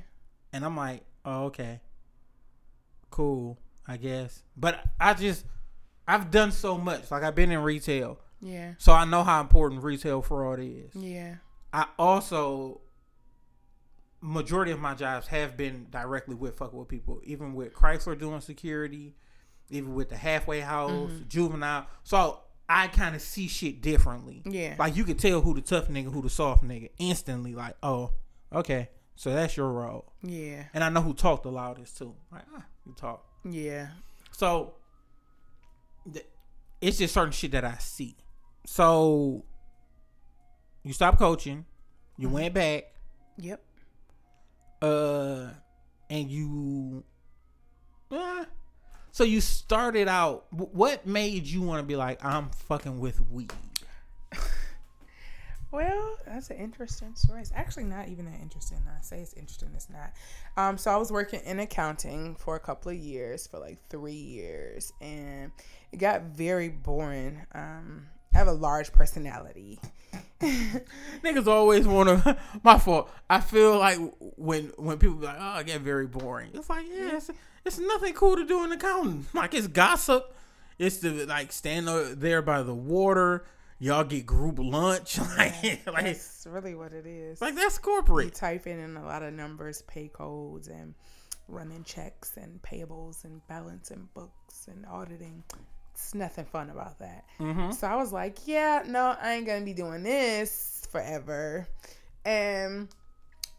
And 0.51 0.63
I'm 0.63 0.77
like, 0.77 1.03
oh 1.25 1.45
okay, 1.45 1.79
cool, 3.09 3.57
I 3.87 3.97
guess. 3.97 4.43
But 4.55 4.83
I 4.99 5.13
just 5.13 5.45
I've 6.07 6.29
done 6.31 6.51
so 6.51 6.77
much. 6.77 7.09
Like 7.11 7.23
I've 7.23 7.35
been 7.35 7.51
in 7.51 7.59
retail, 7.61 8.19
Yeah. 8.43 8.73
so 8.77 8.91
I 8.91 9.05
know 9.05 9.23
how 9.23 9.39
important 9.41 9.83
retail 9.83 10.21
fraud 10.21 10.59
is. 10.61 10.93
Yeah. 10.93 11.35
I 11.71 11.85
also 11.97 12.81
majority 14.21 14.71
of 14.71 14.79
my 14.79 14.93
jobs 14.95 15.27
have 15.27 15.57
been 15.57 15.87
directly 15.89 16.35
with 16.35 16.57
fucking 16.57 16.77
with 16.77 16.87
people, 16.87 17.21
even 17.23 17.53
with 17.53 17.73
Chrysler 17.73 18.17
doing 18.17 18.41
security, 18.41 19.15
even 19.69 19.93
with 19.93 20.09
the 20.09 20.17
halfway 20.17 20.61
house, 20.61 21.11
juvenile. 21.27 21.87
So 22.03 22.39
I 22.69 22.87
kind 22.87 23.15
of 23.15 23.21
see 23.21 23.47
shit 23.47 23.81
differently. 23.81 24.41
Yeah. 24.45 24.75
Like 24.79 24.95
you 24.95 25.03
could 25.03 25.19
tell 25.19 25.41
who 25.41 25.53
the 25.53 25.61
tough 25.61 25.89
nigga, 25.89 26.11
who 26.11 26.21
the 26.21 26.29
soft 26.29 26.63
nigga 26.63 26.89
instantly. 26.97 27.53
Like, 27.53 27.75
oh, 27.83 28.11
okay, 28.53 28.89
so 29.15 29.33
that's 29.33 29.57
your 29.57 29.69
role. 29.71 30.13
Yeah. 30.21 30.65
And 30.73 30.83
I 30.83 30.89
know 30.89 31.01
who 31.01 31.13
talked 31.13 31.43
the 31.43 31.51
loudest 31.51 31.97
too. 31.97 32.15
Like, 32.31 32.43
ah, 32.55 32.63
you 32.85 32.93
talk. 32.93 33.25
Yeah. 33.43 33.87
So 34.31 34.75
th- 36.11 36.25
it's 36.79 36.97
just 36.97 37.13
certain 37.13 37.31
shit 37.31 37.51
that 37.51 37.65
I 37.65 37.75
see. 37.79 38.15
So 38.65 39.43
you 40.83 40.93
stopped 40.93 41.17
coaching, 41.19 41.65
you 42.17 42.29
went 42.29 42.53
back, 42.53 42.85
Yep. 43.37 43.61
uh, 44.81 45.49
and 46.09 46.29
you, 46.29 47.03
uh, 48.11 48.45
so 49.11 49.23
you 49.23 49.41
started 49.41 50.07
out. 50.07 50.45
What 50.51 51.05
made 51.05 51.45
you 51.45 51.61
want 51.61 51.79
to 51.81 51.85
be 51.85 51.95
like, 51.95 52.23
I'm 52.23 52.49
fucking 52.49 52.99
with 52.99 53.21
weed? 53.29 53.51
Well, 55.71 56.17
that's 56.27 56.51
an 56.51 56.57
interesting 56.57 57.15
story. 57.15 57.41
It's 57.41 57.51
actually 57.55 57.85
not 57.85 58.07
even 58.07 58.25
that 58.25 58.39
interesting. 58.39 58.77
I 58.87 59.01
say 59.01 59.21
it's 59.21 59.33
interesting. 59.33 59.69
It's 59.73 59.89
not. 59.89 60.13
Um, 60.55 60.77
so 60.77 60.91
I 60.91 60.97
was 60.97 61.11
working 61.11 61.39
in 61.45 61.59
accounting 61.59 62.35
for 62.35 62.55
a 62.55 62.59
couple 62.59 62.91
of 62.91 62.97
years, 62.97 63.47
for 63.47 63.57
like 63.57 63.79
three 63.89 64.13
years, 64.13 64.93
and 65.01 65.51
it 65.91 65.97
got 65.97 66.25
very 66.25 66.69
boring. 66.69 67.41
Um, 67.55 68.05
I 68.33 68.37
have 68.37 68.47
a 68.47 68.53
large 68.53 68.91
personality. 68.91 69.79
Niggas 70.41 71.47
always 71.47 71.87
want 71.87 72.09
to. 72.09 72.37
My 72.63 72.77
fault. 72.77 73.09
I 73.29 73.39
feel 73.39 73.77
like 73.79 73.97
when 74.37 74.71
when 74.77 74.97
people 74.97 75.15
be 75.15 75.25
like, 75.25 75.37
"Oh, 75.39 75.41
I 75.41 75.63
get 75.63 75.81
very 75.81 76.07
boring." 76.07 76.51
It's 76.53 76.69
like, 76.69 76.85
yeah, 76.89 77.15
it's, 77.17 77.29
it's 77.65 77.79
nothing 77.79 78.13
cool 78.13 78.35
to 78.35 78.45
do 78.45 78.63
in 78.65 78.71
accounting. 78.71 79.25
Like 79.33 79.53
it's 79.53 79.67
gossip. 79.67 80.35
It's 80.79 80.97
to 80.97 81.25
like 81.27 81.51
stand 81.51 81.87
there 82.19 82.41
by 82.41 82.63
the 82.63 82.73
water. 82.73 83.45
Y'all 83.79 84.03
get 84.03 84.25
group 84.25 84.59
lunch. 84.59 85.19
like, 85.19 85.85
like, 85.85 86.05
That's 86.05 86.47
really 86.49 86.73
what 86.75 86.93
it 86.93 87.05
is. 87.05 87.41
like 87.41 87.55
that's 87.55 87.75
you 87.77 87.81
corporate. 87.81 88.33
type 88.33 88.65
in 88.65 88.95
a 88.97 89.03
lot 89.05 89.23
of 89.23 89.33
numbers, 89.33 89.81
pay 89.83 90.07
codes, 90.07 90.67
and 90.67 90.93
running 91.47 91.83
checks 91.83 92.37
and 92.37 92.61
payables 92.61 93.23
and 93.25 93.45
balancing 93.47 94.07
books 94.13 94.67
and 94.67 94.85
auditing. 94.85 95.43
It's 95.93 96.13
nothing 96.15 96.45
fun 96.45 96.69
about 96.69 96.99
that. 96.99 97.25
So 97.71 97.87
I 97.87 97.95
was 97.95 98.11
like, 98.11 98.39
yeah, 98.45 98.83
no, 98.85 99.15
I 99.21 99.33
ain't 99.33 99.45
gonna 99.45 99.63
be 99.63 99.73
doing 99.73 100.03
this 100.03 100.87
forever. 100.91 101.67
And 102.25 102.89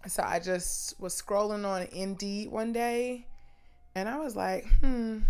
so 0.06 0.22
I 0.22 0.40
just 0.40 1.00
was 1.00 1.20
scrolling 1.20 1.66
on 1.66 1.82
Indeed 1.92 2.50
one 2.50 2.72
day 2.72 3.26
and 3.94 4.08
I 4.08 4.18
was 4.18 4.34
like, 4.36 4.66
hmm. 4.80 5.20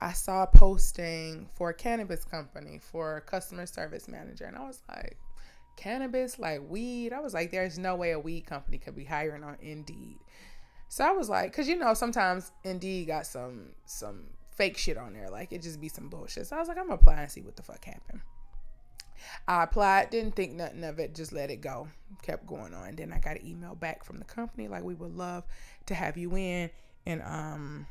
I 0.00 0.12
saw 0.12 0.42
a 0.42 0.46
posting 0.46 1.48
for 1.54 1.70
a 1.70 1.74
cannabis 1.74 2.24
company 2.24 2.78
for 2.78 3.16
a 3.16 3.20
customer 3.20 3.64
service 3.66 4.08
manager. 4.08 4.44
And 4.44 4.56
I 4.56 4.66
was 4.66 4.82
like, 4.88 5.16
cannabis, 5.76 6.38
like 6.38 6.60
weed? 6.68 7.12
I 7.12 7.20
was 7.20 7.32
like, 7.32 7.50
there's 7.50 7.78
no 7.78 7.96
way 7.96 8.10
a 8.10 8.18
weed 8.18 8.42
company 8.42 8.78
could 8.78 8.96
be 8.96 9.04
hiring 9.04 9.44
on 9.44 9.56
Indeed. 9.60 10.18
So 10.88 11.04
I 11.04 11.12
was 11.12 11.28
like, 11.28 11.50
because 11.50 11.68
you 11.68 11.76
know, 11.76 11.94
sometimes 11.94 12.52
Indeed 12.64 13.06
got 13.06 13.26
some 13.26 13.70
some 13.86 14.24
fake 14.54 14.76
shit 14.76 14.96
on 14.96 15.12
there. 15.12 15.30
Like 15.30 15.52
it 15.52 15.62
just 15.62 15.80
be 15.80 15.88
some 15.88 16.08
bullshit. 16.08 16.46
So 16.46 16.56
I 16.56 16.58
was 16.58 16.68
like, 16.68 16.78
I'm 16.78 16.84
gonna 16.84 16.94
apply 16.94 17.14
and 17.22 17.30
see 17.30 17.42
what 17.42 17.56
the 17.56 17.62
fuck 17.62 17.84
happened. 17.84 18.20
I 19.48 19.62
applied, 19.62 20.10
didn't 20.10 20.36
think 20.36 20.52
nothing 20.52 20.84
of 20.84 20.98
it, 20.98 21.14
just 21.14 21.32
let 21.32 21.50
it 21.50 21.60
go. 21.62 21.88
Kept 22.22 22.46
going 22.46 22.74
on. 22.74 22.94
Then 22.96 23.12
I 23.12 23.18
got 23.18 23.36
an 23.36 23.46
email 23.46 23.74
back 23.74 24.04
from 24.04 24.18
the 24.18 24.24
company, 24.24 24.68
like 24.68 24.82
we 24.84 24.94
would 24.94 25.16
love 25.16 25.44
to 25.86 25.94
have 25.94 26.16
you 26.16 26.36
in 26.36 26.70
and 27.06 27.22
um 27.22 27.86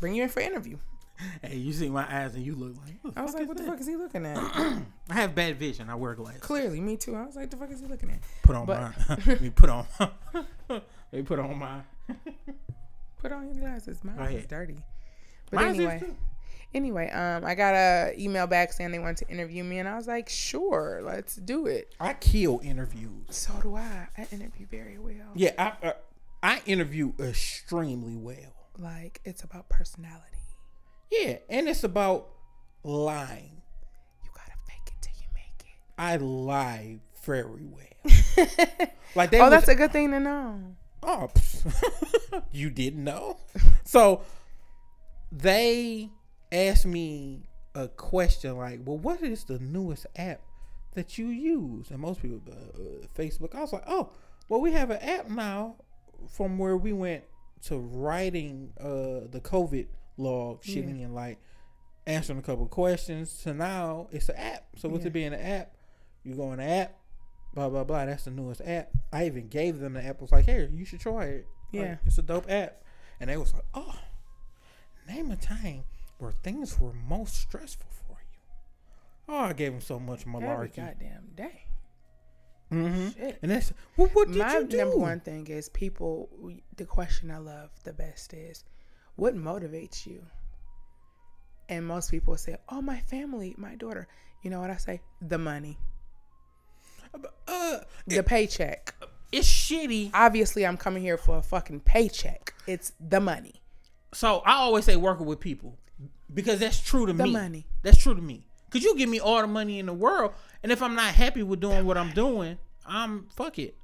bring 0.00 0.14
you 0.14 0.22
in 0.24 0.28
for 0.28 0.40
interview. 0.40 0.78
Hey, 1.42 1.56
you 1.56 1.72
see 1.72 1.88
my 1.88 2.06
eyes 2.08 2.36
and 2.36 2.46
you 2.46 2.54
look 2.54 2.76
like. 2.76 3.16
I 3.16 3.22
was 3.22 3.34
like, 3.34 3.48
what 3.48 3.56
the 3.56 3.64
that? 3.64 3.70
fuck 3.70 3.80
is 3.80 3.88
he 3.88 3.96
looking 3.96 4.24
at? 4.24 4.38
I 5.10 5.14
have 5.14 5.34
bad 5.34 5.58
vision. 5.58 5.90
I 5.90 5.96
wear 5.96 6.14
glasses. 6.14 6.40
Clearly, 6.42 6.80
me 6.80 6.96
too. 6.96 7.16
I 7.16 7.24
was 7.26 7.34
like, 7.34 7.50
the 7.50 7.56
fuck 7.56 7.72
is 7.72 7.80
he 7.80 7.86
looking 7.86 8.10
at? 8.10 8.20
Put 8.42 8.54
on 8.54 8.66
But- 8.66 8.80
my. 9.08 9.16
let 9.26 9.40
me 9.40 9.50
put 9.50 9.68
on. 9.68 9.84
let 10.68 10.82
me 11.12 11.22
put 11.22 11.40
on 11.40 11.58
my. 11.58 11.80
Put 13.18 13.32
on 13.32 13.46
your 13.46 13.56
glasses. 13.56 14.04
My 14.04 14.30
is 14.30 14.46
dirty. 14.46 14.76
But 15.50 15.64
anyway, 15.64 16.02
anyway, 16.74 17.10
um, 17.10 17.44
I 17.44 17.54
got 17.54 17.74
a 17.74 18.14
email 18.18 18.46
back 18.46 18.72
saying 18.72 18.90
they 18.90 18.98
wanted 18.98 19.26
to 19.26 19.28
interview 19.28 19.64
me, 19.64 19.78
and 19.78 19.88
I 19.88 19.96
was 19.96 20.06
like, 20.06 20.28
sure, 20.28 21.00
let's 21.02 21.36
do 21.36 21.66
it. 21.66 21.94
I 22.00 22.14
kill 22.14 22.60
interviews. 22.62 23.26
So 23.30 23.52
do 23.62 23.76
I. 23.76 24.08
I 24.16 24.26
interview 24.32 24.66
very 24.70 24.98
well. 24.98 25.32
Yeah, 25.34 25.52
I 25.58 25.86
uh, 25.86 25.92
I 26.42 26.62
interview 26.66 27.12
extremely 27.18 28.16
well. 28.16 28.54
Like 28.78 29.20
it's 29.24 29.42
about 29.42 29.68
personality. 29.68 30.24
Yeah, 31.10 31.38
and 31.48 31.68
it's 31.68 31.84
about 31.84 32.28
lying. 32.84 33.62
You 34.22 34.30
gotta 34.34 34.58
fake 34.66 34.86
it 34.86 34.94
till 35.00 35.14
you 35.20 35.28
make 35.34 35.60
it. 35.60 35.80
I 35.96 36.16
lie 36.16 37.00
very 37.24 37.64
well. 37.64 38.88
Like 39.14 39.30
they 39.30 39.40
oh, 39.40 39.44
was- 39.44 39.50
that's 39.50 39.68
a 39.68 39.74
good 39.74 39.90
thing 39.92 40.10
to 40.12 40.20
know. 40.20 40.60
Oh, 41.02 41.30
you 42.52 42.70
didn't 42.70 43.04
know? 43.04 43.38
So 43.84 44.20
they 45.32 46.10
asked 46.52 46.86
me 46.86 47.42
a 47.74 47.88
question 47.88 48.56
like, 48.56 48.80
"Well, 48.84 48.98
what 48.98 49.22
is 49.22 49.44
the 49.44 49.58
newest 49.58 50.06
app 50.16 50.40
that 50.94 51.18
you 51.18 51.26
use?" 51.28 51.90
And 51.90 52.00
most 52.00 52.22
people, 52.22 52.40
uh, 52.50 53.06
Facebook. 53.16 53.54
I 53.54 53.60
was 53.60 53.72
like, 53.72 53.84
"Oh, 53.86 54.10
well, 54.48 54.60
we 54.60 54.72
have 54.72 54.90
an 54.90 55.00
app 55.02 55.28
now 55.28 55.76
from 56.28 56.58
where 56.58 56.76
we 56.76 56.92
went 56.92 57.24
to 57.62 57.78
writing 57.78 58.72
uh, 58.80 59.28
the 59.30 59.40
COVID 59.42 59.86
log, 60.16 60.62
shitting 60.62 61.02
and 61.04 61.14
like 61.14 61.38
answering 62.06 62.38
a 62.38 62.42
couple 62.42 62.66
questions. 62.66 63.42
To 63.42 63.52
now, 63.54 64.08
it's 64.10 64.28
an 64.28 64.36
app. 64.36 64.64
So 64.76 64.88
with 64.88 65.02
Yeah. 65.02 65.08
it 65.08 65.12
being 65.12 65.34
an 65.34 65.40
app, 65.40 65.76
you 66.24 66.34
go 66.34 66.52
in 66.52 66.58
the 66.58 66.64
app." 66.64 66.94
Blah 67.54 67.68
blah 67.70 67.82
blah. 67.84 68.04
That's 68.06 68.24
the 68.24 68.30
newest 68.30 68.60
app. 68.64 68.90
I 69.12 69.26
even 69.26 69.48
gave 69.48 69.78
them 69.78 69.94
the 69.94 70.04
app. 70.04 70.18
I 70.18 70.22
was 70.22 70.32
like, 70.32 70.44
"Here, 70.44 70.70
you 70.72 70.84
should 70.84 71.00
try 71.00 71.24
it. 71.24 71.46
Like, 71.72 71.82
Yeah. 71.82 71.96
it's 72.06 72.18
a 72.18 72.22
dope 72.22 72.48
app." 72.50 72.82
And 73.20 73.30
they 73.30 73.36
was 73.36 73.52
like, 73.54 73.64
"Oh, 73.74 73.98
name 75.08 75.30
a 75.30 75.36
time 75.36 75.84
where 76.18 76.32
things 76.32 76.78
were 76.78 76.92
most 76.92 77.34
stressful 77.36 77.90
for 78.06 78.18
you." 78.32 78.40
Oh, 79.28 79.38
I 79.38 79.52
gave 79.52 79.72
him 79.72 79.80
so 79.80 79.98
much 79.98 80.24
malarkey. 80.26 80.44
Every 80.52 80.68
goddamn 80.68 81.28
day. 81.34 81.62
hmm 82.70 83.08
Shit. 83.10 83.38
And 83.42 83.50
that's 83.50 83.72
well, 83.96 84.08
what 84.12 84.28
did 84.28 84.36
My 84.38 84.58
you 84.58 84.66
do? 84.66 84.76
number 84.76 84.96
one 84.96 85.20
thing 85.20 85.46
is 85.46 85.68
people. 85.68 86.28
The 86.76 86.84
question 86.84 87.30
I 87.30 87.38
love 87.38 87.70
the 87.84 87.92
best 87.92 88.34
is, 88.34 88.64
what 89.16 89.34
motivates 89.34 90.06
you? 90.06 90.24
And 91.70 91.86
most 91.86 92.10
people 92.10 92.36
say, 92.36 92.56
"Oh, 92.68 92.80
my 92.82 93.00
family, 93.00 93.54
my 93.58 93.74
daughter." 93.74 94.08
You 94.42 94.50
know 94.50 94.60
what 94.60 94.70
I 94.70 94.76
say? 94.76 95.00
The 95.20 95.36
money, 95.38 95.78
Uh, 97.46 97.80
the 98.06 98.22
paycheck. 98.22 98.94
it's 99.32 99.48
shitty. 99.48 100.10
Obviously, 100.14 100.64
I'm 100.66 100.76
coming 100.76 101.02
here 101.02 101.16
for 101.18 101.36
a 101.38 101.42
fucking 101.42 101.80
paycheck. 101.80 102.54
It's 102.66 102.92
the 103.00 103.20
money. 103.20 103.57
So 104.18 104.42
I 104.44 104.54
always 104.54 104.84
say 104.84 104.96
working 104.96 105.26
with 105.26 105.38
people 105.38 105.78
because 106.34 106.58
that's 106.58 106.80
true 106.80 107.06
to 107.06 107.12
The 107.12 107.22
me. 107.22 107.30
money. 107.32 107.66
That's 107.84 107.98
true 107.98 108.16
to 108.16 108.20
me. 108.20 108.44
Cause 108.68 108.82
you 108.82 108.96
give 108.96 109.08
me 109.08 109.20
all 109.20 109.40
the 109.40 109.46
money 109.46 109.78
in 109.78 109.86
the 109.86 109.92
world, 109.92 110.32
and 110.64 110.72
if 110.72 110.82
I'm 110.82 110.96
not 110.96 111.14
happy 111.14 111.44
with 111.44 111.60
doing 111.60 111.86
what 111.86 111.96
I'm 111.96 112.10
doing, 112.10 112.58
I'm 112.84 113.28
fuck 113.36 113.60
it. 113.60 113.76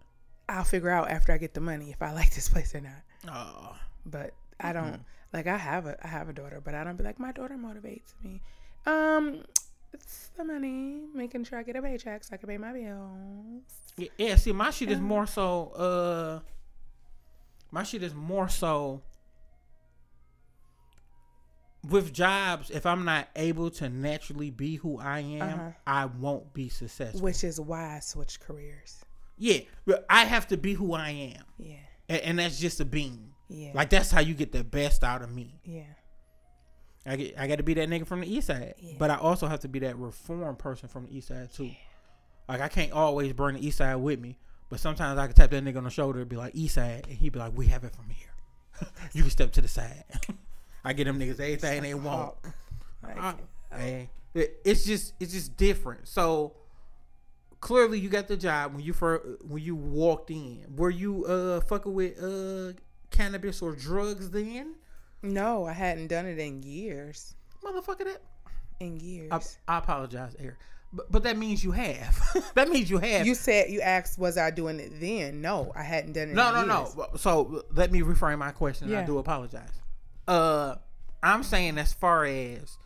I'll 0.48 0.64
figure 0.64 0.90
out 0.90 1.08
after 1.08 1.32
I 1.32 1.38
get 1.38 1.54
the 1.54 1.60
money 1.60 1.90
if 1.92 2.02
I 2.02 2.12
like 2.12 2.34
this 2.34 2.48
place 2.48 2.74
or 2.74 2.80
not. 2.80 3.02
Oh, 3.32 3.76
But 4.04 4.32
I 4.58 4.72
don't 4.72 5.04
like. 5.32 5.46
I 5.46 5.56
have 5.56 5.86
a 5.86 5.96
I 6.04 6.08
have 6.08 6.28
a 6.28 6.32
daughter, 6.32 6.60
but 6.62 6.74
I 6.74 6.82
don't 6.82 6.96
be 6.96 7.04
like 7.04 7.20
my 7.20 7.30
daughter 7.30 7.54
motivates 7.54 8.12
me. 8.24 8.40
Um, 8.86 9.44
it's 9.92 10.30
the 10.36 10.42
money, 10.44 10.96
making 11.14 11.44
sure 11.44 11.60
I 11.60 11.62
get 11.62 11.76
a 11.76 11.80
paycheck 11.82 12.24
so 12.24 12.34
I 12.34 12.38
can 12.38 12.48
pay 12.48 12.58
my 12.58 12.72
bills. 12.72 13.62
yeah, 13.96 14.08
yeah. 14.18 14.34
See, 14.34 14.50
my 14.52 14.70
shit 14.70 14.90
is 14.90 14.98
more 15.00 15.26
so. 15.28 15.68
Uh, 15.76 16.40
my 17.70 17.84
shit 17.84 18.02
is 18.02 18.12
more 18.14 18.48
so. 18.48 19.00
With 21.90 22.12
jobs, 22.12 22.70
if 22.70 22.86
I'm 22.86 23.04
not 23.04 23.28
able 23.36 23.70
to 23.72 23.88
naturally 23.88 24.50
be 24.50 24.76
who 24.76 24.98
I 24.98 25.20
am, 25.20 25.42
Uh-huh. 25.60 25.70
I 25.86 26.06
won't 26.06 26.52
be 26.54 26.68
successful. 26.68 27.20
Which 27.20 27.44
is 27.44 27.60
why 27.60 27.96
I 27.96 28.00
switched 28.00 28.40
careers. 28.40 29.04
yeah, 29.36 29.58
I 30.08 30.24
have 30.24 30.46
to 30.48 30.56
be 30.56 30.74
who 30.74 30.94
I 30.94 31.10
am, 31.10 31.44
Yeah, 31.58 31.76
and, 32.08 32.20
and 32.22 32.38
that's 32.38 32.58
just 32.58 32.80
a 32.80 32.84
being. 32.84 33.32
yeah, 33.48 33.72
Like 33.74 33.90
that's 33.90 34.10
how 34.10 34.20
you 34.20 34.34
get 34.34 34.52
the 34.52 34.64
best 34.64 35.04
out 35.04 35.22
of 35.22 35.30
me. 35.30 35.60
yeah. 35.64 35.82
I 37.06 37.16
get, 37.16 37.38
I 37.38 37.46
got 37.46 37.56
to 37.56 37.62
be 37.62 37.74
that 37.74 37.88
nigga 37.90 38.06
from 38.06 38.20
the 38.22 38.34
east 38.34 38.46
side, 38.46 38.74
Yeah. 38.78 38.94
but 38.98 39.10
I 39.10 39.16
also 39.16 39.46
have 39.46 39.60
to 39.60 39.68
be 39.68 39.78
that 39.80 39.98
reform 39.98 40.56
person 40.56 40.88
from 40.88 41.04
the 41.04 41.14
east 41.14 41.28
side 41.28 41.52
too. 41.52 41.70
Like 42.48 42.62
I 42.62 42.68
can't 42.68 42.92
always 42.92 43.34
bring 43.34 43.56
the 43.56 43.66
east 43.66 43.76
side 43.76 43.96
with 43.96 44.18
me, 44.20 44.38
but 44.70 44.80
sometimes 44.80 45.18
I 45.18 45.26
can 45.26 45.36
tap 45.36 45.50
that 45.50 45.62
nigga 45.62 45.76
on 45.76 45.84
the 45.84 45.90
shoulder 45.90 46.20
and 46.20 46.28
be 46.30 46.36
like 46.36 46.54
east 46.54 46.76
side, 46.76 47.06
and 47.08 47.18
he'd 47.18 47.32
be 47.34 47.38
like, 47.38 47.52
"We 47.54 47.66
have 47.66 47.84
it 47.84 47.94
from 47.94 48.08
here. 48.08 48.30
you 49.12 49.20
can 49.22 49.30
step 49.30 49.52
to 49.52 49.60
the 49.60 49.68
side." 49.68 50.04
I 50.84 50.92
get 50.92 51.04
them 51.04 51.18
niggas 51.18 51.40
everything 51.40 51.82
they 51.82 51.94
want. 51.94 52.34
Like, 53.02 53.18
I- 53.18 54.08
it's 54.34 54.84
just 54.84 55.14
it's 55.20 55.32
just 55.32 55.56
different. 55.56 56.06
So 56.08 56.54
clearly, 57.60 57.98
you 57.98 58.08
got 58.08 58.28
the 58.28 58.36
job 58.36 58.74
when 58.74 58.82
you 58.84 58.92
first 58.92 59.24
when 59.44 59.62
you 59.62 59.74
walked 59.76 60.30
in. 60.30 60.64
Were 60.76 60.90
you 60.90 61.24
uh 61.24 61.60
fucking 61.62 61.92
with 61.94 62.22
uh 62.22 62.78
cannabis 63.10 63.62
or 63.62 63.74
drugs 63.74 64.30
then, 64.30 64.74
no, 65.22 65.64
I 65.66 65.72
hadn't 65.72 66.08
done 66.08 66.26
it 66.26 66.38
in 66.38 66.62
years. 66.62 67.34
motherfucker? 67.64 68.04
That 68.04 68.22
In 68.80 68.98
years. 68.98 69.30
I, 69.68 69.74
I 69.74 69.78
apologize, 69.78 70.36
Eric. 70.38 70.56
But, 70.92 71.10
but 71.10 71.22
that 71.24 71.36
means 71.38 71.64
you 71.64 71.72
have. 71.72 72.20
that 72.54 72.68
means 72.68 72.90
you 72.90 72.98
have. 72.98 73.26
you 73.26 73.34
said 73.34 73.70
you 73.70 73.80
asked, 73.80 74.18
was 74.18 74.36
I 74.36 74.50
doing 74.50 74.78
it 74.80 75.00
then? 75.00 75.40
No, 75.40 75.72
I 75.74 75.82
hadn't 75.82 76.12
done 76.12 76.28
it. 76.28 76.34
no, 76.34 76.52
no, 76.52 76.80
years. 76.80 76.96
no. 76.96 77.06
So 77.16 77.64
let 77.72 77.90
me 77.90 78.00
reframe 78.02 78.38
my 78.38 78.52
question. 78.52 78.94
I 78.94 79.04
do 79.04 79.18
apologize. 79.18 79.70
Uh, 80.26 80.76
I'm 81.22 81.42
saying 81.42 81.78
as 81.78 81.92
far 81.92 82.24
as 82.24 82.76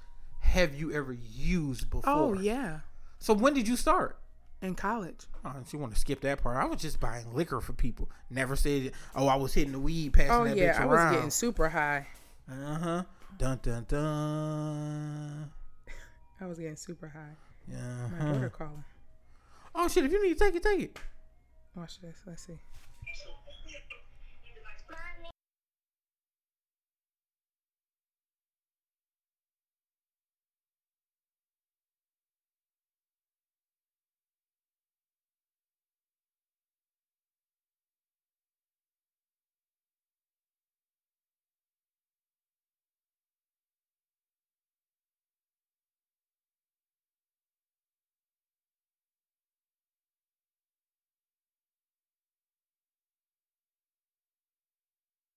have 0.41 0.74
you 0.74 0.93
ever 0.93 1.12
used 1.12 1.91
before? 1.91 2.03
Oh 2.12 2.32
yeah, 2.34 2.80
So 3.18 3.32
when 3.34 3.55
did 3.55 3.66
you 3.68 3.76
start? 3.76 4.18
in 4.61 4.74
college. 4.74 5.20
Oh, 5.45 5.55
you 5.72 5.78
want 5.78 5.95
to 5.95 5.99
skip 6.01 6.20
that 6.22 6.43
part? 6.43 6.57
I 6.57 6.64
was 6.64 6.80
just 6.82 6.99
buying 6.99 7.32
liquor 7.32 7.61
for 7.61 7.72
people. 7.72 8.11
Never 8.28 8.57
said, 8.57 8.91
"Oh, 9.14 9.28
I 9.28 9.36
was 9.36 9.55
hitting 9.55 9.70
the 9.70 9.78
weed, 9.78 10.12
passing 10.14 10.32
Oh 10.34 10.45
that 10.45 10.57
yeah, 10.57 10.74
bitch 10.74 10.80
I 10.80 10.84
was 10.86 11.14
getting 11.14 11.30
super 11.30 11.68
high. 11.68 12.09
uh 12.51 12.74
huh. 12.78 13.03
Dun 13.39 13.61
dun 13.62 13.84
dun. 13.86 15.51
I 16.41 16.47
was 16.47 16.59
getting 16.59 16.74
super 16.74 17.07
high. 17.09 17.36
Yeah. 17.70 18.09
My 18.11 18.18
Uh-huh. 18.18 18.32
daughter 18.32 18.51
calling. 18.51 18.84
Oh 19.76 19.86
shit! 19.86 20.05
If 20.05 20.11
you 20.12 20.20
need 20.26 20.36
to 20.36 20.45
take 20.45 20.57
it, 20.57 20.62
take 20.64 20.80
it. 20.80 20.99
Watch 21.76 22.01
this. 22.01 22.16
Let's 22.26 22.43
see. 22.45 22.59